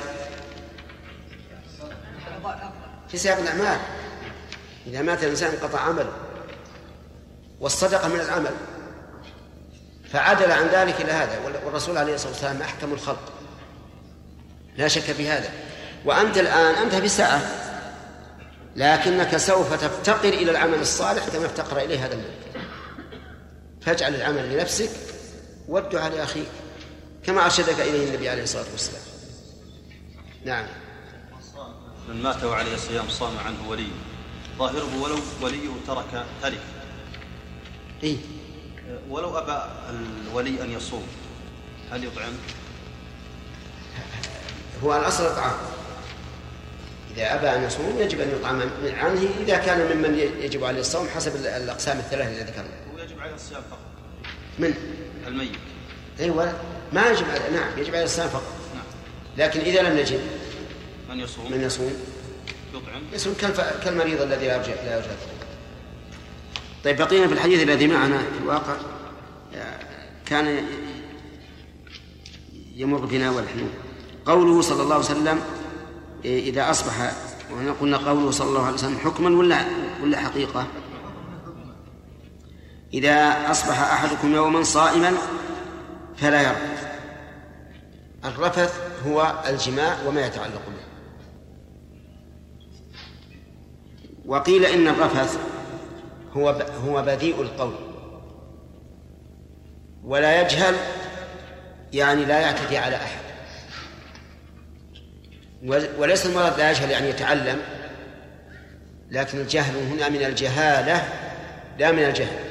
في 3.09 3.19
سياق 3.19 3.39
الأعمال 3.39 3.79
إذا 4.87 5.03
مات 5.03 5.25
الإنسان 5.25 5.51
انقطع 5.51 5.81
عمله 5.81 6.13
والصدقة 7.61 8.09
من 8.09 8.21
العمل 8.21 8.51
فعدل 10.13 10.53
عن 10.53 10.67
ذلك 10.67 11.01
إلى 11.01 11.13
هذا 11.13 11.39
والرسول 11.65 11.99
عليه 11.99 12.15
الصلاة 12.15 12.33
والسلام 12.33 12.63
أحكم 12.63 12.93
الخلق. 12.93 13.33
لا 14.77 14.89
شك 14.89 15.01
في 15.03 15.29
هذا. 15.29 15.51
وأنت 16.05 16.39
الآن 16.39 16.75
أنت 16.75 16.95
بسعة 16.95 17.41
لكنك 18.77 19.37
سوف 19.37 19.75
تفتقر 19.75 20.29
إلى 20.29 20.51
العمل 20.51 20.81
الصالح 20.81 21.29
كما 21.29 21.47
افتقر 21.47 21.79
إليه 21.79 22.07
هذا 22.07 22.15
الملك. 22.15 22.67
فاجعل 23.81 24.15
العمل 24.15 24.53
لنفسك 24.53 24.91
والدعاء 25.69 26.13
لأخيك 26.13 26.49
كما 27.27 27.45
أرشدك 27.45 27.81
إليه 27.81 28.09
النبي 28.09 28.29
عليه 28.29 28.43
الصلاة 28.43 28.67
والسلام. 28.73 29.03
نعم. 30.45 30.67
من 32.09 32.23
مات 32.23 32.45
وعليه 32.45 32.77
صيام 32.77 33.09
صام 33.09 33.39
عنه 33.39 33.69
ولي 33.69 33.89
ظاهره 34.59 35.03
ولو 35.03 35.19
وليه 35.43 35.69
ترك 35.87 36.27
ترك 36.43 36.61
إيه؟ 38.03 38.17
ولو 39.11 39.39
أبى 39.39 39.63
الولي 39.91 40.63
أن 40.63 40.71
يصوم 40.71 41.07
هل 41.91 42.05
يطعم؟ 42.05 42.33
هو 44.85 44.97
الأصل 44.97 45.27
الإطعام 45.27 45.57
إذا 47.17 47.35
أبى 47.35 47.49
أن 47.49 47.65
يصوم 47.65 47.97
يجب 47.99 48.21
أن 48.21 48.31
يطعم 48.31 48.63
عنه 48.85 49.29
إذا 49.41 49.57
كان 49.57 49.97
ممن 49.97 50.19
يجب 50.19 50.65
عليه 50.65 50.81
الصوم 50.81 51.09
حسب 51.09 51.37
الأقسام 51.37 51.99
الثلاثة 51.99 52.31
التي 52.31 52.53
ذكرنا. 52.53 52.69
هو 52.95 52.99
يجب 53.03 53.21
عليه 53.21 53.35
الصيام 53.35 53.63
فقط. 53.71 53.79
من؟ 54.59 54.75
الميت. 55.27 55.51
أيوة. 56.21 56.53
ما 56.93 57.07
يجب 57.07 57.31
عليه 57.31 57.51
نعم 57.51 57.79
يجب 57.79 57.95
عليه 57.95 58.05
الصيام 58.05 58.29
فقط. 58.29 58.53
نعم. 58.75 58.85
لكن 59.37 59.61
إذا 59.61 59.83
لم 59.83 59.99
نجد 59.99 60.21
من 61.11 61.21
يصوم؟ 61.21 61.53
من 61.53 61.63
يصوم 61.63 61.93
يطعم. 62.75 63.03
يصوم 63.13 63.35
كالمريض 63.85 64.23
الذي 64.23 64.47
لا 64.47 64.57
يرجع 64.57 64.75
لا 64.85 64.97
يرجع 64.97 65.11
طيب 66.87 66.97
بقينا 66.97 67.27
في 67.27 67.33
الحديث 67.33 67.63
الذي 67.63 67.87
معنا 67.87 68.19
في 68.19 68.39
الواقع 68.43 68.77
كان 70.27 70.67
يمر 72.75 73.07
بنا 73.07 73.31
ونحن 73.31 73.69
قوله 74.27 74.61
صلى 74.61 74.83
الله 74.83 74.95
عليه 74.95 75.05
وسلم 75.05 75.41
إذا 76.25 76.71
أصبح 76.71 77.13
وهنا 77.53 77.73
قلنا 77.73 77.97
قوله 77.97 78.31
صلى 78.31 78.49
الله 78.49 78.65
عليه 78.65 78.75
وسلم 78.75 78.99
حكما 78.99 79.39
ولا 79.39 79.65
ولا 80.03 80.21
حقيقة؟ 80.21 80.67
إذا 82.95 83.51
أصبح 83.51 83.81
أحدكم 83.81 84.35
يوما 84.35 84.63
صائما 84.63 85.13
فلا 86.17 86.43
يرفث 86.43 86.87
الرفث 88.25 88.81
هو 89.07 89.45
الجماع 89.49 89.97
وما 90.07 90.27
يتعلق 90.27 90.63
به. 90.67 90.87
وقيل 94.27 94.65
إن 94.65 94.89
الرفث 94.89 95.56
هو 96.37 96.49
هو 96.85 97.03
بديء 97.03 97.43
القول. 97.43 97.75
ولا 100.05 100.41
يجهل 100.43 100.75
يعني 101.93 102.25
لا 102.25 102.41
يعتدي 102.41 102.79
على 102.79 102.97
أحد. 102.97 103.27
وليس 105.99 106.27
المراد 106.27 106.59
لا 106.59 106.71
يجهل 106.71 106.91
يعني 106.91 107.09
يتعلم 107.09 107.59
لكن 109.11 109.39
الجهل 109.39 109.77
هنا 109.77 110.09
من 110.09 110.25
الجهالة 110.25 111.09
لا 111.79 111.93
من 111.93 112.05
الجهل. 112.05 112.47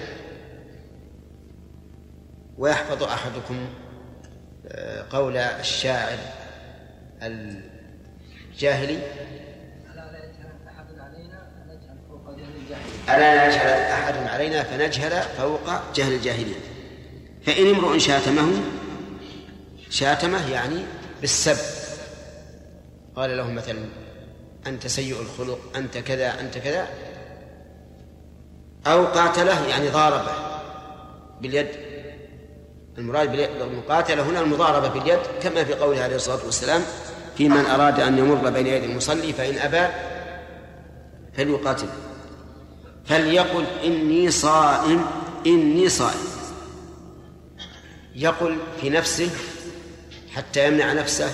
ويحفظ 2.57 3.03
أحدكم 3.03 3.67
آه، 4.67 5.05
قول 5.09 5.37
الشاعر 5.37 6.17
الجاهلي 7.21 8.99
ألا 13.09 13.35
لا 13.35 13.47
يجهل 13.47 13.91
أحد 13.91 14.27
علينا 14.27 14.63
فنجهل 14.63 15.21
فوق 15.37 15.93
جهل 15.95 16.13
الجاهلين. 16.13 16.55
فإن 17.45 17.75
امرؤ 17.75 17.97
شاتمه 17.97 18.51
شاتمه 19.89 20.51
يعني 20.51 20.85
بالسب. 21.21 21.57
قال 23.15 23.37
له 23.37 23.51
مثلا 23.51 23.85
أنت 24.67 24.87
سيء 24.87 25.21
الخلق 25.21 25.59
أنت 25.75 25.97
كذا 25.97 26.39
أنت 26.39 26.57
كذا. 26.57 26.87
أو 28.87 29.05
قاتله 29.05 29.67
يعني 29.67 29.89
ضاربه 29.89 30.31
باليد. 31.41 31.67
المراد 32.97 33.31
بالمقاتلة 33.59 34.23
هنا 34.23 34.39
المضاربة 34.41 34.87
باليد 34.87 35.19
كما 35.43 35.63
في 35.63 35.73
قوله 35.73 36.03
عليه 36.03 36.15
الصلاة 36.15 36.45
والسلام 36.45 36.81
في 37.37 37.49
من 37.49 37.65
أراد 37.65 37.99
أن 37.99 38.17
يمر 38.17 38.49
بين 38.49 38.67
يدي 38.67 38.85
المصلي 38.85 39.33
فإن 39.33 39.57
أبى 39.57 39.93
فليقاتل. 41.37 41.87
فليقل 43.05 43.65
إني 43.83 44.31
صائم؟ 44.31 45.05
إني 45.47 45.89
صائم. 45.89 46.27
يقول 48.15 48.57
في 48.81 48.89
نفسه 48.89 49.29
حتى 50.35 50.67
يمنع 50.67 50.93
نفسه 50.93 51.31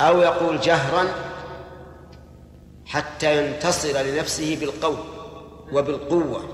أو 0.00 0.20
يقول 0.20 0.60
جهرا 0.60 1.08
حتى 2.86 3.46
ينتصر 3.46 4.02
لنفسه 4.02 4.56
بالقول 4.60 4.98
وبالقوة. 5.72 6.48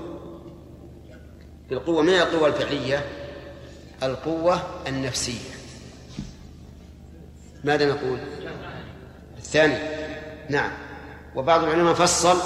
بالقوة 1.69 2.01
من 2.01 2.13
القوة 2.13 2.47
الفعلية؟ 2.47 3.05
القوة 4.03 4.61
النفسية. 4.87 5.49
ماذا 7.63 7.85
نقول؟ 7.85 8.19
الثاني. 9.37 9.77
نعم. 10.49 10.71
وبعض 11.35 11.63
العلماء 11.63 11.93
فصل 11.93 12.37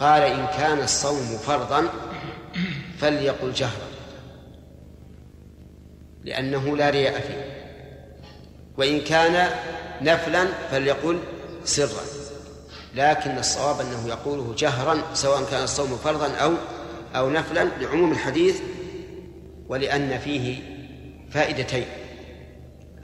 قال 0.00 0.22
إن 0.22 0.46
كان 0.46 0.78
الصوم 0.78 1.38
فرضا 1.46 1.88
فليقل 2.98 3.52
جهرا 3.52 3.88
لأنه 6.24 6.76
لا 6.76 6.90
رياء 6.90 7.20
فيه. 7.20 7.58
وإن 8.76 9.00
كان 9.00 9.50
نفلا 10.02 10.46
فليقل 10.70 11.18
سرا 11.64 12.02
لكن 12.94 13.38
الصواب 13.38 13.80
أنه 13.80 14.08
يقوله 14.08 14.54
جهرا 14.58 15.02
سواء 15.14 15.44
كان 15.50 15.62
الصوم 15.62 15.96
فرضا 15.96 16.34
أو 16.34 16.52
أو 17.16 17.30
نفلا 17.30 17.64
لعموم 17.64 18.12
الحديث 18.12 18.60
ولأن 19.68 20.18
فيه 20.18 20.62
فائدتين. 21.30 21.86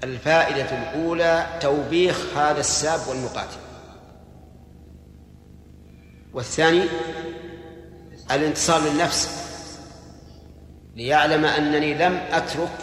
الفائدة 0.05 0.83
الأولى 0.83 1.47
توبيخ 1.61 2.37
هذا 2.37 2.61
الساب 2.61 3.01
والمقاتل. 3.09 3.64
والثاني 6.35 6.83
الانتصار 8.31 8.81
للنفس 8.81 9.29
ليعلم 10.97 11.45
أنني 11.45 11.95
لم 11.95 12.21
أترك 12.31 12.79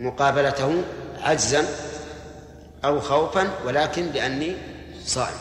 مقابلته 0.00 0.82
عجزا 1.20 1.66
أو 2.84 3.00
خوفا 3.00 3.50
ولكن 3.64 4.06
لأني 4.06 4.56
صائم. 5.04 5.36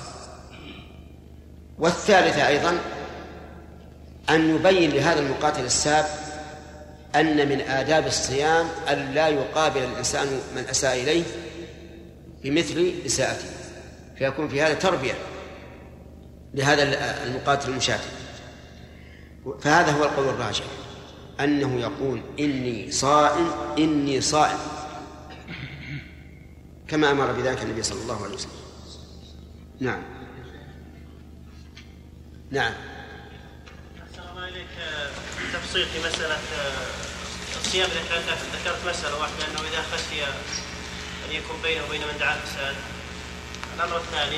والثالثة 1.80 2.48
أيضا 2.48 2.78
أن 4.30 4.56
يبين 4.56 4.92
لهذا 4.92 5.20
المقاتل 5.20 5.66
الساب 5.66 6.06
أن 7.16 7.50
من 7.50 7.62
آداب 7.62 8.08
الصيام 8.08 8.68
أن 8.89 9.14
لا 9.14 9.28
يقابل 9.28 9.84
الإنسان 9.84 10.28
من 10.56 10.64
أساء 10.70 11.04
إليه 11.04 11.24
بمثل 12.44 12.94
إساءته 13.06 13.46
فيكون 14.18 14.50
في 14.50 14.62
هذا 14.62 14.74
تربية. 14.74 15.14
لهذا 16.54 16.84
المقاتل 17.24 17.70
المشاتم 17.70 18.10
فهذا 19.62 19.91
هو 19.91 20.04
القول 20.04 20.30
الراجح 20.30 20.66
أنه 21.39 21.80
يقول 21.80 22.22
إني 22.39 22.91
صائم 22.91 23.52
إني 23.78 24.22
صائم. 24.22 24.60
كما 26.88 27.12
أمر 27.12 27.32
بذلك 27.32 27.62
النبي 27.62 27.84
صلى 27.84 28.02
الله 28.02 28.24
عليه 28.24 28.36
وسلم. 28.36 28.52
نعم. 29.80 30.04
نعم. 32.52 32.74
أحسن 34.04 34.30
الله 34.30 34.47
إليك 34.47 34.68
تفصيل 35.54 35.86
في 35.86 35.99
مسألة 35.99 36.38
الصيام 37.62 37.89
إذا 37.89 38.38
ذكرت 38.54 38.89
مسألة 38.89 39.20
واحدة 39.20 39.45
أنه 39.47 39.60
إذا 39.60 39.82
خشي 39.82 40.26
أن 41.26 41.32
يكون 41.32 41.62
بينه 41.64 41.84
وبين 41.88 42.02
من 42.02 42.18
دعاه 42.20 42.36
فساد 42.36 42.76
الأمر 43.76 43.97
الثاني 43.97 44.38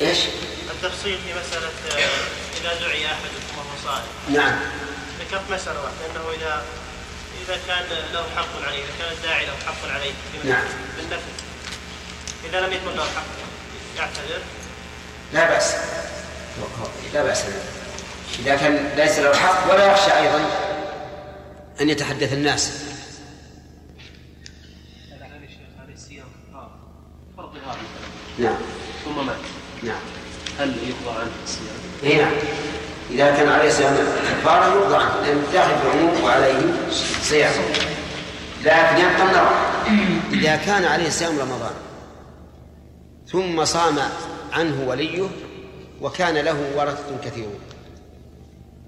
إيش؟ 0.00 0.18
التفصيل 0.70 1.18
في 1.18 1.34
مسألة 1.34 1.70
إذا 2.60 2.80
دعي 2.80 3.06
أحدكم 3.06 3.58
وهو 3.58 3.76
صائم. 3.84 4.06
نعم. 4.28 4.60
ذكرت 5.20 5.50
مسألة 5.50 5.80
واحدة؟ 5.82 6.06
أنه 6.10 6.30
إذا 6.30 6.64
إذا 7.44 7.58
كان 7.66 7.84
له 8.12 8.26
حق 8.36 8.66
عليه 8.66 8.78
إذا 8.78 8.92
كان 8.98 9.12
الداعي 9.12 9.46
له 9.46 9.52
حق 9.66 9.88
عليه. 9.94 10.12
نعم. 10.44 10.64
بالنفي 10.96 11.32
إذا 12.44 12.60
لم 12.60 12.72
يكن 12.72 12.96
له 12.96 13.04
حق 13.04 13.24
يعتذر. 13.96 14.42
لا 15.32 15.48
بأس. 15.48 15.74
لا 17.14 17.22
بأس. 17.22 17.44
إذا 18.38 18.56
كان 18.56 18.90
ليس 18.96 19.18
له 19.18 19.36
حق 19.36 19.72
ولا 19.72 19.92
يخشى 19.92 20.18
أيضا 20.18 20.50
أن 21.80 21.90
يتحدث 21.90 22.32
الناس 22.32 22.72
فرض 27.36 27.54
نعم 27.56 27.76
نعم 28.38 28.58
ثم 29.04 29.26
مات 29.26 29.36
نعم 29.82 30.00
اي 32.04 32.16
نعم. 32.16 32.32
إذا 33.10 33.36
كان 33.36 33.48
عليه 33.48 33.70
صيام 33.70 33.96
كفارة 34.30 34.74
يوضع 34.74 34.98
عنه 34.98 35.26
لأن 35.26 35.42
داخل 35.52 35.78
في 35.78 35.86
العموم 35.86 36.24
وعليه 36.24 36.88
صيام. 37.22 37.52
لكن 38.60 38.96
يبقى 38.96 39.22
النظر 39.22 39.50
إذا 40.32 40.56
كان 40.56 40.84
عليه 40.84 41.10
صيام 41.10 41.38
رمضان 41.38 41.72
ثم 43.32 43.64
صام 43.64 43.98
عنه 44.52 44.88
وليه 44.88 45.28
وكان 46.00 46.34
له 46.34 46.56
ورثة 46.76 47.18
كثيرون 47.24 47.58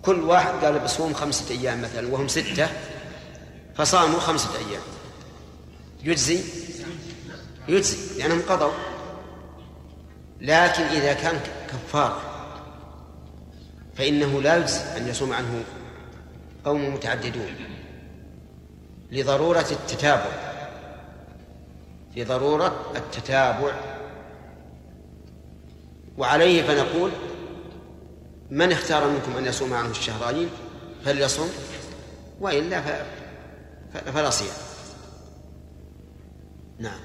كل 0.03 0.21
واحد 0.21 0.65
قال 0.65 0.79
بصوم 0.79 1.15
خمسة 1.15 1.51
أيام 1.51 1.83
مثلا 1.83 2.13
وهم 2.13 2.29
ستة 2.29 2.69
فصاموا 3.77 4.21
خمسة 4.21 4.49
أيام. 4.57 4.83
يجزي؟ 6.05 6.41
يجزي 7.69 8.19
لأنهم 8.19 8.43
قضوا. 8.49 8.73
لكن 10.41 10.83
إذا 10.83 11.13
كان 11.13 11.41
كفار 11.69 12.36
فإنه 13.97 14.43
لا 14.43 14.57
يجزي 14.57 14.81
أن 14.97 15.09
يصوم 15.09 15.33
عنه 15.33 15.65
قوم 16.65 16.95
متعددون 16.95 17.55
لضرورة 19.11 19.67
التتابع 19.71 20.31
لضرورة 22.17 22.93
التتابع. 22.97 23.75
وعليه 26.19 26.63
فنقول 26.63 27.11
من 28.51 28.73
اختار 28.73 29.09
منكم 29.09 29.37
أن 29.37 29.47
يصوم 29.47 29.73
عنه 29.75 29.91
الشهرين 29.91 30.49
فليصم 31.05 31.49
وإلا 32.41 32.83
فلا 34.15 34.31
صيام. 34.31 34.57
نعم. 36.79 37.01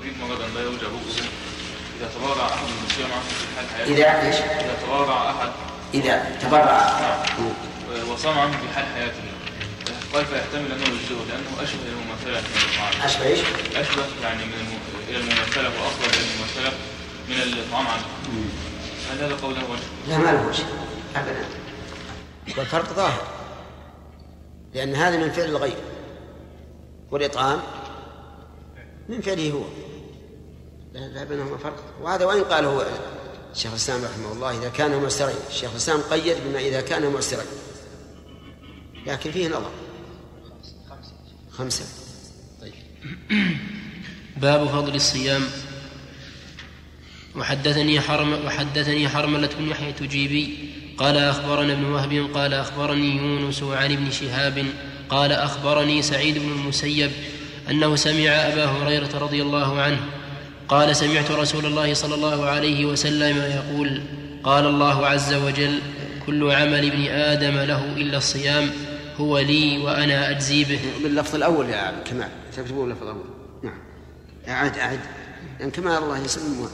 مريض 0.00 0.16
مرضا 0.18 0.46
لا 0.46 0.88
بؤسه 0.88 1.45
إذا 2.00 2.08
تبرع 2.14 2.46
أحد 2.46 2.62
من 2.62 3.04
عنه 3.12 3.22
في 3.22 3.56
حال 3.56 3.66
حياته. 3.76 3.94
إذا 3.94 4.26
إيش؟ 4.26 4.36
إذا 4.36 4.76
تبرع 4.82 5.30
أحد. 5.30 5.50
إذا 5.94 6.38
تبرع. 6.42 7.00
نعم. 7.00 8.10
وصام 8.10 8.38
عنه 8.38 8.52
في 8.52 8.74
حال 8.74 8.84
حياته. 8.94 9.36
قال 10.14 10.24
فيحتمل 10.24 10.72
أنه 10.72 10.82
يجزئه 10.82 11.24
لأنه 11.28 11.62
أشبه 11.62 11.82
إلى 11.82 11.92
المماثلة 11.92 12.40
من 12.40 12.60
الطعام 12.70 13.02
أشبه 13.04 13.26
إيش؟ 13.26 13.40
أشبه 13.74 14.04
يعني 14.22 14.44
من 14.44 14.52
الم... 14.52 14.78
إلى 15.08 15.16
المماثلة 15.16 15.68
وأقرب 15.68 16.14
إلى 16.14 16.24
المماثلة 16.34 16.72
من 17.28 17.58
الطعام 17.58 17.86
عنه 17.86 18.04
هل 19.10 19.24
هذا 19.24 19.36
قوله 19.42 19.70
وجه؟ 19.70 19.82
لا 20.08 20.18
ما 20.18 20.30
له 20.30 20.46
وجه. 20.46 20.64
أبدا. 21.16 21.44
والفرق 22.58 22.92
ظاهر. 22.92 23.22
لأن 24.74 24.94
هذا 24.94 25.16
من 25.16 25.30
فعل 25.30 25.48
الغير. 25.48 25.76
والإطعام 27.10 27.60
من 29.08 29.20
فعله 29.20 29.50
هو. 29.50 29.62
لا 30.96 31.24
بينهما 31.24 31.56
فرق 31.56 31.84
وهذا 32.02 32.24
وإن 32.24 32.44
قال 32.44 32.64
هو 32.64 32.86
الشيخ 33.52 33.70
الإسلام 33.70 34.04
رحمه 34.04 34.32
الله 34.32 34.58
إذا 34.58 34.68
كان 34.68 35.00
مؤسرين 35.00 35.36
الشيخ 35.50 35.70
الإسلام 35.70 36.00
قيد 36.00 36.36
بما 36.46 36.58
إذا 36.58 36.80
كان 36.80 37.06
مؤسرين 37.06 37.46
لكن 39.06 39.30
فيه 39.30 39.48
نظر. 39.48 39.70
خمسة. 41.50 41.84
طيب. 42.60 42.72
باب 44.36 44.68
فضل 44.68 44.94
الصيام. 44.94 45.42
وحدثني 47.36 48.00
حرم 48.00 48.46
وحدثني 48.46 49.08
حرملة 49.08 49.50
بن 49.58 49.68
يحيى 49.68 49.92
تجيبي 49.92 50.72
قال 50.98 51.16
أخبرنا 51.16 51.72
ابن 51.72 51.84
وهب 51.84 52.30
قال 52.34 52.54
أخبرني 52.54 53.16
يونس 53.16 53.62
عن 53.62 53.92
ابن 53.92 54.10
شهاب. 54.10 54.66
قال 55.10 55.32
أخبرني 55.32 56.02
سعيد 56.02 56.38
بن 56.38 56.52
المسيب 56.52 57.10
أنه 57.70 57.96
سمع 57.96 58.28
أبا 58.28 58.64
هريرة 58.64 59.18
رضي 59.18 59.42
الله 59.42 59.80
عنه 59.80 60.15
قال 60.68 60.96
سمعت 60.96 61.30
رسول 61.30 61.66
الله 61.66 61.94
صلى 61.94 62.14
الله 62.14 62.44
عليه 62.44 62.84
وسلم 62.84 63.36
يقول 63.36 64.02
قال 64.44 64.66
الله 64.66 65.06
عز 65.06 65.34
وجل 65.34 65.80
كل 66.26 66.50
عمل 66.50 66.86
ابن 66.86 67.06
آدم 67.06 67.58
له 67.58 67.84
إلا 67.96 68.18
الصيام 68.18 68.70
هو 69.20 69.38
لي 69.38 69.78
وأنا 69.78 70.30
أجزي 70.30 70.64
به. 70.64 70.80
باللفظ 71.02 71.34
الأول 71.34 71.68
يا 71.70 72.02
كمال. 72.04 72.28
تكتبون 72.56 72.90
اللفظ 72.90 73.02
الأول. 73.02 73.24
نعم. 73.62 73.78
أعد 74.48 74.78
أعد. 74.78 75.00
لأن 75.60 75.70
كمال 75.70 76.02
الله 76.02 76.18
يسلم 76.18 76.68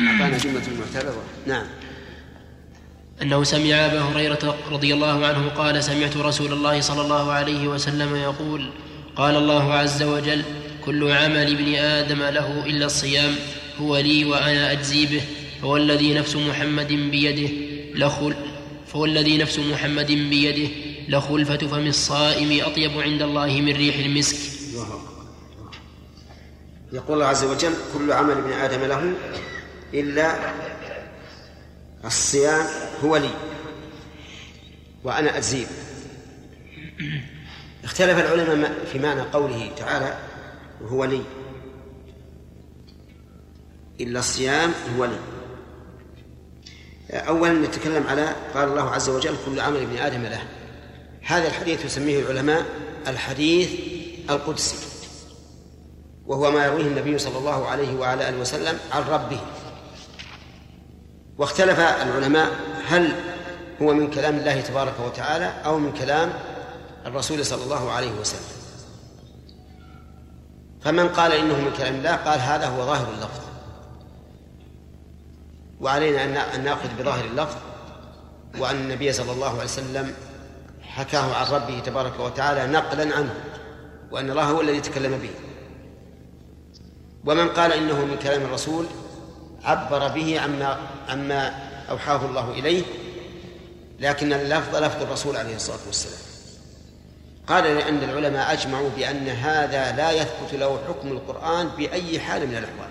أعطانا 0.00 0.38
جملة 0.38 0.62
معترضة. 0.80 1.22
نعم. 1.46 1.66
أنه 3.22 3.44
سمع 3.44 3.86
أبا 3.86 4.00
هريرة 4.00 4.56
رضي 4.70 4.94
الله 4.94 5.26
عنه 5.26 5.48
قال 5.48 5.84
سمعت 5.84 6.16
رسول 6.16 6.52
الله 6.52 6.80
صلى 6.80 7.02
الله 7.02 7.32
عليه 7.32 7.68
وسلم 7.68 8.16
يقول 8.16 8.70
قال 9.16 9.36
الله 9.36 9.74
عز 9.74 10.02
وجل 10.02 10.42
كل 10.86 11.10
عمل 11.12 11.52
ابن 11.52 11.74
آدم 11.74 12.22
له 12.22 12.66
إلا 12.66 12.86
الصيام 12.86 13.34
هو 13.80 13.96
لي 13.96 14.24
وأنا 14.24 14.72
أجزي 14.72 15.06
به 15.06 15.22
فهو 15.62 15.76
الذي 15.76 16.14
نفس 16.14 16.36
محمد 16.36 16.92
بيده 16.92 17.52
لخل 17.94 18.34
فهو 18.86 19.04
الذي 19.04 19.38
نفس 19.38 19.58
محمد 19.58 20.06
بيده 20.06 20.68
لخلفة 21.08 21.56
فم 21.56 21.86
الصائم 21.86 22.64
أطيب 22.64 23.00
عند 23.00 23.22
الله 23.22 23.46
من 23.60 23.76
ريح 23.76 23.96
المسك. 23.96 24.36
يقول 26.92 27.14
الله 27.14 27.26
عز 27.26 27.44
وجل 27.44 27.72
كل 27.94 28.12
عمل 28.12 28.30
ابن 28.36 28.52
آدم 28.52 28.84
له 28.84 29.12
إلا 29.94 30.36
الصيام 32.04 32.66
هو 33.04 33.16
لي 33.16 33.30
وأنا 35.04 35.36
أجزيه 35.36 35.66
اختلف 37.84 38.18
العلماء 38.18 38.72
في 38.92 38.98
معنى 38.98 39.20
قوله 39.20 39.70
تعالى 39.76 40.18
هو 40.82 41.04
لي. 41.04 41.22
إلا 44.00 44.18
الصيام 44.18 44.72
هو 44.98 45.04
لي. 45.04 45.18
أولا 47.10 47.52
نتكلم 47.52 48.06
على 48.06 48.36
قال 48.54 48.68
الله 48.68 48.90
عز 48.90 49.08
وجل 49.08 49.34
كل 49.46 49.60
عمل 49.60 49.76
ابن 49.76 49.96
آدم 49.96 50.22
له. 50.22 50.42
هذا 51.22 51.48
الحديث 51.48 51.84
يسميه 51.84 52.20
العلماء 52.20 52.66
الحديث 53.06 53.70
القدسي. 54.30 54.76
وهو 56.26 56.50
ما 56.50 56.64
يرويه 56.64 56.86
النبي 56.86 57.18
صلى 57.18 57.38
الله 57.38 57.66
عليه 57.66 57.98
وعلى 57.98 58.28
آله 58.28 58.38
وسلم 58.38 58.78
عن 58.92 59.02
ربه. 59.02 59.40
واختلف 61.38 61.78
العلماء 61.80 62.50
هل 62.86 63.12
هو 63.82 63.94
من 63.94 64.10
كلام 64.10 64.36
الله 64.36 64.60
تبارك 64.60 64.94
وتعالى 65.06 65.52
أو 65.64 65.78
من 65.78 65.92
كلام 65.92 66.32
الرسول 67.06 67.46
صلى 67.46 67.64
الله 67.64 67.90
عليه 67.90 68.12
وسلم. 68.20 68.55
فمن 70.86 71.08
قال 71.08 71.32
إنه 71.32 71.54
من 71.54 71.72
كلام 71.78 71.94
الله 71.94 72.16
قال 72.16 72.40
هذا 72.40 72.66
هو 72.66 72.86
ظاهر 72.86 73.08
اللفظ. 73.14 73.40
وعلينا 75.80 76.54
أن 76.54 76.64
نأخذ 76.64 76.88
بظاهر 76.98 77.24
اللفظ 77.24 77.56
وأن 78.58 78.76
النبي 78.76 79.12
صلى 79.12 79.32
الله 79.32 79.50
عليه 79.50 79.64
وسلم 79.64 80.14
حكاه 80.82 81.34
عن 81.34 81.46
ربه 81.46 81.78
تبارك 81.78 82.20
وتعالى 82.20 82.72
نقلا 82.72 83.16
عنه 83.16 83.34
وأن 84.10 84.30
الله 84.30 84.44
هو 84.44 84.60
الذي 84.60 84.80
تكلم 84.80 85.18
به. 85.18 85.30
ومن 87.24 87.48
قال 87.48 87.72
إنه 87.72 88.04
من 88.04 88.16
كلام 88.22 88.42
الرسول 88.42 88.86
عبر 89.64 90.08
به 90.08 90.40
عما 90.40 90.78
عما 91.08 91.68
أوحاه 91.90 92.26
الله 92.26 92.50
إليه 92.50 92.82
لكن 94.00 94.32
اللفظ 94.32 94.76
لفظ 94.76 95.02
الرسول 95.02 95.36
عليه 95.36 95.56
الصلاة 95.56 95.86
والسلام. 95.86 96.35
قال 97.46 97.64
لأن 97.64 97.98
العلماء 98.02 98.52
أجمعوا 98.52 98.90
بأن 98.96 99.28
هذا 99.28 99.96
لا 99.96 100.12
يثبت 100.12 100.52
له 100.52 100.80
حكم 100.88 101.12
القرآن 101.12 101.68
بأي 101.68 102.20
حال 102.20 102.46
من 102.46 102.56
الأحوال. 102.56 102.88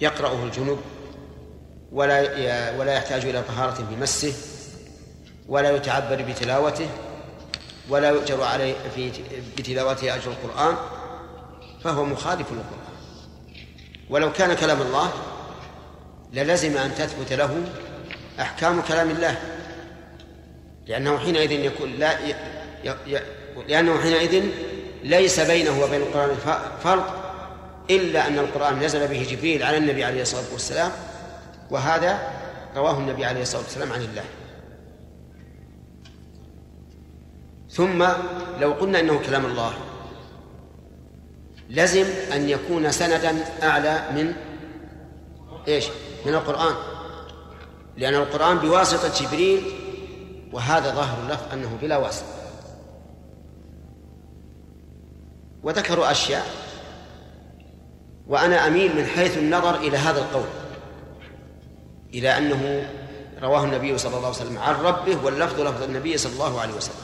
يقرأه 0.00 0.44
الجنوب 0.44 0.78
ولا 1.92 2.20
ولا 2.78 2.92
يحتاج 2.92 3.26
إلى 3.26 3.42
طهارة 3.42 3.86
بمسه 3.90 4.34
ولا 5.48 5.70
يتعبد 5.76 6.30
بتلاوته 6.30 6.88
ولا 7.88 8.08
يؤجر 8.08 8.42
عليه 8.42 8.74
في 8.94 9.12
بتلاوته 9.58 10.14
أجر 10.14 10.30
القرآن 10.30 10.76
فهو 11.84 12.04
مخالف 12.04 12.46
للقرآن. 12.52 12.92
ولو 14.10 14.32
كان 14.32 14.54
كلام 14.54 14.82
الله 14.82 15.12
للزم 16.32 16.76
أن 16.76 16.94
تثبت 16.94 17.32
له 17.32 17.62
أحكام 18.40 18.82
كلام 18.82 19.10
الله. 19.10 19.36
لأنه 20.86 21.18
حينئذ 21.18 21.52
يكون 21.52 21.92
لا 21.92 22.18
ي... 22.20 22.34
ي... 23.06 23.18
لأنه 23.68 24.00
حينئذ 24.00 24.44
ليس 25.04 25.40
بينه 25.40 25.82
وبين 25.82 26.00
القرآن 26.00 26.36
فرق 26.84 27.22
إلا 27.90 28.26
أن 28.26 28.38
القرآن 28.38 28.78
نزل 28.80 29.08
به 29.08 29.26
جبريل 29.30 29.62
على 29.62 29.76
النبي 29.76 30.04
عليه 30.04 30.22
الصلاة 30.22 30.52
والسلام 30.52 30.90
وهذا 31.70 32.32
رواه 32.76 32.98
النبي 32.98 33.24
عليه 33.24 33.42
الصلاة 33.42 33.62
والسلام 33.62 33.92
عن 33.92 34.00
الله 34.00 34.24
ثم 37.70 38.06
لو 38.60 38.72
قلنا 38.72 39.00
إنه 39.00 39.20
كلام 39.26 39.46
الله 39.46 39.72
لزم 41.70 42.06
أن 42.32 42.48
يكون 42.48 42.92
سندا 42.92 43.44
أعلى 43.62 44.02
من 44.14 44.34
إيش؟ 45.68 45.84
من 46.26 46.34
القرآن 46.34 46.74
لأن 47.96 48.14
القرآن 48.14 48.58
بواسطة 48.58 49.26
جبريل 49.26 49.62
وهذا 50.52 50.94
ظاهر 50.94 51.22
اللفظ 51.22 51.52
أنه 51.52 51.78
بلا 51.82 51.96
واسطة. 51.96 52.26
وذكروا 55.62 56.10
أشياء 56.10 56.46
وأنا 58.28 58.66
أميل 58.66 58.96
من 58.96 59.06
حيث 59.06 59.38
النظر 59.38 59.76
إلى 59.76 59.96
هذا 59.96 60.18
القول 60.18 60.48
إلى 62.14 62.38
أنه 62.38 62.90
رواه 63.42 63.64
النبي 63.64 63.98
صلى 63.98 64.16
الله 64.16 64.26
عليه 64.26 64.36
وسلم 64.36 64.58
عن 64.58 64.74
ربه 64.74 65.24
واللفظ 65.24 65.60
لفظ 65.60 65.82
النبي 65.82 66.18
صلى 66.18 66.32
الله 66.32 66.60
عليه 66.60 66.74
وسلم. 66.74 66.94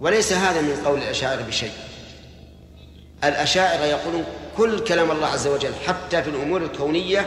وليس 0.00 0.32
هذا 0.32 0.60
من 0.60 0.82
قول 0.84 0.98
الأشاعرة 0.98 1.42
بشيء. 1.42 1.72
الأشاعرة 3.24 3.84
يقولون 3.84 4.24
كل 4.56 4.84
كلام 4.84 5.10
الله 5.10 5.26
عز 5.26 5.46
وجل 5.46 5.74
حتى 5.86 6.22
في 6.22 6.30
الأمور 6.30 6.62
الكونية 6.62 7.26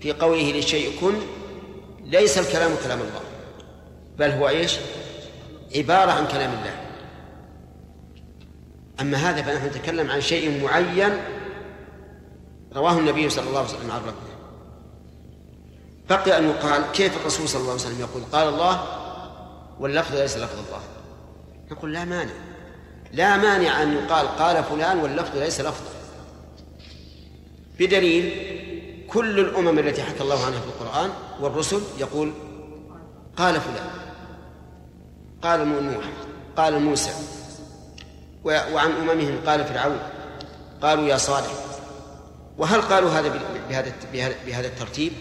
في 0.00 0.12
قوله 0.12 0.52
للشيء 0.52 1.00
كن 1.00 1.14
ليس 2.04 2.38
الكلام 2.38 2.76
كلام 2.84 3.00
الله. 3.00 3.20
بل 4.20 4.30
هو 4.30 4.48
إيش؟ 4.48 4.76
عبارة 5.76 6.10
عن 6.10 6.26
كلام 6.26 6.50
الله. 6.52 6.76
أما 9.00 9.16
هذا 9.16 9.42
فنحن 9.42 9.66
نتكلم 9.66 10.10
عن 10.10 10.20
شيء 10.20 10.64
معين 10.64 11.12
رواه 12.76 12.98
النبي 12.98 13.30
صلى 13.30 13.48
الله 13.48 13.58
عليه 13.58 13.68
وسلم 13.68 13.90
عن 13.90 14.00
ربه. 14.00 14.30
بقي 16.10 16.38
أن 16.38 16.48
يقال 16.48 16.82
كيف 16.92 17.16
الرسول 17.16 17.48
صلى 17.48 17.60
الله 17.60 17.72
عليه 17.72 17.82
وسلم 17.82 18.00
يقول؟ 18.00 18.22
قال 18.32 18.48
الله 18.48 18.82
واللفظ 19.80 20.16
ليس 20.16 20.36
لفظ 20.36 20.58
الله. 20.66 20.80
نقول 21.70 21.92
لا 21.92 22.04
مانع. 22.04 22.32
لا 23.12 23.36
مانع 23.36 23.82
أن 23.82 23.92
يقال 23.92 24.28
قال 24.28 24.64
فلان 24.64 24.98
واللفظ 24.98 25.36
ليس 25.36 25.60
لفظه 25.60 25.90
بدليل 27.78 28.32
كل 29.08 29.40
الأمم 29.40 29.78
التي 29.78 30.02
حكى 30.02 30.20
الله 30.20 30.46
عنها 30.46 30.60
في 30.60 30.66
القرآن 30.66 31.10
والرسل 31.40 31.80
يقول 31.98 32.32
قال 33.36 33.60
فلان. 33.60 33.99
قال 35.42 35.68
نوح 35.68 36.04
قال 36.56 36.82
موسى 36.82 37.10
وعن 38.44 38.90
أممهم 38.90 39.40
قال 39.46 39.64
فرعون 39.64 39.98
قالوا 40.82 41.08
يا 41.08 41.16
صالح 41.16 41.52
وهل 42.58 42.80
قالوا 42.82 43.10
هذا 43.10 43.40
بهذا 43.68 43.92
بهذا 44.46 44.66
الترتيب 44.66 45.12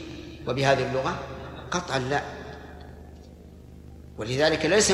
وبهذه 0.47 0.87
اللغة؟ 0.89 1.19
قطعا 1.71 1.99
لا. 1.99 2.21
ولذلك 4.17 4.65
ليس 4.65 4.93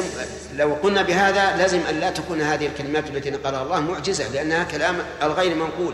لو 0.56 0.74
قلنا 0.74 1.02
بهذا 1.02 1.58
لازم 1.58 1.80
أن 1.80 2.00
لا 2.00 2.12
تكون 2.12 2.42
هذه 2.42 2.68
الكلمات 2.68 3.10
التي 3.10 3.30
نقلها 3.30 3.64
الله 3.64 3.80
معجزة 3.80 4.30
لأنها 4.30 4.64
كلام 4.64 4.96
الغير 5.24 5.56
منقول. 5.56 5.94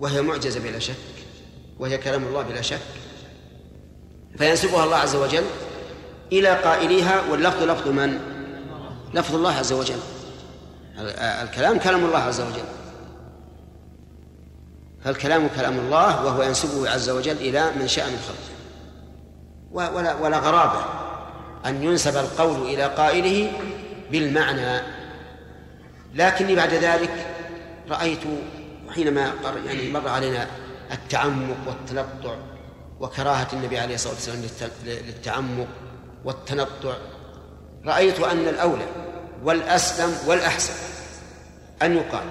وهي 0.00 0.22
معجزة 0.22 0.60
بلا 0.60 0.78
شك 0.78 0.94
وهي 1.78 1.98
كلام 1.98 2.24
الله 2.24 2.42
بلا 2.42 2.62
شك. 2.62 2.80
فينسبها 4.38 4.84
الله 4.84 4.96
عز 4.96 5.16
وجل 5.16 5.44
إلى 6.32 6.48
قائليها 6.48 7.22
واللفظ 7.30 7.62
لفظ 7.62 7.88
من؟ 7.88 8.18
لفظ 9.14 9.34
الله 9.34 9.54
عز 9.54 9.72
وجل. 9.72 9.98
الكلام 11.18 11.78
كلام 11.78 12.04
الله 12.04 12.18
عز 12.18 12.40
وجل. 12.40 12.64
فالكلام 15.04 15.48
كلام 15.56 15.78
الله 15.78 16.24
وهو 16.24 16.42
ينسبه 16.42 16.90
عز 16.90 17.10
وجل 17.10 17.36
إلى 17.36 17.70
من 17.80 17.88
شاء 17.88 18.06
من 18.10 18.18
خلقه. 18.18 18.50
ولا 19.94 20.14
ولا 20.14 20.38
غرابة 20.38 20.84
أن 21.66 21.82
ينسب 21.82 22.16
القول 22.16 22.62
إلى 22.62 22.84
قائله 22.84 23.52
بالمعنى. 24.10 24.82
لكني 26.14 26.54
بعد 26.54 26.74
ذلك 26.74 27.26
رأيت 27.90 28.20
حينما 28.94 29.32
يعني 29.66 29.90
مر 29.90 30.08
علينا 30.08 30.46
التعمق 30.92 31.56
والتنطع 31.66 32.34
وكراهة 33.00 33.48
النبي 33.52 33.78
عليه 33.78 33.94
الصلاة 33.94 34.14
والسلام 34.14 34.42
للتعمق 34.84 35.66
والتنطع. 36.24 36.94
رأيت 37.86 38.20
أن 38.20 38.48
الأولى 38.48 38.86
والأسلم 39.44 40.16
والأحسن. 40.26 40.74
أن 41.82 41.96
يقال 41.96 42.24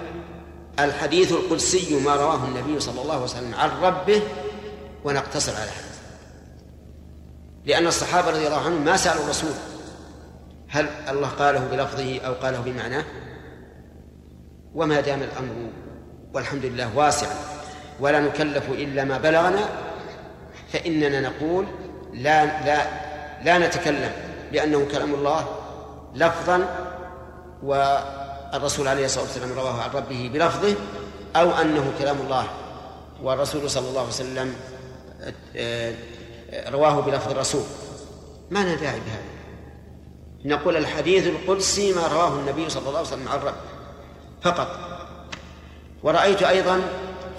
الحديث 0.78 1.32
القدسي 1.32 2.00
ما 2.00 2.16
رواه 2.16 2.44
النبي 2.44 2.80
صلى 2.80 3.02
الله 3.02 3.14
عليه 3.14 3.24
وسلم 3.24 3.54
عن 3.54 3.70
ربه 3.82 4.22
ونقتصر 5.04 5.52
على 5.52 5.70
هذا. 5.70 5.90
لأن 7.64 7.86
الصحابة 7.86 8.30
رضي 8.30 8.46
الله 8.46 8.64
عنهم 8.64 8.84
ما 8.84 8.96
سألوا 8.96 9.24
الرسول 9.24 9.52
هل 10.68 10.88
الله 11.08 11.28
قاله 11.28 11.66
بلفظه 11.70 12.20
أو 12.20 12.32
قاله 12.32 12.60
بمعناه. 12.60 13.04
وما 14.74 15.00
دام 15.00 15.22
الأمر 15.22 15.70
والحمد 16.34 16.64
لله 16.64 16.96
واسعا 16.96 17.34
ولا 18.00 18.20
نكلف 18.20 18.70
إلا 18.70 19.04
ما 19.04 19.18
بلغنا 19.18 19.68
فإننا 20.72 21.20
نقول 21.20 21.66
لا 22.14 22.44
لا 22.44 23.09
لا 23.44 23.58
نتكلم 23.58 24.12
بأنه 24.52 24.88
كلام 24.92 25.14
الله 25.14 25.48
لفظا 26.14 26.86
والرسول 27.62 28.88
عليه 28.88 29.04
الصلاة 29.04 29.24
والسلام 29.24 29.52
رواه 29.52 29.82
عن 29.82 29.90
ربه 29.90 30.30
بلفظه 30.34 30.74
أو 31.36 31.50
أنه 31.50 31.92
كلام 31.98 32.16
الله 32.20 32.46
والرسول 33.22 33.70
صلى 33.70 33.88
الله 33.88 34.00
عليه 34.00 34.10
وسلم 34.10 34.54
آه، 35.56 35.94
رواه 36.68 37.00
بلفظ 37.00 37.30
الرسول. 37.30 37.62
ما 38.50 38.58
لنا 38.58 38.74
داعي 38.74 39.00
بهذا؟ 39.00 39.30
نقول 40.44 40.76
الحديث 40.76 41.26
القدسي 41.26 41.92
ما 41.92 42.06
رواه 42.06 42.28
النبي 42.28 42.70
صلى 42.70 42.88
الله 42.88 42.98
عليه 42.98 43.08
وسلم 43.08 43.28
عن 43.28 43.38
ربه 43.38 43.54
فقط. 44.42 44.68
ورأيت 46.02 46.42
أيضا 46.42 46.80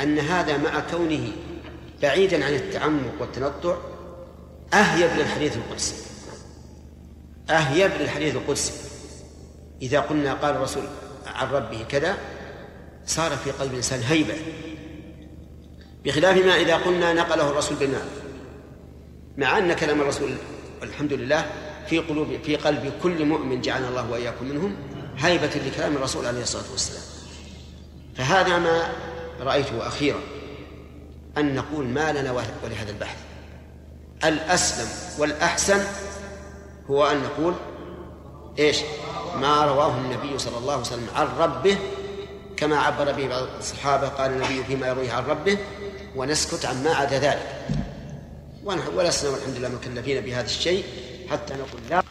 أن 0.01 0.19
هذا 0.19 0.57
مع 0.57 0.79
كونه 0.91 1.31
بعيدا 2.01 2.45
عن 2.45 2.53
التعمق 2.53 3.13
والتنطع 3.19 3.75
أهيب 4.73 5.09
للحديث 5.17 5.57
القدسي. 5.57 5.95
أهيب 7.49 7.91
للحديث 7.99 8.35
القدسي. 8.35 8.73
إذا 9.81 9.99
قلنا 9.99 10.33
قال 10.33 10.55
الرسول 10.55 10.83
عن 11.25 11.47
ربه 11.47 11.83
كذا 11.89 12.17
صار 13.05 13.31
في 13.31 13.51
قلب 13.51 13.71
الإنسان 13.71 13.99
هيبة. 13.99 14.33
بخلاف 16.05 16.45
ما 16.45 16.55
إذا 16.55 16.75
قلنا 16.75 17.13
نقله 17.13 17.49
الرسول 17.49 17.77
بالنار. 17.77 18.05
مع 19.37 19.57
أن 19.57 19.73
كلام 19.73 20.01
الرسول 20.01 20.35
الحمد 20.83 21.13
لله 21.13 21.45
في 21.87 21.99
قلوب 21.99 22.27
في 22.43 22.55
قلب 22.55 22.93
كل 23.03 23.25
مؤمن 23.25 23.61
جعلنا 23.61 23.89
الله 23.89 24.11
وإياكم 24.11 24.45
منهم 24.45 24.75
هيبة 25.17 25.51
لكلام 25.67 25.95
الرسول 25.95 26.25
عليه 26.25 26.41
الصلاة 26.41 26.71
والسلام. 26.71 27.03
فهذا 28.15 28.59
ما 28.59 28.93
رأيته 29.41 29.87
أخيرا 29.87 30.19
أن 31.37 31.55
نقول 31.55 31.85
ما 31.85 32.11
لنا 32.11 32.31
ولهذا 32.63 32.91
البحث. 32.91 33.17
الأسلم 34.25 34.87
والأحسن 35.17 35.83
هو 36.89 37.07
أن 37.07 37.23
نقول 37.23 37.53
إيش؟ 38.59 38.77
ما 39.35 39.65
رواه 39.65 39.97
النبي 39.97 40.39
صلى 40.39 40.57
الله 40.57 40.73
عليه 40.73 40.81
وسلم 40.81 41.07
عن 41.15 41.27
ربه 41.39 41.77
كما 42.57 42.79
عبر 42.79 43.11
به 43.11 43.27
بعض 43.27 43.47
الصحابة 43.59 44.07
قال 44.07 44.31
النبي 44.31 44.63
فيما 44.63 44.87
يرويه 44.87 45.13
عن 45.13 45.25
ربه 45.25 45.57
ونسكت 46.15 46.65
عن 46.65 46.83
ما 46.83 46.95
عدا 46.95 47.19
ذلك. 47.19 47.65
ولسنا 48.95 49.29
والحمد 49.29 49.57
لله 49.57 49.69
مكلفين 49.69 50.21
بهذا 50.21 50.45
الشيء 50.45 50.85
حتى 51.31 51.53
نقول 51.53 51.81
لا. 51.89 52.03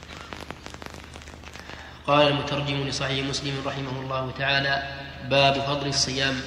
قال 2.07 2.27
المترجم 2.29 2.89
لصحيح 2.89 3.27
مسلم 3.27 3.55
رحمه 3.67 4.01
الله 4.01 4.31
تعالى 4.39 4.83
باب 5.31 5.55
فضل 5.61 5.87
الصيام. 5.87 6.41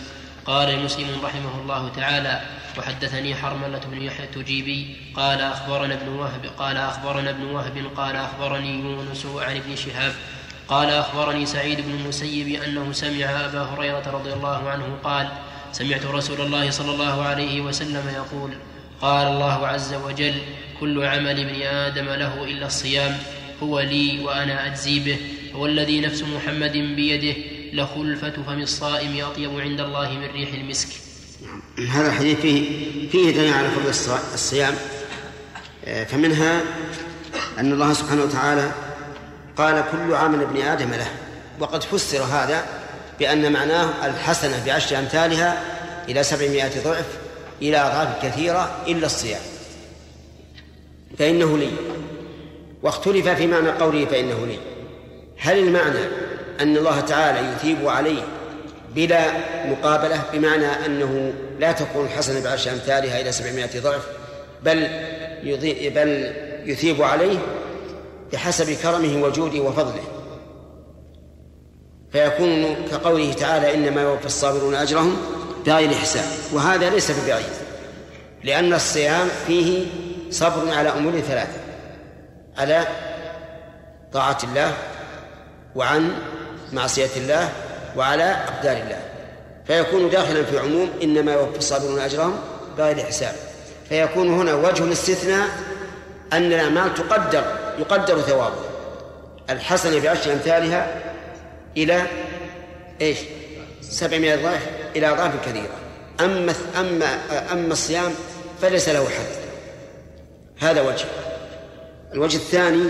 قال 0.46 0.84
مسلم 0.84 1.26
رحمه 1.26 1.62
الله 1.62 1.90
تعالى 1.96 2.42
وحدثني 2.78 3.36
حرملة 3.36 3.82
بن 3.92 4.02
يحيى 4.02 4.26
التجيبي 4.26 4.96
قال 5.16 5.42
أخبرنا 5.42 5.94
ابن 5.94 6.08
وهب 6.08 6.46
قال 6.58 6.78
أخبرنا 6.78 7.30
ابن 7.30 7.44
وهب 7.44 7.88
قال 7.98 8.16
أخبرني 8.16 8.80
يونس 8.80 9.26
عن 9.26 9.56
ابن 9.56 9.76
شهاب 9.76 10.14
قال 10.68 10.90
أخبرني 10.90 11.46
سعيد 11.46 11.82
بن 11.82 11.92
المسيب 11.92 12.64
أنه 12.64 12.92
سمع 12.92 13.26
أبا 13.26 13.62
هريرة 13.62 14.12
رضي 14.12 14.34
الله 14.34 14.70
عنه 14.70 14.98
قال 15.04 15.30
سمعت 15.72 16.06
رسول 16.06 16.42
الله 16.42 16.70
صلى 16.70 16.92
الله 16.92 17.24
عليه 17.24 17.62
وسلم 17.62 18.10
يقول 18.16 18.52
قال 19.02 19.28
الله 19.28 19.68
عز 19.68 19.94
وجل 19.94 20.36
كل 20.80 21.06
عمل 21.06 21.40
ابن 21.40 21.62
آدم 21.62 22.06
له 22.06 22.44
إلا 22.44 22.66
الصيام 22.66 23.18
هو 23.64 23.80
لي 23.80 24.20
وأنا 24.24 24.66
أجزي 24.68 25.00
به 25.00 25.18
والذي 25.56 26.02
نفس 26.02 26.24
محمد 26.24 26.72
بيده 26.72 27.36
لخلفة 27.74 28.30
فم 28.48 28.62
الصائم 28.62 29.26
أطيب 29.26 29.60
عند 29.60 29.80
الله 29.80 30.12
من 30.12 30.28
ريح 30.34 30.54
المسك. 30.54 31.13
هذا 31.90 32.08
الحديث 32.08 32.40
فيه 32.40 33.10
فيه 33.10 33.32
دليل 33.32 33.54
على 33.54 33.70
فضل 33.70 33.90
الصيام. 34.34 34.74
آه، 35.86 36.04
فمنها 36.04 36.62
أن 37.60 37.72
الله 37.72 37.94
سبحانه 37.94 38.24
وتعالى 38.24 38.72
قال 39.58 39.84
كل 39.92 40.14
عمل 40.14 40.42
ابن 40.42 40.62
آدم 40.62 40.90
له. 40.90 41.08
وقد 41.60 41.84
فسر 41.84 42.24
هذا 42.24 42.66
بأن 43.20 43.52
معناه 43.52 43.90
الحسنة 44.06 44.64
بعشر 44.66 45.00
أمثالها 45.00 45.64
إلى 46.10 46.24
سبعمائة 46.24 46.84
ضعف 46.84 47.06
إلى 47.62 47.78
أضعاف 47.78 48.26
كثيرة 48.26 48.78
إلا 48.88 49.06
الصيام. 49.06 49.42
فإنه 51.20 51.58
لي. 51.58 51.72
واختلف 52.84 53.28
في 53.28 53.48
معنى 53.48 53.70
قوله 53.70 54.06
فإنه 54.06 54.46
لي. 54.46 54.58
هل 55.38 55.58
المعنى 55.60 56.06
أن 56.60 56.78
الله 56.78 57.00
تعالى 57.00 57.54
يثيب 57.54 57.88
عليه 57.88 58.24
بلا 58.96 59.26
مقابلة 59.68 60.22
بمعنى 60.34 60.86
أنه 60.86 61.34
لا 61.60 61.72
تكون 61.72 62.06
الحسنة 62.06 62.44
بعشر 62.44 62.72
أمثالها 62.72 63.22
إلى 63.22 63.32
سبعمائة 63.32 63.80
ضعف 63.80 64.08
بل 64.64 64.88
بل 65.96 66.34
يثيب 66.66 67.02
عليه 67.02 67.38
بحسب 68.34 68.74
كرمه 68.74 69.24
وجوده 69.24 69.60
وفضله. 69.60 70.04
فيكون 72.12 72.76
كقوله 72.92 73.34
تعالى 73.34 73.74
إنما 73.74 74.02
يوفى 74.02 74.26
الصابرون 74.26 74.76
أجرهم 74.76 75.18
بغير 75.66 75.90
حساب. 75.90 76.26
وهذا 76.54 76.90
ليس 76.90 77.12
ببعيد 77.12 77.46
لأن 78.44 78.74
الصيام 78.74 79.28
فيه 79.48 79.86
صبر 80.32 80.74
على 80.74 80.90
أمور 80.90 81.20
ثلاثة 81.20 81.60
على 82.58 82.88
طاعة 84.14 84.38
الله 84.44 84.74
وعن 85.76 86.12
معصية 86.74 87.10
الله 87.18 87.50
وعلى 87.98 88.24
أقدار 88.24 88.78
الله. 88.78 89.00
فيكون 89.68 90.10
داخلا 90.10 90.44
في 90.44 90.60
عموم 90.60 90.90
إنما 91.04 91.34
يوفى 91.34 91.58
الصابرون 91.58 92.00
أجرهم 92.00 92.40
بغير 92.78 93.06
حساب. 93.06 93.36
فيكون 93.90 94.34
هنا 94.40 94.54
وجه 94.54 94.84
الاستثناء 94.84 95.48
أن 96.34 96.54
الأعمال 96.54 96.94
تقدر 96.94 97.44
يقدر 97.80 98.22
ثوابها 98.22 98.70
الحسنة 99.50 100.00
بعشر 100.00 100.34
أمثالها 100.34 101.02
إلى 101.78 102.02
إيش؟ 103.02 103.18
سبعمائة 103.82 104.36
ضعف 104.36 104.62
إلى 104.96 105.10
أضعاف 105.10 105.32
كثيرة. 105.46 105.76
أما 106.20 106.54
أما 106.80 107.06
أما 107.52 107.74
الصيام 107.74 108.12
فليس 108.62 108.90
له 108.90 109.06
حد. 109.06 109.44
هذا 110.60 110.82
وجه. 110.82 111.06
الوجه 112.14 112.36
الثاني 112.36 112.84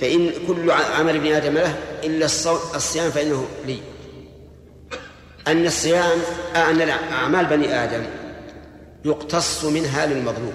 فإن 0.00 0.30
كل 0.46 0.70
عمل 0.70 1.16
ابن 1.16 1.32
آدم 1.32 1.54
له 1.54 1.74
إلا 2.04 2.26
الصيام 2.74 3.10
فإنه 3.10 3.46
لي. 3.66 3.78
أن 5.48 5.66
الصيام 5.66 6.18
أن 6.56 6.90
أعمال 7.12 7.46
بني 7.46 7.84
آدم 7.84 8.02
يقتص 9.04 9.64
منها 9.64 10.06
للمظلوم. 10.06 10.54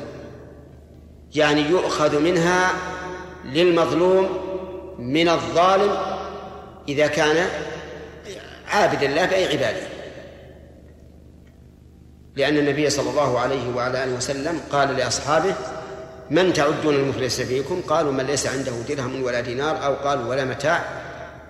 يعني 1.35 1.61
يؤخذ 1.61 2.19
منها 2.19 2.71
للمظلوم 3.45 4.29
من 4.99 5.29
الظالم 5.29 5.97
إذا 6.87 7.07
كان 7.07 7.47
عابدا 8.67 9.07
لا 9.07 9.25
بأي 9.25 9.45
عبادة. 9.45 9.87
لأن 12.35 12.57
النبي 12.57 12.89
صلى 12.89 13.09
الله 13.09 13.39
عليه 13.39 13.75
وعلى 13.75 14.03
آله 14.03 14.13
وسلم 14.13 14.59
قال 14.71 14.97
لأصحابه 14.97 15.55
من 16.29 16.53
تعدون 16.53 16.95
المفلس 16.95 17.41
فيكم؟ 17.41 17.81
قالوا 17.87 18.11
من 18.11 18.25
ليس 18.25 18.47
عنده 18.47 18.71
درهم 18.89 19.23
ولا 19.23 19.41
دينار 19.41 19.85
أو 19.85 19.93
قالوا 19.93 20.29
ولا 20.29 20.45
متاع. 20.45 20.83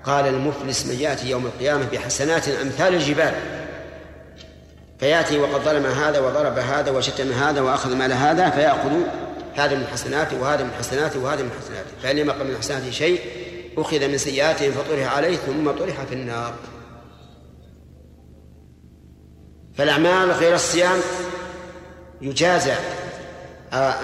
قال 0.04 0.28
المفلس 0.28 0.86
من 0.86 1.00
يأتي 1.00 1.30
يوم 1.30 1.46
القيامة 1.46 1.86
بحسنات 1.92 2.48
أمثال 2.48 2.94
الجبال. 2.94 3.34
فيأتي 5.00 5.38
وقد 5.38 5.62
ظلم 5.62 5.86
هذا 5.86 6.20
وضرب 6.20 6.58
هذا 6.58 6.92
وشتم 6.92 7.32
هذا 7.32 7.62
وأخذ 7.62 7.96
مال 7.96 8.14
هذا 8.14 8.50
فيأخذ 8.50 8.92
هذا 9.54 9.76
من 9.76 9.88
حسناته 9.88 10.42
وهذا 10.42 10.64
من 10.64 10.72
حسناته 10.80 11.20
وهذا 11.20 11.44
من 11.44 11.52
حسناته. 11.62 11.90
فإن 12.04 12.16
لم 12.16 12.28
من 12.28 12.58
حسناته 12.60 12.92
شيء 12.92 13.20
أخذ 13.78 14.08
من 14.08 14.18
سيئاتهم 14.18 14.72
فطرح 14.72 15.16
عليه 15.16 15.38
ثم 15.38 15.72
طرح 15.72 16.04
في 16.10 16.16
النار. 16.16 16.54
فالأعمال 19.78 20.32
غير 20.32 20.56
الصيام 20.56 21.00
يجازى 22.22 22.76
آه، 23.74 23.96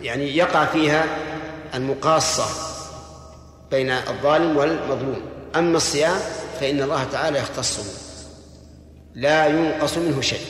يعني 0.00 0.36
يقع 0.36 0.64
فيها 0.64 1.04
المقاصة. 1.74 2.73
بين 3.74 3.90
الظالم 3.90 4.56
والمظلوم. 4.56 5.20
أما 5.56 5.76
الصيام 5.76 6.16
فإن 6.60 6.82
الله 6.82 7.04
تعالى 7.04 7.38
يختصه. 7.38 7.84
لا 9.14 9.46
ينقص 9.46 9.98
منه 9.98 10.20
شيء. 10.20 10.46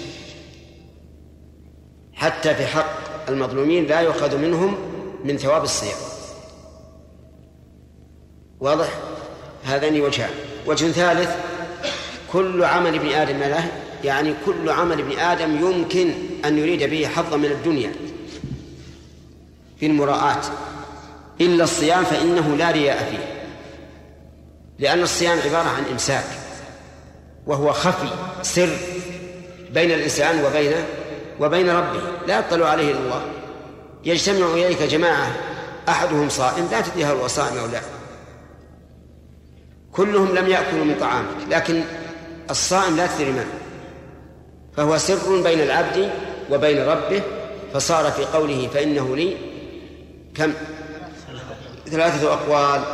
حتى 2.14 2.54
في 2.54 2.66
حق 2.66 3.28
المظلومين 3.28 3.86
لا 3.86 4.00
يؤخذ 4.00 4.36
منهم 4.36 4.76
من 5.24 5.36
ثواب 5.38 5.62
الصيام. 5.64 5.98
واضح؟ 8.60 8.88
هذان 9.64 10.00
وجهان. 10.00 10.34
وجه 10.66 10.90
ثالث 10.90 11.30
كل 12.32 12.64
عمل 12.64 12.94
ابن 12.94 13.08
آدم 13.08 13.38
له 13.38 13.68
يعني 14.04 14.34
كل 14.46 14.70
عمل 14.70 14.98
ابن 15.00 15.18
آدم 15.18 15.66
يمكن 15.66 16.14
أن 16.44 16.58
يريد 16.58 16.82
به 16.82 17.06
حظا 17.06 17.36
من 17.36 17.50
الدنيا. 17.50 17.92
في 19.80 19.86
المراءة 19.86 20.40
إلا 21.40 21.64
الصيام 21.64 22.04
فإنه 22.04 22.56
لا 22.56 22.70
رياء 22.70 23.10
فيه. 23.10 23.34
لأن 24.78 25.02
الصيام 25.02 25.38
عبارة 25.38 25.68
عن 25.68 25.84
إمساك 25.90 26.24
وهو 27.46 27.72
خفي 27.72 28.08
سر 28.42 28.76
بين 29.70 29.90
الإنسان 29.90 30.44
وبين 30.44 30.72
وبين 31.40 31.70
ربه 31.70 32.00
لا 32.26 32.38
يطلع 32.38 32.68
عليه 32.68 32.90
إلا 32.90 32.98
الله. 32.98 33.22
يجتمع 34.04 34.46
إليك 34.46 34.82
جماعة 34.82 35.32
أحدهم 35.88 36.28
صائم 36.28 36.68
لا 36.70 36.80
تدري 36.80 37.04
هل 37.04 37.16
هو 37.16 37.28
صائم 37.28 37.58
أو 37.58 37.66
لا. 37.66 37.80
كلهم 39.92 40.34
لم 40.34 40.48
يأكلوا 40.48 40.84
من 40.84 40.96
طعامك 41.00 41.36
لكن 41.50 41.82
الصائم 42.50 42.96
لا 42.96 43.06
تدري 43.06 43.30
من. 43.30 43.46
فهو 44.76 44.98
سر 44.98 45.42
بين 45.42 45.60
العبد 45.60 46.10
وبين 46.50 46.78
ربه 46.78 47.22
فصار 47.74 48.10
في 48.10 48.24
قوله 48.24 48.68
فإنه 48.74 49.16
لي 49.16 49.36
كم؟ 50.34 50.52
ثلاثة 51.86 52.32
أقوال. 52.32 52.84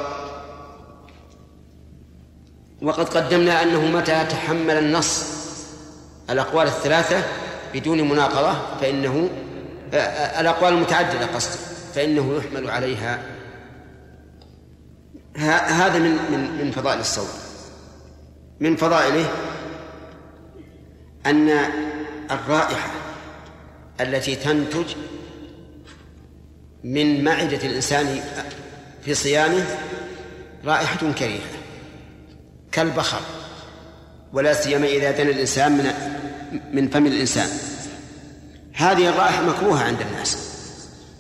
وقد 2.82 3.08
قدمنا 3.08 3.62
أنه 3.62 3.86
متى 3.86 4.24
تحمل 4.24 4.78
النص 4.78 5.24
الأقوال 6.30 6.66
الثلاثة 6.66 7.22
بدون 7.74 8.08
مناقضة 8.08 8.76
فإنه 8.80 9.30
الأقوال 10.40 10.74
المتعددة 10.74 11.26
قصد 11.26 11.58
فإنه 11.94 12.36
يحمل 12.36 12.70
عليها. 12.70 13.22
هذا 15.36 15.98
من 15.98 16.10
من 16.10 16.64
من 16.64 16.70
فضائل 16.70 17.00
الصوم 17.00 17.28
من 18.60 18.76
فضائله 18.76 19.30
أن 21.26 21.48
الرائحة 22.30 22.90
التي 24.00 24.36
تنتج 24.36 24.86
من 26.84 27.24
معدة 27.24 27.56
الإنسان 27.56 28.20
في 29.04 29.14
صيامه 29.14 29.64
رائحة 30.64 31.12
كريهة 31.18 31.40
كالبخر 32.72 33.20
ولا 34.32 34.52
سيما 34.52 34.86
إذا 34.86 35.10
دنا 35.10 35.30
الإنسان 35.30 35.72
من 35.72 35.92
من 36.72 36.88
فم 36.88 37.06
الإنسان. 37.06 37.48
هذه 38.74 39.08
الرائحة 39.08 39.42
مكروهة 39.42 39.84
عند 39.84 40.00
الناس 40.00 40.38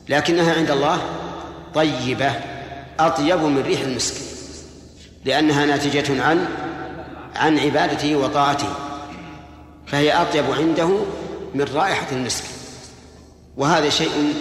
لكنها 0.08 0.54
عند 0.54 0.70
الله 0.70 1.02
طيبة 1.74 2.32
أطيب 2.98 3.38
من 3.38 3.62
ريح 3.62 3.80
المسك 3.80 4.14
لأنها 5.24 5.66
ناتجة 5.66 6.22
عن 6.22 6.46
عن 7.36 7.58
عبادته 7.58 8.16
وطاعته 8.16 8.74
فهي 9.86 10.12
أطيب 10.12 10.44
عنده 10.50 10.88
من 11.54 11.64
رائحة 11.74 12.06
المسك. 12.12 12.44
وهذا 13.56 13.88
شيء 13.88 14.34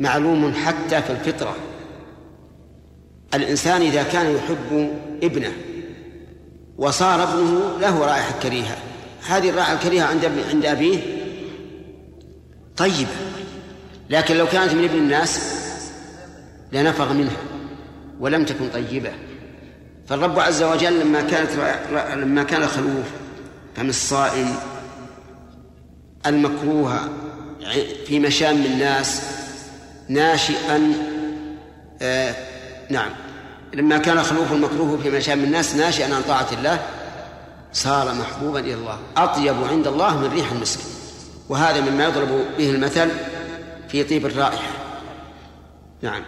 معلوم 0.00 0.54
حتى 0.54 1.02
في 1.02 1.10
الفطرة. 1.10 1.56
الإنسان 3.34 3.82
إذا 3.82 4.02
كان 4.02 4.36
يحب 4.36 4.90
ابنه 5.22 5.52
وصار 6.78 7.22
ابنه 7.22 7.78
له 7.80 7.98
رائحة 7.98 8.40
كريهة. 8.42 8.76
هذه 9.26 9.50
الرائحة 9.50 9.72
الكريهة 9.72 10.04
عند 10.04 10.24
عند 10.50 10.66
أبيه 10.66 10.98
طيبة. 12.76 13.16
لكن 14.10 14.36
لو 14.36 14.46
كانت 14.46 14.72
من 14.72 14.84
ابن 14.84 14.98
الناس 14.98 15.54
لنفغ 16.72 17.12
منها 17.12 17.36
ولم 18.20 18.44
تكن 18.44 18.68
طيبة. 18.68 19.12
فالرب 20.08 20.38
عز 20.38 20.62
وجل 20.62 21.00
لما 21.00 21.20
كانت 21.20 21.50
لما 22.16 22.42
كان 22.42 22.62
الخلوف 22.62 23.06
فم 23.76 23.88
الصائم 23.88 24.54
المكروه 26.26 26.98
في 28.06 28.20
مشام 28.20 28.56
الناس 28.56 29.22
ناشئا 30.08 30.92
آه 32.02 32.34
نعم. 32.90 33.10
لما 33.74 33.98
كان 33.98 34.22
خلوف 34.22 34.52
المكروه 34.52 34.98
في 35.02 35.10
مشام 35.10 35.44
الناس 35.44 35.74
ناشئا 35.74 36.14
عن 36.14 36.22
طاعة 36.22 36.46
الله 36.52 36.86
صار 37.72 38.14
محبوبا 38.14 38.60
إلى 38.60 38.74
الله 38.74 38.98
أطيب 39.16 39.64
عند 39.64 39.86
الله 39.86 40.18
من 40.18 40.32
ريح 40.32 40.52
المسك. 40.52 40.80
وهذا 41.48 41.80
مما 41.80 42.04
يضرب 42.04 42.44
به 42.58 42.70
المثل 42.70 43.10
في 43.88 44.04
طيب 44.04 44.26
الرائحة. 44.26 44.68
نعم. 46.02 46.22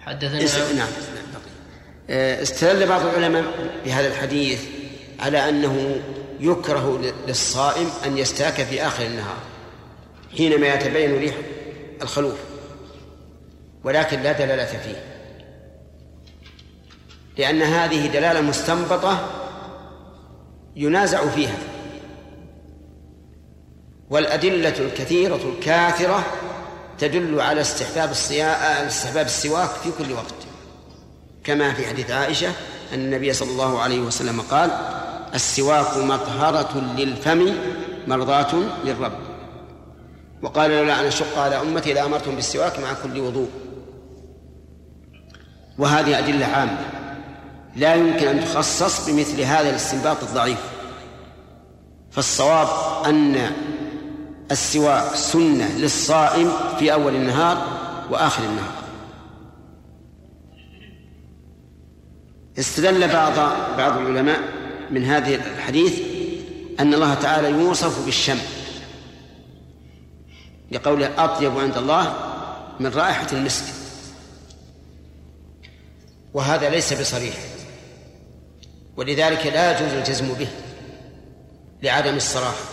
حدثنا 0.00 0.74
نعم. 0.74 0.88
آه، 2.10 2.42
استدل 2.42 2.86
بعض 2.86 3.06
العلماء 3.06 3.44
بهذا 3.84 4.08
الحديث 4.08 4.62
على 5.20 5.48
أنه 5.48 6.00
يكره 6.40 7.12
للصائم 7.28 7.88
أن 8.06 8.18
يستاك 8.18 8.54
في 8.54 8.86
آخر 8.86 9.06
النهار 9.06 9.36
حينما 10.36 10.74
يتبين 10.74 11.18
ريح 11.18 11.34
الخلوف. 12.02 12.49
ولكن 13.84 14.22
لا 14.22 14.32
دلالة 14.32 14.64
فيه. 14.64 15.04
لأن 17.38 17.62
هذه 17.62 18.06
دلالة 18.06 18.40
مستنبطة 18.40 19.26
ينازع 20.76 21.28
فيها. 21.28 21.58
والأدلة 24.10 24.78
الكثيرة 24.78 25.40
الكاثرة 25.54 26.24
تدل 26.98 27.40
على 27.40 27.60
استحباب 27.60 28.10
استحباب 28.86 29.26
السواك 29.26 29.68
في 29.68 29.90
كل 29.98 30.12
وقت. 30.12 30.34
كما 31.44 31.72
في 31.72 31.86
حديث 31.86 32.10
عائشة 32.10 32.48
أن 32.94 32.98
النبي 32.98 33.32
صلى 33.32 33.50
الله 33.50 33.80
عليه 33.80 34.00
وسلم 34.00 34.40
قال 34.40 34.70
السواك 35.34 35.96
مطهرة 35.96 36.94
للفم 36.96 37.54
مرضاة 38.06 38.54
للرب. 38.84 39.18
وقال 40.42 40.70
لولا 40.70 41.00
أن 41.00 41.04
أشق 41.04 41.38
على 41.38 41.60
أمتي 41.60 41.92
لأمرتهم 41.92 42.34
بالسواك 42.34 42.78
مع 42.78 42.92
كل 42.92 43.20
وضوء. 43.20 43.48
وهذه 45.80 46.18
أدلة 46.18 46.46
عامة. 46.46 46.78
لا 47.76 47.94
يمكن 47.94 48.26
أن 48.26 48.44
تخصص 48.44 49.10
بمثل 49.10 49.40
هذا 49.40 49.70
الاستنباط 49.70 50.22
الضعيف. 50.22 50.58
فالصواب 52.10 52.68
أن 53.06 53.50
السواك 54.50 55.14
سنة 55.14 55.78
للصائم 55.78 56.52
في 56.78 56.92
أول 56.92 57.14
النهار 57.14 57.66
وآخر 58.10 58.42
النهار. 58.42 58.72
استدل 62.58 63.08
بعض 63.08 63.32
بعض 63.78 63.98
العلماء 63.98 64.40
من 64.90 65.04
هذه 65.04 65.34
الحديث 65.34 66.00
أن 66.80 66.94
الله 66.94 67.14
تعالى 67.14 67.50
يوصف 67.50 68.04
بالشم 68.04 68.38
لقوله 70.72 71.24
أطيب 71.24 71.58
عند 71.58 71.76
الله 71.76 72.14
من 72.80 72.90
رائحة 72.90 73.26
المسك. 73.32 73.79
وهذا 76.34 76.68
ليس 76.68 76.92
بصريح. 76.92 77.34
ولذلك 78.96 79.46
لا 79.46 79.78
يجوز 79.78 79.92
الجزم 79.92 80.32
به 80.32 80.48
لعدم 81.82 82.16
الصراحة 82.16 82.64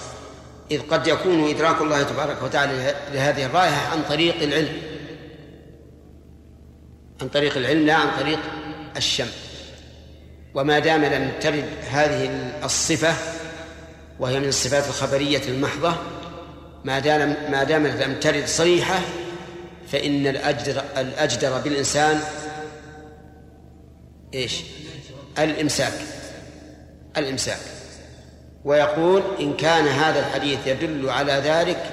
إذ 0.71 0.81
قد 0.81 1.07
يكون 1.07 1.49
إدراك 1.49 1.81
الله 1.81 2.03
تبارك 2.03 2.43
وتعالى 2.43 2.95
لهذه 3.13 3.45
الرائحة 3.45 3.91
عن 3.91 4.03
طريق 4.09 4.41
العلم. 4.41 4.81
عن 7.21 7.29
طريق 7.29 7.57
العلم 7.57 7.85
لا 7.85 7.93
عن 7.93 8.19
طريق 8.19 8.39
الشم. 8.97 9.27
وما 10.53 10.79
دام 10.79 11.05
لم 11.05 11.31
ترد 11.41 11.65
هذه 11.89 12.29
الصفة 12.63 13.13
وهي 14.19 14.39
من 14.39 14.47
الصفات 14.47 14.87
الخبرية 14.87 15.41
المحضة 15.47 15.95
ما 16.85 16.99
دام 16.99 17.35
ما 17.51 17.63
دامت 17.63 18.01
لم 18.03 18.19
ترد 18.19 18.47
صريحة 18.47 18.99
فإن 19.91 20.27
الأجدر 20.27 20.83
الأجدر 20.97 21.57
بالإنسان 21.57 22.19
إيش؟ 24.37 24.63
الإمساك. 25.39 25.93
الإمساك. 27.17 27.59
ويقول 28.65 29.23
إن 29.39 29.57
كان 29.57 29.87
هذا 29.87 30.19
الحديث 30.19 30.67
يدل 30.67 31.09
على 31.09 31.33
ذلك 31.33 31.91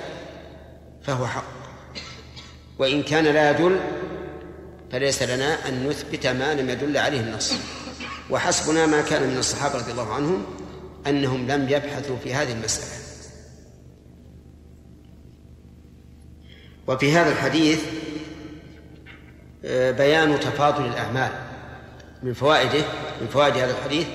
فهو 1.03 1.27
حق. 1.27 1.45
وإن 2.79 3.03
كان 3.03 3.25
لا 3.25 3.51
يدل 3.51 3.81
فليس 4.93 5.23
لنا 5.23 5.69
أن 5.69 5.89
نثبت 5.89 6.27
ما 6.27 6.55
لم 6.55 6.71
يدل 6.71 6.97
عليه 6.97 7.21
النص. 7.21 7.53
وحسبنا 8.31 8.87
ما 8.87 9.01
كان 9.01 9.23
من 9.23 9.39
الصحابة 9.39 9.79
رضي 9.79 9.93
الله 9.93 10.13
عنهم 10.13 10.45
أنهم 11.07 11.47
لم 11.47 11.69
يبحثوا 11.69 12.17
في 12.17 12.35
هذه 12.35 12.53
المسألة. 12.53 13.05
وفي 16.87 17.13
هذا 17.13 17.33
الحديث 17.33 17.81
آه، 19.65 19.91
بيان 19.91 20.41
تفاضل 20.41 20.87
الأعمال. 20.87 21.44
من 22.25 22.33
فوائده 22.33 22.85
من 23.21 23.27
فوائد 23.27 23.57
هذا 23.57 23.71
الحديث 23.71 24.07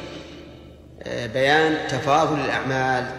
آه، 1.03 1.27
بيان 1.27 1.87
تفاضل 1.87 2.39
الأعمال 2.39 3.11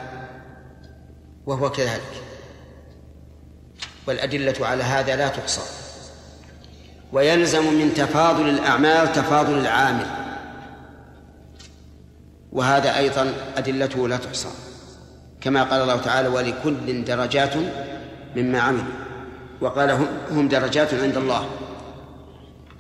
وهو 1.47 1.71
كذلك. 1.71 2.23
والأدلة 4.07 4.67
على 4.67 4.83
هذا 4.83 5.17
لا 5.17 5.29
تحصى. 5.29 5.61
ويلزم 7.13 7.75
من 7.75 7.95
تفاضل 7.95 8.49
الأعمال 8.49 9.13
تفاضل 9.13 9.59
العامل. 9.59 10.07
وهذا 12.53 12.99
أيضا 12.99 13.33
أدلته 13.57 14.09
لا 14.09 14.17
تحصى. 14.17 14.49
كما 15.41 15.63
قال 15.63 15.83
الله 15.83 15.97
تعالى 15.97 16.29
ولكل 16.29 17.05
درجات 17.05 17.55
مما 18.37 18.61
عملوا. 18.61 18.85
وقال 19.61 19.91
هم 20.31 20.49
درجات 20.49 20.95
عند 20.95 21.17
الله. 21.17 21.49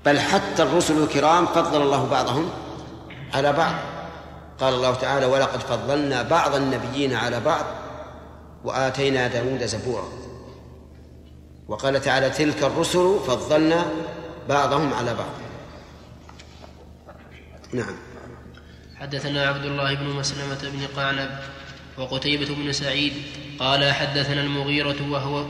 بل 0.07 0.21
حتى 0.21 0.63
الرسل 0.63 1.03
الكرام 1.03 1.47
فضل 1.47 1.83
الله 1.83 2.07
بعضهم 2.07 2.51
على 3.35 3.53
بعض. 3.53 3.75
قال 4.61 4.75
الله 4.75 4.95
تعالى 4.95 5.27
ولقد 5.27 5.61
فضلنا 5.61 6.23
بعض 6.23 6.55
النبيين 6.55 7.15
على 7.15 7.41
بعض 7.41 7.65
وآتينا 8.65 9.29
داود 9.29 9.67
زبورا. 9.67 10.09
وقال 11.69 12.01
تعالى 12.01 12.31
تلك 12.31 12.63
الرسل 12.63 13.19
فضلنا 13.27 13.87
بعضهم 14.49 14.95
على 14.95 15.15
بعض. 15.15 15.33
نعم. 17.73 17.97
حدثنا 19.01 19.47
عبد 19.47 19.65
الله 19.65 19.95
بن 19.95 20.07
مسلمة 20.07 20.59
بن 20.63 20.87
قعنب 20.97 21.31
وقتيبة 21.99 22.55
بن 22.55 22.73
سعيد 22.73 23.13
قال 23.59 23.93
حدثنا 23.93 24.41
المغيرة 24.41 25.11
وهو 25.11 25.45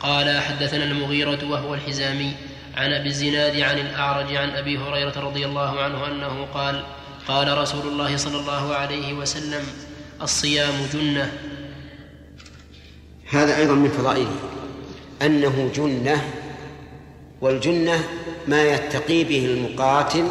قال 0.00 0.40
حدثنا 0.40 0.84
المغيرة 0.84 1.50
وهو 1.50 1.74
الحزامي 1.74 2.32
عن 2.76 2.92
أبي 2.92 3.08
الزناد 3.08 3.60
عن 3.60 3.78
الأعرج 3.78 4.34
عن 4.34 4.50
أبي 4.50 4.78
هريرة 4.78 5.20
رضي 5.20 5.46
الله 5.46 5.80
عنه 5.80 6.06
أنه 6.06 6.44
قال 6.44 6.84
قال 7.28 7.58
رسول 7.58 7.86
الله 7.86 8.16
صلى 8.16 8.40
الله 8.40 8.74
عليه 8.74 9.12
وسلم 9.12 9.62
الصيام 10.22 10.74
جنة. 10.92 11.32
هذا 13.30 13.56
أيضا 13.56 13.74
من 13.74 13.88
فضائله. 13.88 14.36
أنه 15.22 15.70
جنة 15.74 16.24
والجنة 17.40 18.04
ما 18.48 18.62
يتقي 18.62 19.24
به 19.24 19.44
المقاتل 19.46 20.28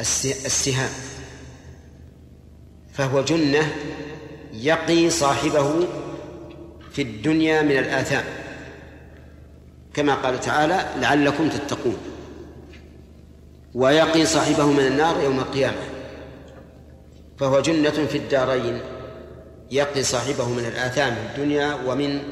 السهام. 0.00 0.90
فهو 2.92 3.24
جنة 3.24 3.72
يقي 4.52 5.10
صاحبه 5.10 5.86
في 6.92 7.02
الدنيا 7.02 7.62
من 7.62 7.78
الآثام. 7.78 8.24
كما 9.96 10.14
قال 10.14 10.40
تعالى 10.40 10.86
لعلكم 10.96 11.48
تتقون. 11.48 11.96
ويقي 13.74 14.26
صاحبه 14.26 14.66
من 14.66 14.86
النار 14.86 15.20
يوم 15.20 15.38
القيامة. 15.38 15.82
فهو 17.38 17.60
جنة 17.60 17.90
في 17.90 18.18
الدارين. 18.18 18.80
يقي 19.70 20.02
صاحبه 20.02 20.48
من 20.48 20.64
الآثام 20.64 21.14
في 21.14 21.20
الدنيا 21.20 21.74
ومن 21.74 22.22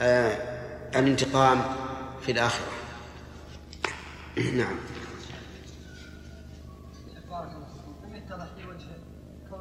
آه 0.00 0.38
الانتقام 0.94 1.62
في 2.20 2.32
الآخرة. 2.32 2.66
نعم. 4.58 4.76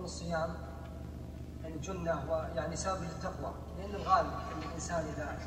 الصيام 0.08 0.56
يعني 1.64 1.78
جنة 1.78 2.32
ويعني 2.32 2.76
سبب 2.76 3.02
للتقوى. 3.02 3.54
لأن 3.78 3.96
الغالب 3.96 4.30
أن 4.30 4.70
الإنسان 4.70 5.06
إذا 5.16 5.40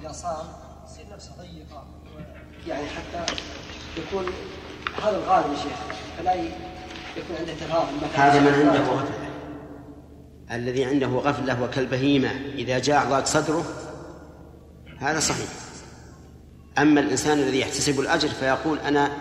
إذا 0.00 0.12
صام 0.12 0.46
يصير 0.84 1.04
نفسه 1.12 1.32
ضيقة 1.40 1.86
يعني 2.66 2.86
حتى 2.86 3.34
يكون 3.96 4.24
هذا 5.02 5.16
الغالب 5.16 5.52
يا 5.52 5.56
شيخ 5.56 5.96
فلا 6.18 6.34
يكون 6.34 7.36
عنده 7.38 7.54
تفاضل 7.54 8.06
هذا 8.14 8.40
من 8.40 8.68
عنده 8.68 8.80
غفلة. 8.80 9.30
الذي 10.50 10.84
عنده 10.84 11.06
غفلة 11.06 11.62
وكالبهيمة 11.62 12.30
إذا 12.54 12.78
جاع 12.78 13.04
ضاق 13.04 13.24
صدره 13.24 13.64
هذا 14.98 15.20
صحيح. 15.20 15.48
أما 16.78 17.00
الإنسان 17.00 17.38
الذي 17.38 17.60
يحتسب 17.60 18.00
الأجر 18.00 18.28
فيقول 18.28 18.78
أنا 18.78 19.16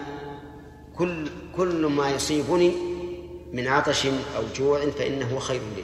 كل 0.98 1.30
كل 1.56 1.85
ما 1.85 2.10
يصيبني 2.10 2.73
من 3.53 3.68
عطش 3.68 4.06
أو 4.06 4.44
جوع 4.56 4.90
فإنه 4.90 5.40
خير 5.40 5.61
لي. 5.76 5.84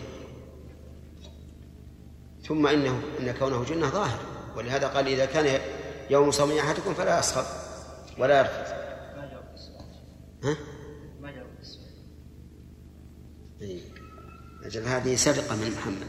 ثم 2.47 2.67
إنه 2.67 3.01
إن 3.19 3.31
كونه 3.39 3.63
جنة 3.63 3.89
ظاهر. 3.89 4.19
ولهذا 4.55 4.87
قال 4.87 5.07
إذا 5.07 5.25
كان 5.25 5.59
يوم 6.09 6.31
صوم 6.31 6.57
أحدكم 6.57 6.93
فلا 6.93 7.19
يصخب 7.19 7.45
ولا 8.17 8.39
يرفث 8.39 8.73
ها؟ 10.43 10.57
جاء 13.61 13.79
أجل 14.63 14.83
هذه 14.83 15.15
سرقة 15.15 15.55
من 15.55 15.71
محمد. 15.77 16.07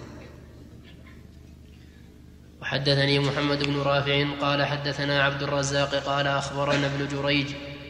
وحدثني 2.62 3.18
محمد 3.18 3.64
بن 3.64 3.80
رافع 3.80 4.26
قال 4.40 4.64
حدثنا 4.64 5.22
عبد 5.22 5.42
الرزاق 5.42 5.94
قال 5.94 6.26
أخبرنا 6.26 6.86
ابن 6.86 7.08
جريج 7.08 7.46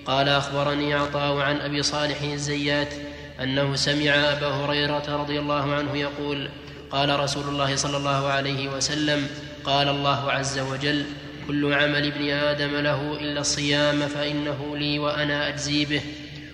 قال 0.06 0.28
أخبرني 0.28 0.94
عطاء 0.94 1.36
عن 1.36 1.56
أبي 1.56 1.82
صالح 1.82 2.22
الزيات 2.22 2.94
أنه 3.40 3.77
سمع 3.77 4.10
أبا 4.10 4.47
هريرة 4.47 5.16
رضي 5.16 5.39
الله 5.39 5.74
عنه 5.74 5.97
يقول 5.97 6.51
قال 6.90 7.20
رسول 7.20 7.48
الله 7.48 7.77
صلى 7.77 7.97
الله 7.97 8.27
عليه 8.28 8.68
وسلم 8.77 9.28
قال 9.65 9.89
الله 9.89 10.32
عز 10.32 10.59
وجل 10.59 11.05
كل 11.47 11.74
عمل 11.74 12.07
ابن 12.07 12.31
آدم 12.31 12.77
له 12.77 13.19
إلا 13.20 13.41
الصيام 13.41 14.09
فإنه 14.09 14.77
لي 14.77 14.99
وأنا 14.99 15.49
أجزي 15.49 15.85
به. 15.85 16.03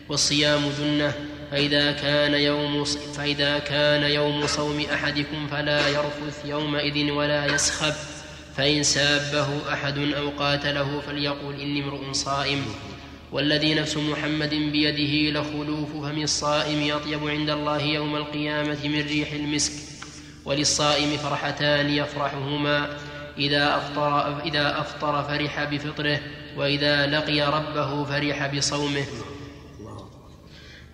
والصيام 0.09 0.61
جنة 0.79 1.13
فإذا 1.51 1.93
كان 1.93 2.35
يوم 2.35 2.85
فإذا 2.85 3.59
كان 3.59 4.03
يوم 4.03 4.47
صوم 4.47 4.87
أحدكم 4.95 5.47
فلا 5.47 5.89
يرفث 5.89 6.45
يومئذ 6.45 7.11
ولا 7.11 7.47
يسخب. 7.47 7.95
فإن 8.57 8.83
سابه 8.83 9.73
أحد 9.73 9.99
أو 9.99 10.29
قاتله 10.39 11.01
فليقل 11.07 11.61
إني 11.61 11.83
امرؤ 11.83 12.13
صائم. 12.13 12.65
والذي 13.33 13.75
نفس 13.75 13.97
محمد 13.97 14.55
بيده 14.55 15.41
لخلوف 15.41 15.93
فم 15.93 16.23
الصائم 16.23 16.95
أطيب 16.95 17.29
عند 17.29 17.51
الله 17.51 17.83
يوم 17.83 18.17
القيامة 18.17 18.79
من 18.85 19.07
ريح 19.09 19.33
المسك. 19.33 19.86
وللصائم 20.47 21.17
فرحتان 21.17 21.91
يفرحهما 21.91 22.89
إذا 23.39 23.77
أفطر, 23.77 24.41
إذا 24.43 24.81
أفطر 24.81 25.23
فرح 25.23 25.65
بفطره 25.65 26.21
وإذا 26.57 27.07
لقي 27.07 27.41
ربه 27.41 28.05
فرح 28.05 28.47
بصومه. 28.47 29.05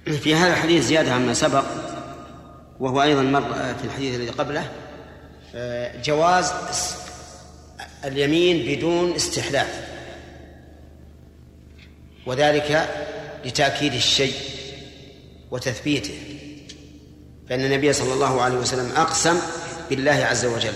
في 0.05 0.35
هذا 0.35 0.53
الحديث 0.53 0.85
زيادة 0.85 1.13
عما 1.13 1.35
سبق 1.35 1.65
وهو 2.81 3.03
أيضا 3.03 3.23
مر 3.23 3.53
في 3.53 3.85
الحديث 3.85 4.15
الذي 4.15 4.31
قبله 4.31 4.69
آه، 5.55 6.03
جواز 6.03 6.53
اليمين 8.05 8.77
بدون 8.77 9.13
استحلاف 9.13 9.89
وذلك 12.27 12.89
لتأكيد 13.45 13.95
الشيء 13.95 14.35
وتثبيته. 15.51 16.32
فإن 17.53 17.65
النبي 17.65 17.93
صلى 17.93 18.15
الله 18.15 18.43
عليه 18.43 18.57
وسلم 18.57 18.93
أقسم 18.97 19.37
بالله 19.91 20.13
عز 20.13 20.45
وجل 20.45 20.73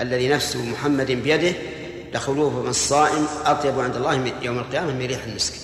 الذي 0.00 0.28
نفس 0.28 0.56
محمد 0.56 1.10
بيده 1.10 1.52
لخلوف 2.14 2.52
من 2.54 2.68
الصائم 2.68 3.26
أطيب 3.44 3.80
عند 3.80 3.96
الله 3.96 4.32
يوم 4.42 4.58
القيامة 4.58 4.92
من 4.92 5.06
ريح 5.06 5.24
المسك. 5.24 5.54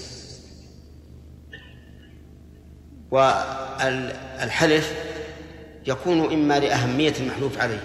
والحلف 3.11 4.95
يكون 5.87 6.33
إما 6.33 6.61
لأهمية 6.61 7.15
المحلوف 7.21 7.59
عليه 7.59 7.83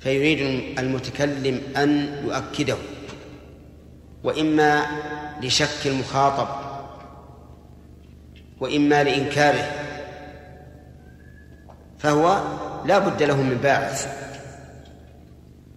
فيريد 0.00 0.40
المتكلم 0.78 1.60
أن 1.76 2.20
يؤكده 2.24 2.76
وإما 4.24 4.86
لشك 5.42 5.86
المخاطب 5.86 6.48
وإما 8.60 9.04
لإنكاره. 9.04 9.79
فهو 12.02 12.42
لا 12.84 12.98
بد 12.98 13.22
له 13.22 13.36
من 13.36 13.58
باعث. 13.62 14.08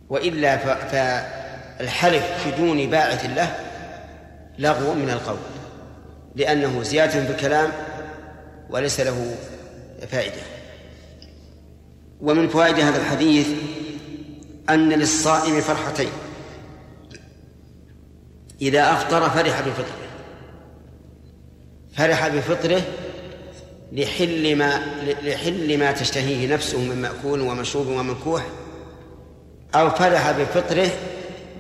وإلا 0.10 0.58
فالحلف 0.58 2.48
بدون 2.48 2.90
باعث 2.90 3.26
له 3.26 3.56
لغو 4.60 4.94
من 4.94 5.10
القول 5.10 5.38
لأنه 6.36 6.84
زيادة 6.84 7.26
في 7.26 7.32
الكلام 7.32 7.72
وليس 8.70 9.00
له 9.00 9.36
فائدة. 10.12 10.42
ومن 12.22 12.48
فوائد 12.48 12.80
هذا 12.80 12.98
الحديث 12.98 13.48
أن 14.70 14.90
للصائم 14.90 15.62
فرحتين. 15.62 16.12
إذا 18.62 18.92
أفطر 18.92 19.30
فرح 19.30 19.62
بفطره. 19.62 20.08
فرح 21.96 22.28
بفطره 22.28 22.82
لحل 23.94 24.56
ما 24.56 24.82
لحل 25.24 25.78
ما 25.78 25.92
تشتهيه 25.92 26.54
نفسه 26.54 26.80
من 26.80 27.02
مأكول 27.02 27.42
ومشروب 27.42 27.88
ومنكوح 27.88 28.44
أو 29.76 29.90
فرح 29.90 30.32
بفطره 30.32 30.90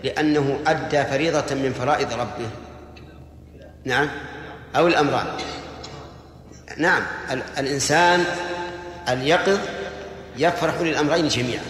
لأنه 0.03 0.60
أدى 0.68 1.03
فريضة 1.03 1.55
من 1.55 1.73
فرائض 1.73 2.14
ربه. 2.14 2.49
نعم. 3.85 4.10
أو 4.76 4.88
الأمران. 4.88 5.27
نعم. 6.77 7.03
الإنسان 7.57 8.26
اليقظ 9.10 9.60
يفرح 10.38 10.81
للأمرين 10.81 11.27
جميعا 11.27 11.64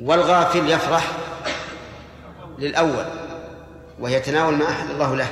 والغافل 0.00 0.70
يفرح 0.70 1.10
للأول 2.58 3.04
ويتناول 4.00 4.54
ما 4.54 4.68
أحل 4.68 4.90
الله 4.90 5.16
له 5.16 5.28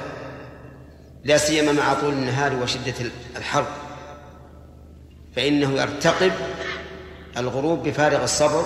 لا 1.25 1.39
سيما 1.39 1.73
مع 1.73 1.95
طول 1.95 2.13
النهار 2.13 2.55
وشدة 2.55 2.95
الحر. 3.37 3.67
فإنه 5.39 5.81
يرتقب 5.81 6.33
الغروب 7.37 7.83
بفارغ 7.83 8.25
الصبر 8.25 8.65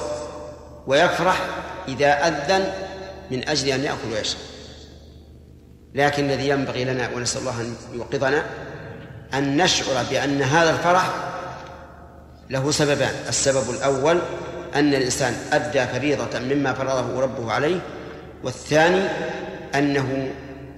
ويفرح 0.87 1.41
إذا 1.89 2.29
أذن 2.29 2.73
من 3.31 3.49
أجل 3.49 3.69
أن 3.69 3.85
يأكل 3.85 4.13
ويشرب. 4.13 4.41
لكن 5.95 6.25
الذي 6.25 6.49
ينبغي 6.49 6.85
لنا 6.85 7.09
ونسأل 7.15 7.41
الله 7.41 7.61
أن 7.61 7.75
يوقظنا 7.95 8.45
أن 9.35 9.57
نشعر 9.57 10.05
بأن 10.11 10.43
هذا 10.43 10.71
الفرح 10.71 11.11
له 12.51 12.71
سببان. 12.71 13.15
السبب 13.29 13.71
الأول 13.71 14.19
أن 14.75 14.95
الإنسان 14.95 15.35
أدى 15.53 15.87
فريضة 15.87 16.39
مما 16.39 16.73
فرضه 16.73 17.21
ربه 17.21 17.53
عليه 17.53 17.81
والثاني 18.45 19.05
أنه 19.75 20.31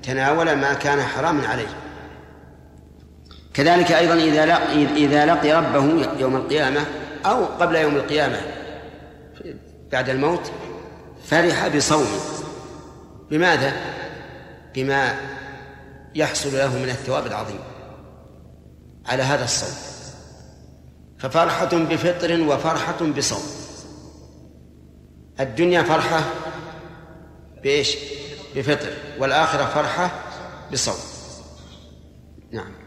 تناول 0.02 0.52
ما 0.52 0.74
كان 0.74 1.02
حراما 1.02 1.48
عليه. 1.48 1.83
كذلك 3.54 3.92
أيضا 3.92 4.14
إذا 4.14 4.46
لقي, 4.46 4.84
إذا 4.84 5.26
لقي 5.26 5.52
ربه 5.52 6.08
يوم 6.18 6.36
القيامة 6.36 6.86
أو 7.26 7.44
قبل 7.44 7.76
يوم 7.76 7.96
القيامة 7.96 8.40
بعد 9.92 10.08
الموت 10.08 10.52
فرح 11.24 11.68
بصومه. 11.68 12.20
بماذا؟ 13.30 13.72
بما 14.74 15.20
يحصل 16.14 16.52
له 16.52 16.78
من 16.78 16.88
الثواب 16.88 17.26
العظيم 17.26 17.60
على 19.06 19.22
هذا 19.22 19.44
الصوم. 19.44 19.94
ففرحة 21.18 21.64
بفطر 21.64 22.40
وفرحة 22.40 23.06
بصوم. 23.16 23.42
الدنيا 25.40 25.82
فرحة 25.82 26.20
بإيش؟ 27.62 27.96
بفطر 28.56 28.92
والآخرة 29.18 29.64
فرحة 29.64 30.10
بصوم. 30.72 30.98
نعم. 32.52 32.83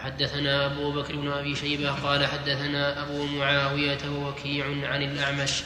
وحدثنا 0.00 0.66
أبو 0.66 0.92
بكر 0.92 1.16
بن 1.16 1.28
أبي 1.28 1.56
شيبة 1.56 1.90
قال 1.90 2.26
حدثنا 2.26 3.02
أبو 3.02 3.26
معاوية 3.26 3.98
ووكيع 4.08 4.66
عن 4.66 5.02
الأعمش. 5.02 5.62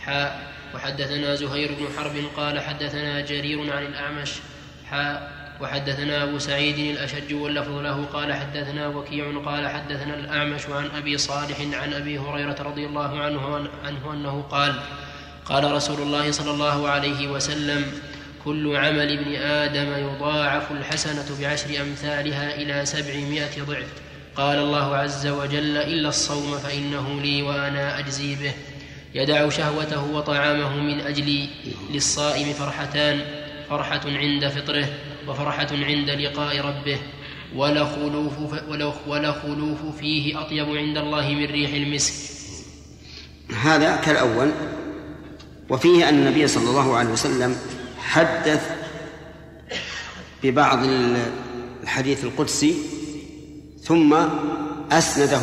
حاء 0.00 0.52
وحدثنا 0.74 1.34
زهير 1.34 1.70
بن 1.74 1.86
حرب 1.96 2.12
قال 2.36 2.60
حدثنا 2.60 3.20
جرير 3.20 3.72
عن 3.72 3.86
الأعمش. 3.86 4.30
حاء 4.90 5.32
وحدثنا 5.60 6.22
أبو 6.22 6.38
سعيد 6.38 6.78
الأشج 6.78 7.34
واللفظ 7.34 7.70
له 7.70 8.04
قال 8.04 8.32
حدثنا 8.32 8.88
وكيع 8.88 9.42
قال 9.44 9.68
حدثنا 9.68 10.14
الأعمش 10.14 10.66
عن 10.66 10.90
أبي 10.96 11.18
صالح 11.18 11.60
عن 11.60 11.92
أبي 11.92 12.18
هريرة 12.18 12.56
رضي 12.62 12.86
الله 12.86 13.20
عنه, 13.20 13.68
عنه 13.84 14.12
أنه 14.12 14.42
قال 14.42 14.80
قال 15.44 15.72
رسول 15.72 16.02
الله 16.02 16.30
صلى 16.30 16.50
الله 16.50 16.88
عليه 16.88 17.28
وسلم 17.28 17.92
كل 18.44 18.76
عمل 18.76 19.18
ابن 19.18 19.34
آدم 19.34 20.08
يضاعف 20.08 20.72
الحسنة 20.72 21.26
بعشر 21.40 21.80
أمثالها 21.80 22.54
إلى 22.54 22.86
سبعمائة 22.86 23.62
ضعف. 23.62 23.86
قال 24.36 24.58
الله 24.58 24.96
عز 24.96 25.26
وجل 25.26 25.76
إلا 25.76 26.08
الصوم 26.08 26.58
فإنه 26.58 27.20
لي 27.20 27.42
وأنا 27.42 27.98
أجزي 27.98 28.34
به. 28.34 28.52
يدع 29.14 29.48
شهوته 29.48 30.12
وطعامه 30.12 30.76
من 30.76 31.00
أجلي 31.00 31.48
للصائم 31.90 32.52
فرحتان 32.52 33.20
فرحة 33.70 34.00
عند 34.06 34.48
فطره 34.48 34.88
وفرحة 35.28 35.68
عند 35.72 36.10
لقاء 36.10 36.60
ربه. 36.60 36.98
ولخلوف, 37.56 38.32
ولخلوف 39.06 39.96
فيه 40.00 40.40
أطيب 40.40 40.76
عند 40.76 40.96
الله 40.98 41.28
من 41.28 41.44
ريح 41.44 41.72
المسك. 41.74 42.14
هذا 43.62 43.96
كالأول 43.96 44.50
وفيه 45.68 46.08
أن 46.08 46.14
النبي 46.14 46.46
صلى 46.46 46.70
الله 46.70 46.96
عليه 46.96 47.10
وسلم 47.10 47.56
حدث 48.00 48.70
ببعض 50.42 50.78
الحديث 51.82 52.24
القدسي 52.24 52.74
ثم 53.84 54.16
أسنده 54.92 55.40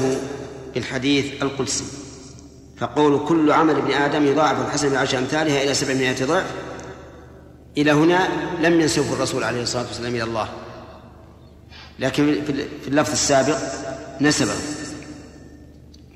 بالحديث 0.74 1.42
القدسي. 1.42 1.84
فقول 2.78 3.28
كل 3.28 3.52
عمل 3.52 3.76
ابن 3.76 3.92
آدم 3.92 4.26
يضاعف 4.26 4.68
الحسن 4.68 4.94
بعشر 4.94 5.18
أمثالها 5.18 5.64
إلى 5.64 5.74
سبعمائة 5.74 6.26
ضعف. 6.26 6.46
إلى 7.78 7.92
هنا 7.92 8.28
لم 8.62 8.82
ينسبه 8.82 9.14
الرسول 9.14 9.44
عليه 9.44 9.62
الصلاة 9.62 9.88
والسلام 9.88 10.16
إلى 10.16 10.24
الله. 10.24 10.50
لكن 12.00 12.42
في 12.84 12.88
اللفظ 12.88 13.12
السابق 13.12 13.58
نسبه. 14.22 14.56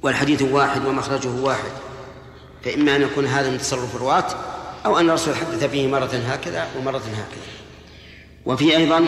والحديث 0.03 0.41
واحد 0.41 0.85
ومخرجه 0.85 1.29
واحد. 1.29 1.71
فإما 2.63 2.95
أن 2.95 3.01
يكون 3.01 3.25
هذا 3.25 3.49
من 3.49 3.57
تصرف 3.57 3.95
الرواة 3.95 4.25
أو 4.85 4.99
أن 4.99 5.09
الرسول 5.09 5.35
حدث 5.35 5.63
به 5.71 5.87
مرة 5.87 6.05
هكذا 6.05 6.67
ومرة 6.77 6.97
هكذا. 6.97 7.51
وفي 8.45 8.77
أيضا 8.77 9.05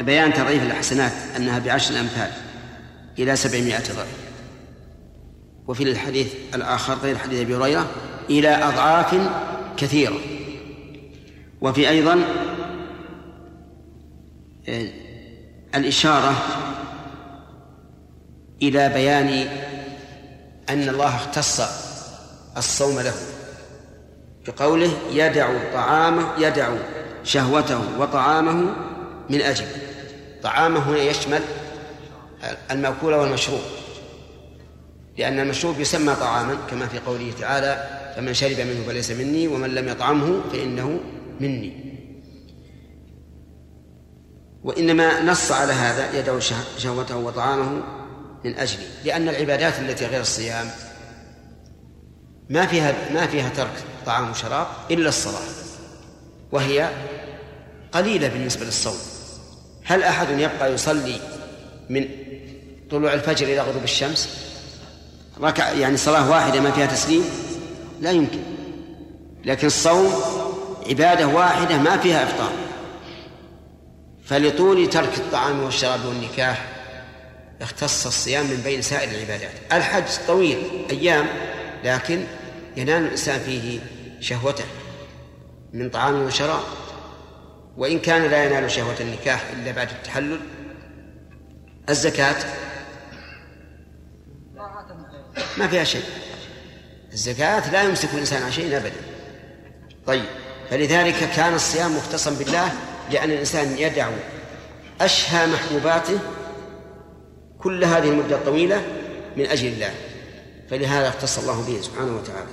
بيان 0.00 0.34
تضعيف 0.34 0.62
الحسنات 0.62 1.12
أنها 1.36 1.58
بعشر 1.58 1.94
الأمثال 1.94 2.30
إلى 3.18 3.36
سبعمائة 3.36 3.78
ضعف. 3.96 4.16
وفي 5.66 5.82
الحديث 5.82 6.34
الآخر 6.54 6.94
غير 6.94 7.18
حديث 7.18 7.40
أبي 7.40 7.56
هريرة 7.56 7.90
إلى 8.30 8.48
أضعاف 8.48 9.30
كثيرة. 9.76 10.20
وفي 11.60 11.88
أيضا 11.88 12.24
آه، 14.68 14.88
الإشارة 15.74 16.34
إلى 18.62 18.88
بيان 18.88 19.48
أن 20.68 20.88
الله 20.88 21.16
اختص 21.16 21.60
الصوم 22.56 23.00
له. 23.00 23.35
بقوله 24.48 24.90
يدع 25.12 25.72
طعامه 25.72 26.28
يدع 26.38 26.68
شهوته 27.24 28.00
وطعامه 28.00 28.74
من 29.30 29.40
أجل. 29.40 29.66
طعامه 30.42 30.90
هنا 30.90 30.98
يشمل 30.98 31.40
المأكول 32.70 33.14
والمشروب 33.14 33.60
لأن 35.18 35.40
المشروب 35.40 35.80
يسمى 35.80 36.14
طعاما 36.14 36.56
كما 36.70 36.86
في 36.86 36.98
قوله 36.98 37.32
تعالى 37.40 38.02
فمن 38.16 38.34
شرب 38.34 38.60
منه 38.60 38.84
فليس 38.86 39.10
مني 39.10 39.48
ومن 39.48 39.74
لم 39.74 39.88
يطعمه 39.88 40.40
فإنه 40.52 41.00
مني. 41.40 41.96
وإنما 44.64 45.22
نص 45.22 45.52
على 45.52 45.72
هذا 45.72 46.18
يدعو 46.18 46.40
شهوته 46.78 47.16
وطعامه 47.16 47.82
من 48.44 48.54
أجله 48.58 48.86
لأن 49.04 49.28
العبادات 49.28 49.78
التي 49.78 50.06
غير 50.06 50.20
الصيام 50.20 50.70
ما 52.50 52.66
فيها 52.66 52.94
ما 53.14 53.26
فيها 53.26 53.48
ترك 53.48 53.84
طعام 54.06 54.30
وشراب 54.30 54.66
إلا 54.90 55.08
الصلاة 55.08 55.42
وهي 56.52 56.90
قليلة 57.92 58.28
بالنسبة 58.28 58.64
للصوم. 58.64 58.98
هل 59.84 60.02
أحد 60.02 60.26
يبقى 60.30 60.72
يصلي 60.74 61.20
من 61.90 62.08
طلوع 62.90 63.12
الفجر 63.12 63.46
إلى 63.46 63.60
غروب 63.60 63.84
الشمس؟ 63.84 64.28
ركع 65.40 65.70
يعني 65.72 65.96
صلاة 65.96 66.30
واحدة 66.30 66.60
ما 66.60 66.70
فيها 66.70 66.86
تسليم؟ 66.86 67.24
لا 68.00 68.10
يمكن. 68.10 68.40
لكن 69.44 69.66
الصوم 69.66 70.14
عبادة 70.88 71.26
واحدة 71.26 71.78
ما 71.78 71.96
فيها 71.96 72.22
إفطار. 72.22 72.52
فلطول 74.24 74.90
ترك 74.90 75.18
الطعام 75.18 75.62
والشراب 75.62 76.04
والنكاح 76.04 76.66
اختص 77.62 78.06
الصيام 78.06 78.46
من 78.46 78.60
بين 78.64 78.82
سائر 78.82 79.10
العبادات. 79.10 79.52
الحج 79.72 80.04
طويل 80.26 80.58
أيام 80.90 81.26
لكن 81.84 82.24
ينال 82.76 83.02
الإنسان 83.02 83.40
فيه 83.40 83.80
شهوته 84.20 84.64
من 85.72 85.90
طعام 85.90 86.22
وشراب. 86.22 86.62
وإن 87.76 87.98
كان 87.98 88.30
لا 88.30 88.44
ينال 88.44 88.70
شهوة 88.70 88.96
النكاح 89.00 89.50
إلا 89.52 89.72
بعد 89.72 89.90
التحلل 89.90 90.40
الزكاة 91.88 92.36
ما 95.58 95.68
فيها 95.68 95.84
شيء. 95.84 96.04
الزكاة 97.12 97.70
لا 97.70 97.82
يمسك 97.82 98.14
الإنسان 98.14 98.42
عن 98.42 98.52
شيء 98.52 98.76
أبدا. 98.76 99.00
طيب 100.06 100.24
فلذلك 100.70 101.30
كان 101.36 101.54
الصيام 101.54 101.96
مختصا 101.96 102.30
بالله 102.30 102.72
لأن 103.10 103.30
الإنسان 103.30 103.78
يدع 103.78 104.10
أشهى 105.00 105.46
محبوباته 105.46 106.18
كل 107.58 107.84
هذه 107.84 108.08
المدة 108.08 108.36
الطويلة 108.36 108.82
من 109.36 109.46
أجل 109.46 109.68
الله. 109.68 109.90
فلهذا 110.70 111.08
اختص 111.08 111.38
الله 111.38 111.66
به 111.66 111.80
سبحانه 111.80 112.16
وتعالى. 112.16 112.50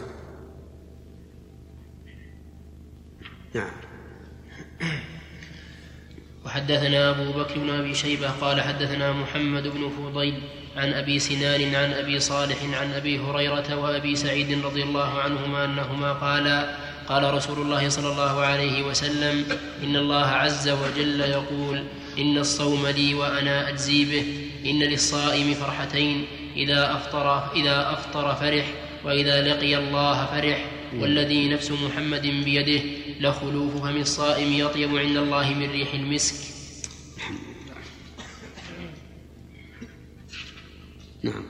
نعم. 3.53 3.71
وحدثنا 6.45 7.09
أبو 7.09 7.31
بكر 7.31 7.59
بن 7.59 7.69
أبي 7.69 7.93
شيبة 7.93 8.29
قال 8.29 8.61
حدثنا 8.61 9.11
محمد 9.11 9.67
بن 9.67 9.89
فضيل 9.89 10.41
عن 10.75 10.93
أبي 10.93 11.19
سنان 11.19 11.75
عن 11.75 11.93
أبي 11.93 12.19
صالح 12.19 12.57
عن 12.81 12.93
أبي 12.93 13.19
هريرة 13.19 13.75
وأبي 13.75 14.15
سعيد 14.15 14.65
رضي 14.65 14.83
الله 14.83 15.19
عنهما 15.19 15.65
أنهما 15.65 16.13
قالا 16.13 16.77
قال 17.07 17.33
رسول 17.33 17.61
الله 17.61 17.89
صلى 17.89 18.11
الله 18.11 18.41
عليه 18.41 18.83
وسلم 18.83 19.45
إن 19.83 19.95
الله 19.95 20.25
عز 20.25 20.69
وجل 20.69 21.21
يقول 21.21 21.83
إن 22.17 22.37
الصوم 22.37 22.87
لي 22.87 23.13
وأنا 23.13 23.69
أجزي 23.69 24.05
به 24.05 24.25
إن 24.69 24.79
للصائم 24.79 25.53
فرحتين 25.53 26.25
إذا 26.55 26.93
أفطر 26.93 27.53
إذا 27.55 27.93
أفطر 27.93 28.35
فرح 28.35 28.73
وإذا 29.05 29.41
لقي 29.41 29.77
الله 29.77 30.25
فرح. 30.25 30.65
والذي 30.93 31.49
نفس 31.49 31.71
محمد 31.71 32.21
بيده 32.21 32.83
لخلوف 33.19 33.81
فم 33.81 33.97
الصائم 33.97 34.53
يطيب 34.53 34.97
عند 34.97 35.17
الله 35.17 35.53
من 35.53 35.71
ريح 35.71 35.93
المسك. 35.93 36.35
نعم. 41.23 41.45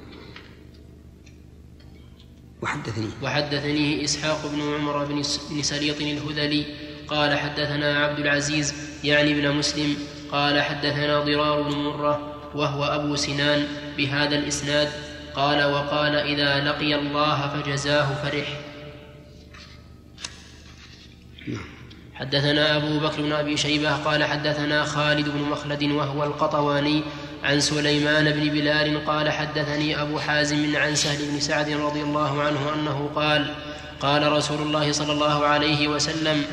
وحدثني. 2.61 3.09
وحدثني 3.21 4.03
إسحاق 4.03 4.47
بن 4.47 4.61
عمر 4.61 5.05
بن 5.51 5.61
سليط 5.61 6.01
الهذلي. 6.01 6.65
قال 7.07 7.37
حدثنا 7.37 8.05
عبد 8.05 8.19
العزيز 8.19 8.73
يعني 9.03 9.31
ابن 9.31 9.55
مسلم. 9.55 9.97
قال 10.31 10.61
حدثنا 10.61 11.19
ضرار 11.19 11.61
بن 11.61 11.75
مرة. 11.75 12.32
وهو 12.55 12.83
أبو 12.83 13.15
سنان 13.15 13.67
بهذا 13.97 14.35
الإسناد 14.35 14.89
قال 15.35 15.63
وقال 15.63 16.15
إذا 16.15 16.59
لقي 16.59 16.95
الله 16.95 17.47
فجزاه 17.47 18.07
فرح. 18.23 18.59
حدثنا 22.13 22.75
أبو 22.75 22.99
بكر 22.99 23.21
بن 23.21 23.31
أبي 23.31 23.57
شيبة 23.57 23.95
قال 23.95 24.23
حدثنا 24.23 24.83
خالد 24.83 25.29
بن 25.29 25.41
مخلد 25.41 25.83
وهو 25.83 26.23
القطواني 26.23 27.01
عن 27.43 27.59
سليمان 27.59 28.31
بن 28.31 28.49
بلال 28.49 29.05
قال 29.05 29.29
حدثني 29.29 30.01
أبو 30.01 30.19
حازم 30.19 30.75
عن 30.75 30.95
سهل 30.95 31.31
بن 31.31 31.39
سعد 31.39 31.69
رضي 31.69 32.01
الله 32.01 32.41
عنه 32.41 32.73
أنه 32.73 33.09
قال 33.15 33.53
قال 33.99 34.31
رسول 34.31 34.61
الله 34.61 34.91
صلى 34.91 35.11
الله 35.11 35.45
عليه 35.45 35.87
وسلم 35.87 36.43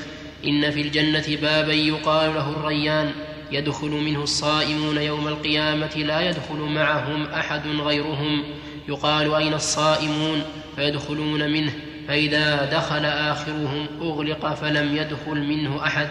إن 0.44 0.70
في 0.70 0.80
الجنة 0.80 1.36
بابا 1.42 1.72
يقال 1.72 2.34
له 2.34 2.50
الريان. 2.50 3.12
يدخل 3.52 3.90
منه 3.90 4.22
الصائمون 4.22 4.96
يوم 4.96 5.28
القيامة 5.28 5.96
لا 5.96 6.20
يدخل 6.20 6.58
معهم 6.58 7.26
أحد 7.26 7.66
غيرهم. 7.66 8.44
يقال 8.88 9.34
أين 9.34 9.54
الصائمون؟ 9.54 10.42
فيدخلون 10.76 11.52
منه. 11.52 11.72
فإذا 12.08 12.64
دخل 12.64 13.04
آخرهم 13.04 13.86
أغلق 14.00 14.54
فلم 14.54 14.96
يدخل 14.96 15.34
منه 15.34 15.86
أحد. 15.86 16.08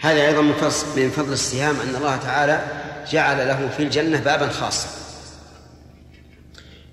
هذا 0.00 0.26
أيضا 0.26 0.42
من 0.42 1.10
فضل, 1.10 1.32
الصيام 1.32 1.76
أن 1.80 1.94
الله 1.96 2.16
تعالى 2.16 2.64
جعل 3.10 3.48
له 3.48 3.68
في 3.68 3.82
الجنة 3.82 4.20
بابا 4.20 4.48
خاصا. 4.48 4.88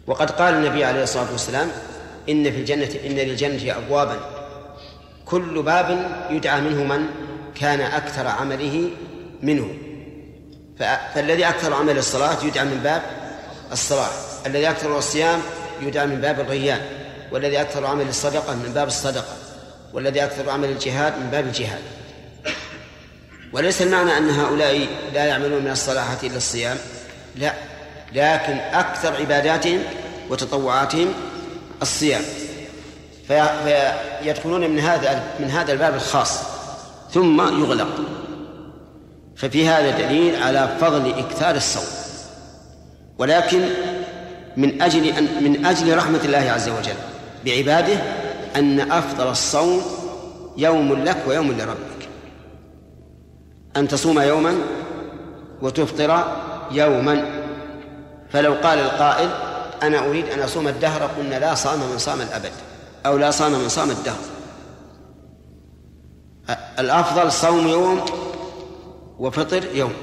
وقد 0.08 0.32
قال 0.32 0.54
النبي 0.54 0.84
عليه 0.84 1.04
الصلاة 1.04 1.32
والسلام 1.32 1.72
إن 2.30 2.52
في 2.52 2.58
الجنة 2.58 2.90
إن 3.06 3.12
للجنة 3.12 3.78
أبوابا. 3.78 4.20
كل 5.26 5.62
باب 5.62 6.12
يدعى 6.30 6.62
منه 6.62 6.84
من؟ 6.84 7.06
كان 7.56 7.82
أكثر 7.82 8.28
عمله 8.28 8.90
منه. 9.42 9.74
فالذي 11.16 11.50
أكثر 11.50 11.74
عمل 11.74 11.98
الصلاة 11.98 12.44
يدعى 12.44 12.66
من 12.66 12.80
باب 12.84 13.02
الصلاة. 13.72 14.10
الذي 14.46 14.70
أكثر 14.70 14.98
الصيام 14.98 15.42
يدعى 15.82 16.08
من 16.08 16.22
باب 16.22 16.40
الريان 16.40 16.82
والذي 17.32 17.62
أكثر 17.62 17.86
عمل 17.86 18.08
الصدقة 18.08 18.56
من 18.56 18.72
باب 18.76 18.88
الصدقة. 18.88 19.34
والذي 19.94 20.24
أكثر 20.24 20.50
عمل 20.50 20.70
الجهاد 20.70 21.14
من 21.20 21.30
باب 21.32 21.46
الجهاد. 21.46 21.82
وليس 23.54 23.82
المعنى 23.82 24.18
أن 24.18 24.30
هؤلاء 24.30 24.88
لا 25.14 25.26
يعملون 25.26 25.64
من 25.64 25.72
الصلاحة 25.72 26.18
إلا 26.24 26.38
الصيام. 26.38 26.78
لا. 27.36 27.54
لكن 28.14 28.58
أكثر 28.58 29.16
عباداتهم 29.16 29.84
وتطوعاتهم 30.30 31.14
الصيام. 31.82 32.22
فيدخلون 33.28 34.70
من 34.70 34.80
هذا 34.80 35.24
من 35.40 35.52
هذا 35.52 35.72
الباب 35.72 35.96
الخاص. 35.96 36.55
ثم 37.16 37.42
يغلق. 37.42 37.88
ففي 39.36 39.68
هذا 39.68 40.08
دليل 40.08 40.44
على 40.44 40.78
فضل 40.82 41.10
إكثار 41.10 41.56
الصوم. 41.56 41.84
ولكن 43.18 43.62
من 44.58 44.82
أجل 44.82 45.06
أن 45.06 45.44
من 45.44 45.66
أجل 45.66 45.98
رحمة 45.98 46.20
الله 46.26 46.52
عز 46.52 46.70
وجل 46.70 46.96
بعباده 47.46 47.98
أن 48.56 48.92
أفضل 48.92 49.28
الصوم 49.28 49.82
يوم 50.58 50.94
لك 50.94 51.18
ويوم 51.28 51.52
لربك. 51.52 52.02
أن 53.78 53.88
تصوم 53.88 54.20
يوما 54.20 54.54
وتفطر 55.62 56.24
يوما. 56.72 57.26
فلو 58.30 58.54
قال 58.54 58.80
القائل 58.80 59.30
أنا 59.84 60.00
أريد 60.00 60.30
أن 60.30 60.40
أصوم 60.40 60.68
الدهر 60.68 61.10
قلنا 61.18 61.40
لا 61.40 61.56
صام 61.56 61.80
من 61.80 61.98
صام 61.98 62.22
الأبد 62.22 62.52
أو 63.06 63.18
لا 63.18 63.32
صام 63.32 63.52
من 63.52 63.70
صام 63.70 63.90
الدهر. 63.92 64.35
الأفضل 66.80 67.32
صوم 67.32 67.68
يوم 67.68 68.06
وفطر 69.20 69.64
يوم 69.74 69.94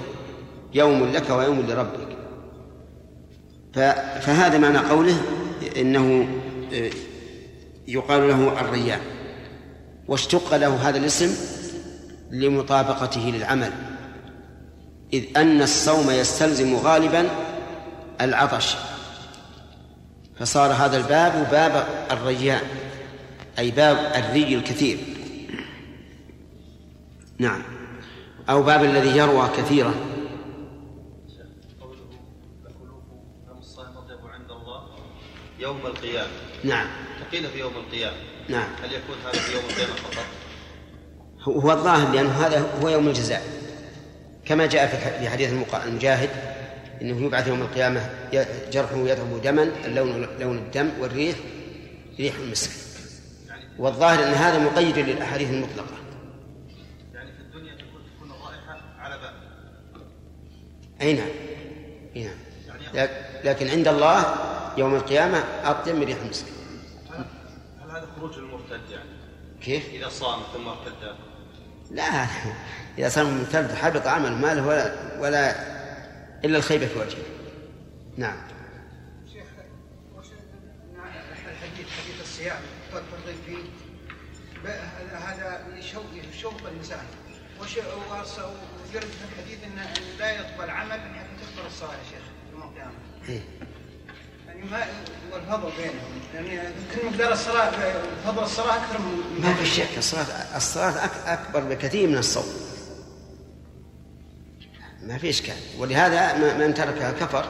يوم 0.74 1.12
لك 1.12 1.30
ويوم 1.30 1.60
لربك. 1.60 2.08
فهذا 4.20 4.58
معنى 4.58 4.78
قوله 4.78 5.16
إنه 5.76 6.28
آه، 6.72 6.90
يقال 7.88 8.28
له 8.28 8.60
الريان 8.60 9.00
واشتق 10.08 10.56
له 10.56 10.88
هذا 10.88 10.98
الاسم 10.98 11.34
لمطابقته 12.30 13.20
للعمل. 13.20 13.72
إذ 15.12 15.24
أن 15.36 15.62
الصوم 15.62 16.10
يستلزم 16.10 16.76
غالبا 16.76 17.28
العطش. 18.20 18.76
فصار 20.40 20.72
هذا 20.72 20.96
الباب 20.96 21.48
باب 21.50 21.86
الريان 22.10 22.62
أي 23.58 23.70
باب 23.70 23.96
الري 23.96 24.54
الكثير. 24.54 24.98
نعم. 27.42 27.62
أو 28.50 28.62
باب 28.62 28.84
الذي 28.84 29.18
يروى 29.18 29.48
كثيرا 29.56 29.94
يوم 35.58 35.86
القيامة. 35.86 36.28
نعم. 36.64 36.86
فقيل 37.20 37.48
في 37.48 37.58
يوم 37.58 37.72
القيامة. 37.76 38.16
نعم. 38.48 38.68
هل 38.82 38.92
يكون 38.92 39.16
هذا 39.24 39.38
في 39.38 39.54
يوم 39.54 39.64
القيامة 39.70 39.92
فقط؟ 39.92 40.24
هو 41.42 41.72
الظاهر 41.72 42.14
لأنه 42.14 42.30
هذا 42.30 42.66
هو 42.82 42.88
يوم 42.88 43.08
الجزاء. 43.08 43.42
كما 44.44 44.66
جاء 44.66 44.86
في 45.20 45.28
حديث 45.28 45.52
المجاهد 45.86 46.30
إنه 47.02 47.26
يبعث 47.26 47.48
يوم 47.48 47.62
القيامة 47.62 48.10
جرحه 48.72 48.96
يذهب 48.96 49.40
دما 49.44 49.62
اللون 49.84 50.28
لون 50.40 50.58
الدم 50.58 50.90
والريح 51.00 51.36
ريح 52.18 52.34
المسك. 52.36 52.70
والظاهر 53.78 54.28
أن 54.28 54.32
هذا 54.32 54.58
مقيد 54.58 54.98
للأحاديث 54.98 55.50
المطلقة. 55.50 56.01
أي 61.02 61.12
نعم. 61.14 61.28
أي 62.16 62.24
نعم. 62.24 62.36
لك- 62.94 63.40
لكن 63.44 63.68
عند 63.68 63.88
الله 63.88 64.34
يوم 64.78 64.94
القيامة 64.94 65.38
أطيب 65.64 65.94
من 65.96 66.02
ريح 66.04 66.18
المسك. 66.24 66.46
هل 67.10 67.90
هذا 67.90 68.06
خروج 68.16 68.38
المرتد 68.38 68.90
يعني؟ 68.90 69.08
كيف؟ 69.62 69.88
إذا 69.88 70.08
صام 70.08 70.40
ثم 70.54 70.68
ارتد. 70.68 71.16
لا 71.90 72.26
إذا 72.98 73.08
صار 73.08 73.24
مرتد 73.24 73.74
حبط 73.74 74.06
عمله 74.06 74.34
ما 74.34 74.54
له 74.54 74.66
ولا 74.66 74.94
ولا 75.20 75.54
إلا 76.44 76.58
الخيبة 76.58 76.86
في 76.86 76.98
وجهه. 76.98 77.22
نعم. 78.16 78.36
شيخ 79.32 79.44
الحديث 81.50 81.86
حديث 81.86 82.20
الصيام. 82.22 82.56
والترغيب 82.94 83.36
فيه 83.46 83.56
ب- 84.64 84.66
هذا- 84.66 85.18
هذا 85.18 85.78
يشوق 85.78 86.04
يشوق 86.34 86.54
الإنسان. 86.72 86.98
وش 86.98 87.04
وص- 87.04 87.21
ويرد 87.62 89.04
في 89.04 89.24
الحديث 89.32 89.58
إن 89.64 89.78
لا 90.18 90.30
يقبل 90.30 90.70
عمل 90.70 90.90
حتى 90.92 91.44
تقبل 91.56 91.66
الصلاة 91.66 91.90
يا 91.92 92.04
شيخ 92.10 92.22
يوم 92.52 92.62
القيامه. 92.62 92.92
يعني 94.48 94.64
ما 94.70 94.86
والفضل 95.32 95.70
بينهم. 95.76 96.20
يعني 96.34 96.68
يمكن 96.94 97.06
مقدار 97.06 97.32
الصلاة 97.32 97.70
فضل 98.24 98.42
الصلاة 98.42 98.76
أكثر 98.76 98.98
من 98.98 99.40
ما 99.40 99.54
في 99.54 99.66
شك 99.66 99.98
الصلاة 100.56 101.06
أك- 101.06 101.28
أكبر 101.28 101.60
بكثير 101.60 102.08
من 102.08 102.18
الصوم. 102.18 102.46
ما 105.02 105.18
في 105.18 105.30
إشكال. 105.30 105.56
ولهذا 105.78 106.36
من 106.58 106.74
تركها 106.74 107.12
كفر 107.12 107.46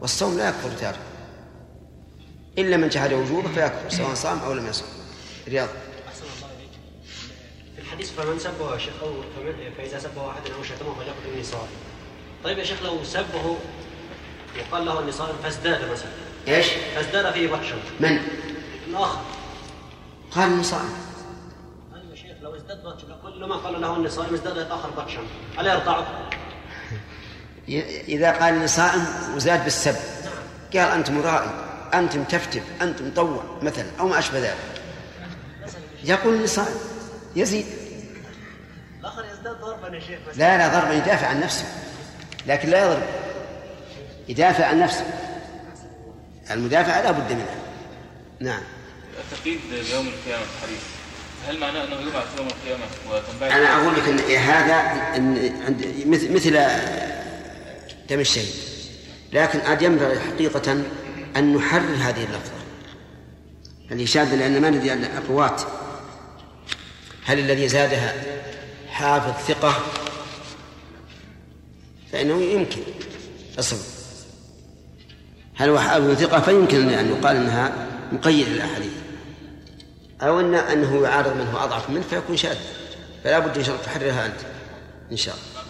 والصوم 0.00 0.38
لا 0.38 0.48
يكفر 0.48 0.70
تارك. 0.70 0.98
إلا 2.58 2.76
من 2.76 2.88
جحد 2.88 3.12
وجوبه 3.12 3.48
فيكفر 3.52 3.88
سواء 3.90 4.14
صام 4.14 4.38
أو 4.38 4.52
لم 4.52 4.66
يصم. 4.66 4.84
رياض 5.48 5.68
أحسن 6.08 6.22
الله 6.24 6.54
إليك. 6.58 6.70
في 7.76 7.82
الحديث 7.98 8.12
فمن 8.20 8.38
سبه 8.38 8.70
أو 9.02 9.12
فمن- 9.36 9.72
فإذا 9.78 9.98
سبه 9.98 10.30
أحد 10.30 10.40
أو 10.58 10.62
شتمه 10.62 10.94
فليقل 10.94 11.44
صائم. 11.44 11.68
طيب 12.44 12.58
يا 12.58 12.64
شيخ 12.64 12.82
لو 12.82 13.04
سبه 13.04 13.56
وقال 14.72 14.86
له 14.86 15.10
صائم 15.10 15.36
فازداد 15.42 15.90
مثلا. 15.92 16.10
إيش؟ 16.48 16.66
فازداد 16.94 17.32
فيه 17.32 17.48
بطشا 17.48 17.74
من؟ 18.00 18.18
الآخر. 18.88 19.20
قال 20.30 20.64
صائم 20.64 20.92
أيوة 21.94 22.10
يا 22.10 22.16
شيخ 22.16 22.36
لو 22.42 22.56
ازداد 22.56 22.82
بطشا 22.84 23.18
كل 23.22 23.44
ما 23.44 23.56
قال 23.56 23.80
له 23.80 23.96
إني 23.96 24.08
صائم 24.10 24.34
ازداد 24.34 24.58
الآخر 24.58 24.90
بطشا 24.90 25.20
ألا 25.60 25.72
يرضعه؟ 25.74 26.30
ي- 27.68 28.00
إذا 28.00 28.30
قال 28.32 28.70
صائم 28.70 29.04
وزاد 29.36 29.64
بالسب. 29.64 29.96
قال 30.72 30.88
أنت 30.90 31.10
مرائي 31.10 31.50
أنت 31.94 32.16
متفتف 32.16 32.62
أنت 32.82 33.02
مطوع 33.02 33.42
مثلا 33.62 33.86
أو 34.00 34.08
ما 34.08 34.18
أشبه 34.18 34.38
ذلك. 34.38 34.82
يقول 36.04 36.48
صائم 36.48 36.74
يزيد 37.36 37.66
الآخر 39.00 39.24
يزداد 39.24 39.60
ضربا 39.60 39.60
يا 39.60 39.60
شيخ 39.60 39.77
بس 39.77 39.77
لا 40.36 40.58
لا 40.58 40.80
ضربا 40.80 40.94
يدافع 40.94 41.26
عن 41.26 41.40
نفسه. 41.40 41.64
لكن 42.46 42.68
لا 42.68 42.84
يضرب. 42.84 43.02
يدافع 44.28 44.66
عن 44.66 44.80
نفسه. 44.80 45.04
المدافع 46.50 47.00
لا 47.00 47.10
بد 47.10 47.32
منه. 47.32 47.46
نعم. 48.40 48.62
التقييد 49.32 49.60
بيوم 49.70 50.08
القيامة 50.08 50.42
في 50.42 50.64
الحديث 50.64 50.82
هل 51.48 51.58
معناه 51.58 51.84
أنه 51.84 52.08
يبعث 52.08 52.26
يوم 52.38 52.46
القيامة 52.46 52.84
وتنبعث 53.10 53.52
أنا 53.52 53.76
أقول 53.76 53.94
لك 53.94 54.08
إن 54.08 54.36
هذا 54.36 54.76
إن 55.16 55.52
عند 55.66 56.04
مثل 56.06 56.34
مثل 56.34 56.50
دم 58.10 58.20
الشهيد. 58.20 58.54
لكن 59.32 59.60
عاد 59.60 59.82
ينبغي 59.82 60.20
حقيقة 60.20 60.72
أن 61.36 61.54
نحرر 61.54 61.94
هذه 61.94 62.24
اللفظة. 62.24 62.58
شاذ 64.04 64.34
لأن 64.34 64.60
ما 64.60 64.70
ندري 64.70 64.92
أن 64.92 65.04
الرواة 65.04 65.56
هل 67.24 67.38
الذي 67.38 67.68
زادها 67.68 68.14
حافظ 68.98 69.46
ثقة 69.46 69.74
فإنه 72.12 72.42
يمكن. 72.42 72.80
أصل 73.58 73.76
هل 75.54 75.68
هو 75.68 75.78
حافظ 75.78 76.14
ثقة؟ 76.14 76.40
فيمكن 76.40 76.88
أن 76.88 77.08
يقال 77.08 77.36
أنها 77.36 77.88
مقيد 78.12 78.48
للأحاديث. 78.48 78.92
أو 80.22 80.40
أن 80.40 80.54
أنه 80.54 81.02
يعارض 81.02 81.36
من 81.36 81.46
هو 81.46 81.58
أضعف 81.58 81.90
منه 81.90 82.02
فيكون 82.02 82.36
شاذا 82.36 82.60
فلا 83.24 83.38
بد 83.38 83.58
إن 83.58 83.64
شاء 83.64 83.74
الله 83.74 83.86
تحررها 83.86 84.26
أنت 84.26 84.40
إن 85.12 85.16
شاء 85.16 85.34
الله. 85.34 85.62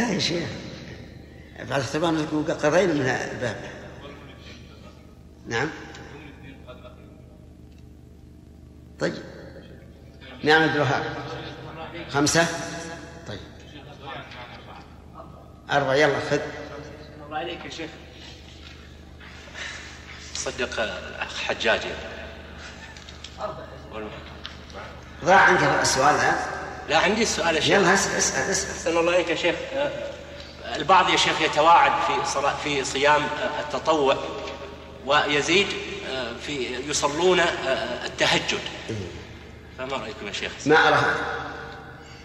لا 0.00 0.12
يا 0.12 0.18
شيخ. 0.18 0.48
بعد 1.70 1.80
اختبار 1.80 2.14
قضينا 2.62 2.94
من 2.94 3.00
الباب. 3.00 3.56
نعم. 5.48 5.68
طيب. 9.00 9.14
نعم 10.44 10.62
عبد 10.62 10.74
الوهاب. 10.74 11.16
خمسة؟ 12.14 12.46
طيب. 13.28 13.40
أربعة 15.70 15.94
يلا 15.94 16.20
خذ. 16.30 16.38
الله 17.26 17.38
عليك 17.38 17.64
يا 17.64 17.70
شيخ. 17.70 17.90
صدق 20.34 20.80
الأخ 20.80 21.42
حجاج. 21.42 21.80
ضاع 25.24 25.40
عنك 25.40 25.62
السؤال 25.62 26.14
الآن 26.14 26.36
لا 26.88 26.98
عندي 26.98 27.22
السؤال 27.22 27.54
يا 27.54 27.60
شيخ. 27.60 27.70
يلا 27.70 27.94
اسأل 27.94 28.16
اسأل 28.16 28.50
اسأل. 28.50 28.98
الله 28.98 29.12
عليك 29.12 29.28
يا 29.28 29.34
شيخ. 29.34 29.56
البعض 30.76 31.10
يا 31.10 31.16
شيخ 31.16 31.40
يتواعد 31.40 31.92
في 32.06 32.30
صلاة 32.30 32.54
في 32.64 32.84
صيام 32.84 33.22
التطوع 33.60 34.16
ويزيد 35.06 35.66
آه، 36.10 36.32
في 36.46 36.76
يصلون 36.90 37.40
آه، 37.40 38.06
التهجد. 38.06 38.60
فما 39.78 39.96
رأيكم 39.96 40.26
يا 40.26 40.32
شيخ؟ 40.32 40.52
ما 40.66 40.88
هذا. 40.88 41.14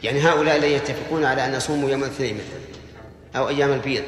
يعني 0.04 0.20
هؤلاء 0.20 0.56
الذين 0.56 0.72
يتفقون 0.72 1.26
على 1.26 1.46
أن 1.46 1.54
يصوموا 1.54 1.90
يوم 1.90 2.04
الاثنين 2.04 2.36
مثلا 2.36 2.60
أو 3.36 3.50
أيام 3.50 3.74
البيض 3.74 4.04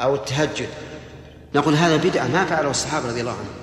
أو 0.00 0.14
التهجد. 0.14 0.68
نقول 1.54 1.74
هذا 1.74 1.96
بدعة 1.96 2.28
ما 2.28 2.44
فعله 2.44 2.70
الصحابة 2.70 3.08
رضي 3.08 3.20
الله 3.20 3.32
عنهم. 3.32 3.54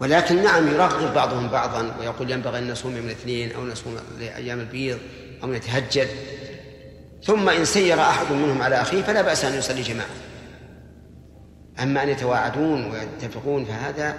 ولكن 0.00 0.42
نعم 0.42 0.68
يرغب 0.68 1.14
بعضهم 1.14 1.48
بعضا 1.48 1.94
ويقول 2.00 2.30
ينبغي 2.30 2.58
أن 2.58 2.70
نصوم 2.70 2.96
يوم 2.96 3.06
الاثنين 3.06 3.52
أو 3.52 3.66
نصوم 3.66 3.96
أيام 4.20 4.60
البيض 4.60 4.98
أو 5.42 5.52
نتهجد. 5.52 6.08
ثم 7.24 7.48
إن 7.48 7.64
سير 7.64 8.00
أحد 8.00 8.32
منهم 8.32 8.62
على 8.62 8.80
أخيه 8.80 9.02
فلا 9.02 9.22
بأس 9.22 9.44
أن 9.44 9.58
يصلي 9.58 9.82
جماعة. 9.82 10.08
أما 11.82 12.02
أن 12.02 12.08
يتواعدون 12.08 12.90
ويتفقون 12.90 13.64
فهذا 13.64 14.16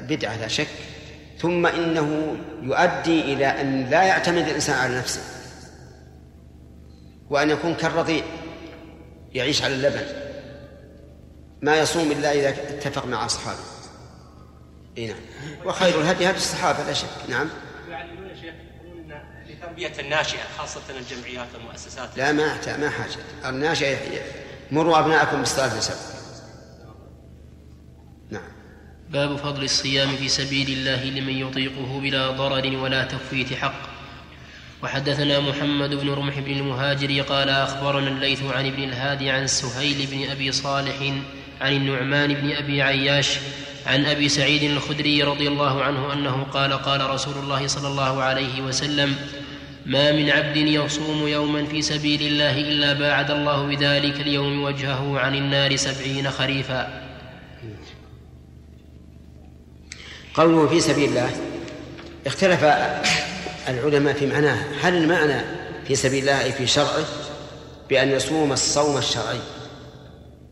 بدعة 0.00 0.36
لا 0.36 0.48
شك. 0.48 0.68
ثم 1.40 1.66
إنه 1.66 2.36
يؤدي 2.62 3.32
إلى 3.32 3.46
أن 3.46 3.90
لا 3.90 4.02
يعتمد 4.02 4.48
الإنسان 4.48 4.78
على 4.78 4.98
نفسه 4.98 5.20
وأن 7.30 7.50
يكون 7.50 7.74
كالرضيع 7.74 8.24
يعيش 9.32 9.62
على 9.62 9.74
اللبن. 9.74 10.06
ما 11.62 11.78
يصوم 11.78 12.12
إلا 12.12 12.32
إذا 12.32 12.48
اتفق 12.48 13.06
مع 13.06 13.26
أصحابه. 13.26 13.58
إي 14.98 15.06
نعم. 15.06 15.16
وخير 15.64 16.00
الهدي 16.00 16.30
هدي 16.30 16.36
الصحابة 16.36 16.84
لا 16.84 16.92
شك. 16.92 17.08
نعم. 17.28 17.48
يعلمون 17.90 18.26
يا 18.26 18.34
شيخ 18.34 18.54
يقولون 18.84 19.12
لتربية 19.48 19.92
الناشئة 19.98 20.42
خاصة 20.58 20.80
الجمعيات 20.90 21.48
والمؤسسات. 21.54 22.08
لا 22.16 22.32
ما 22.32 22.56
ما 22.78 22.90
حاجة. 22.90 23.48
الناشئة 23.48 23.96
مروا 24.70 24.98
أبناءكم 24.98 25.38
بالصلاة 25.38 25.74
نعم 25.74 26.19
باب 29.12 29.36
فضل 29.36 29.64
الصيام 29.64 30.08
في 30.08 30.28
سبيل 30.28 30.68
الله 30.68 31.04
لمن 31.04 31.38
يطيقه 31.38 32.00
بلا 32.00 32.30
ضرر 32.30 32.76
ولا 32.76 33.04
تفويت 33.04 33.54
حق. 33.54 33.82
وحدثنا 34.82 35.40
محمد 35.40 35.94
بن 35.94 36.10
رمح 36.10 36.38
بن 36.38 36.52
المهاجر 36.52 37.22
قال 37.22 37.48
أخبرنا 37.48 38.08
الليث 38.08 38.42
عن 38.42 38.66
ابن 38.66 38.82
الهادي 38.82 39.30
عن 39.30 39.46
سهيل 39.46 40.06
بن 40.10 40.30
أبي 40.30 40.52
صالح 40.52 40.94
عن 41.60 41.72
النعمان 41.72 42.34
بن 42.34 42.52
أبي 42.52 42.82
عياش 42.82 43.28
عن 43.86 44.06
أبي 44.06 44.28
سعيد 44.28 44.62
الخدري 44.62 45.22
رضي 45.22 45.48
الله 45.48 45.82
عنه 45.82 46.12
أنه 46.12 46.42
قال 46.42 46.72
قال 46.72 47.10
رسول 47.10 47.34
الله 47.34 47.66
صلى 47.66 47.88
الله 47.88 48.22
عليه 48.22 48.62
وسلم 48.62 49.16
ما 49.86 50.12
من 50.12 50.30
عبد 50.30 50.56
يصوم 50.56 51.28
يوما 51.28 51.64
في 51.64 51.82
سبيل 51.82 52.22
الله 52.22 52.58
إلا 52.60 52.92
باعد 52.92 53.30
الله 53.30 53.66
بذلك 53.66 54.20
اليوم 54.20 54.62
وجهه 54.62 55.18
عن 55.18 55.34
النار 55.34 55.76
سبعين 55.76 56.30
خريفا 56.30 57.09
قوله 60.34 60.68
في 60.68 60.80
سبيل 60.80 61.08
الله 61.08 61.30
اختلف 62.26 62.64
العلماء 63.68 64.14
في 64.14 64.26
معناه. 64.26 64.58
هل 64.82 64.96
المعنى 64.96 65.40
في 65.86 65.94
سبيل 65.94 66.20
الله 66.20 66.44
أي 66.44 66.52
في 66.52 66.66
شرعه؟ 66.66 67.04
بأن 67.88 68.10
يصوم 68.10 68.52
الصوم 68.52 68.98
الشرعي. 68.98 69.40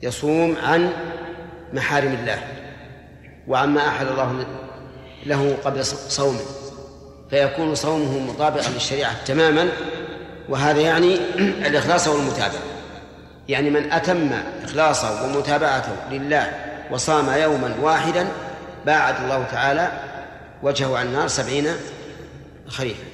يصوم 0.03 0.57
عن 0.63 0.91
محارم 1.73 2.13
الله. 2.13 2.39
وعما 3.49 3.89
أحل 3.89 4.09
الله 4.09 4.47
له 5.27 5.57
قبل 5.65 5.85
صومه. 5.85 6.41
فيكون 7.31 7.75
صومه 7.75 8.19
مطابقا 8.19 8.71
للشريعة 8.71 9.25
تماما. 9.25 9.69
وهذا 10.49 10.81
يعني 10.81 11.15
الإخلاص 11.69 12.09
والمتابعة. 12.09 12.63
يعني 13.49 13.71
من 13.71 13.93
أتم 13.93 14.31
إخلاصه 14.65 15.25
ومتابعته 15.25 15.93
لله 16.11 16.53
وصام 16.91 17.31
يوما 17.31 17.75
واحدا 17.83 18.29
باعد 18.89 19.15
الله 19.25 19.45
تعالى 19.53 19.89
وجهه 20.63 20.99
عن 20.99 21.07
النار 21.07 21.29
سبعين 21.29 21.67
خريفا. 22.67 23.05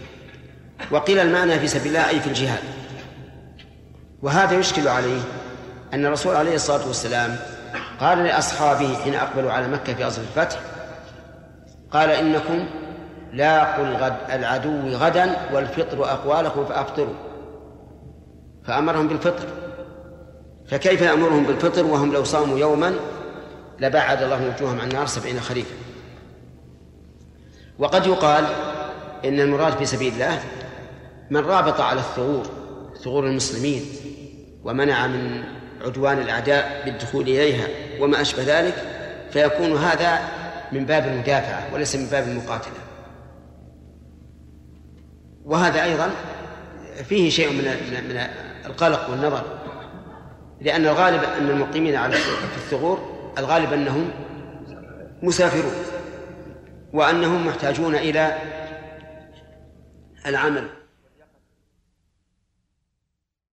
وقيل 0.90 1.18
المعنى 1.18 1.58
في 1.58 1.66
سبيل 1.66 1.86
الله 1.86 2.08
أي 2.08 2.20
في 2.20 2.26
الجهاد. 2.26 2.62
وهذا 4.22 4.58
يشكل 4.58 4.88
عليه 4.88 5.20
أن 5.94 6.06
الرسول 6.06 6.36
عليه 6.36 6.54
الصلاة 6.54 6.86
والسلام 6.86 7.36
قال 8.00 8.18
لأصحابه 8.18 8.96
حين 9.04 9.14
أقبلوا 9.14 9.52
على 9.52 9.68
مكة 9.68 9.94
في 9.94 10.06
أصل 10.06 10.20
الفتح 10.20 10.60
قال 11.90 12.10
إنكم 12.10 12.66
لاقوا 13.32 13.86
الغد 13.86 14.16
العدو 14.30 14.88
غدا 14.88 15.36
والفطر 15.52 16.04
أقوالكم 16.04 16.64
فأفطروا. 16.64 17.14
فأمرهم 18.66 19.08
بالفطر. 19.08 19.46
فكيف 20.70 21.02
يأمرهم 21.02 21.44
بالفطر 21.44 21.86
وهم 21.86 22.12
لو 22.12 22.24
صاموا 22.24 22.58
يوما 22.58 22.94
لبعد 23.80 24.22
الله 24.22 24.54
وجوههم 24.54 24.80
عن 24.80 24.88
النار 24.88 25.06
سبعين 25.06 25.40
خريفا 25.40 25.74
وقد 27.78 28.06
يقال 28.06 28.44
إن 29.24 29.40
المراد 29.40 29.76
في 29.78 29.86
سبيل 29.86 30.12
الله 30.12 30.40
من 31.30 31.40
رابط 31.40 31.80
على 31.80 32.00
الثغور 32.00 32.46
ثغور 33.04 33.26
المسلمين 33.26 33.82
ومنع 34.64 35.06
من 35.06 35.44
عدوان 35.84 36.18
الأعداء 36.18 36.82
بالدخول 36.84 37.22
إليها 37.22 37.66
وما 38.00 38.20
أشبه 38.20 38.42
ذلك 38.46 38.74
فيكون 39.30 39.76
هذا 39.76 40.18
من 40.72 40.86
باب 40.86 41.06
المدافعة 41.06 41.74
وليس 41.74 41.96
من 41.96 42.06
باب 42.06 42.28
المقاتلة. 42.28 42.74
وهذا 45.44 45.84
أيضا 45.84 46.10
فيه 47.08 47.30
شيء 47.30 47.52
من 47.52 47.64
من 48.08 48.26
القلق 48.66 49.10
والنظر 49.10 49.44
لأن 50.60 50.86
الغالب 50.86 51.22
أن 51.24 51.50
المقيمين 51.50 51.96
على 51.96 52.16
في 52.16 52.56
الثغور 52.56 53.13
الغالب 53.38 53.72
أنهم 53.72 54.10
مسافرون 55.22 55.74
وأنهم 56.92 57.46
محتاجون 57.46 57.94
إلى 57.94 58.38
العمل. 60.26 60.68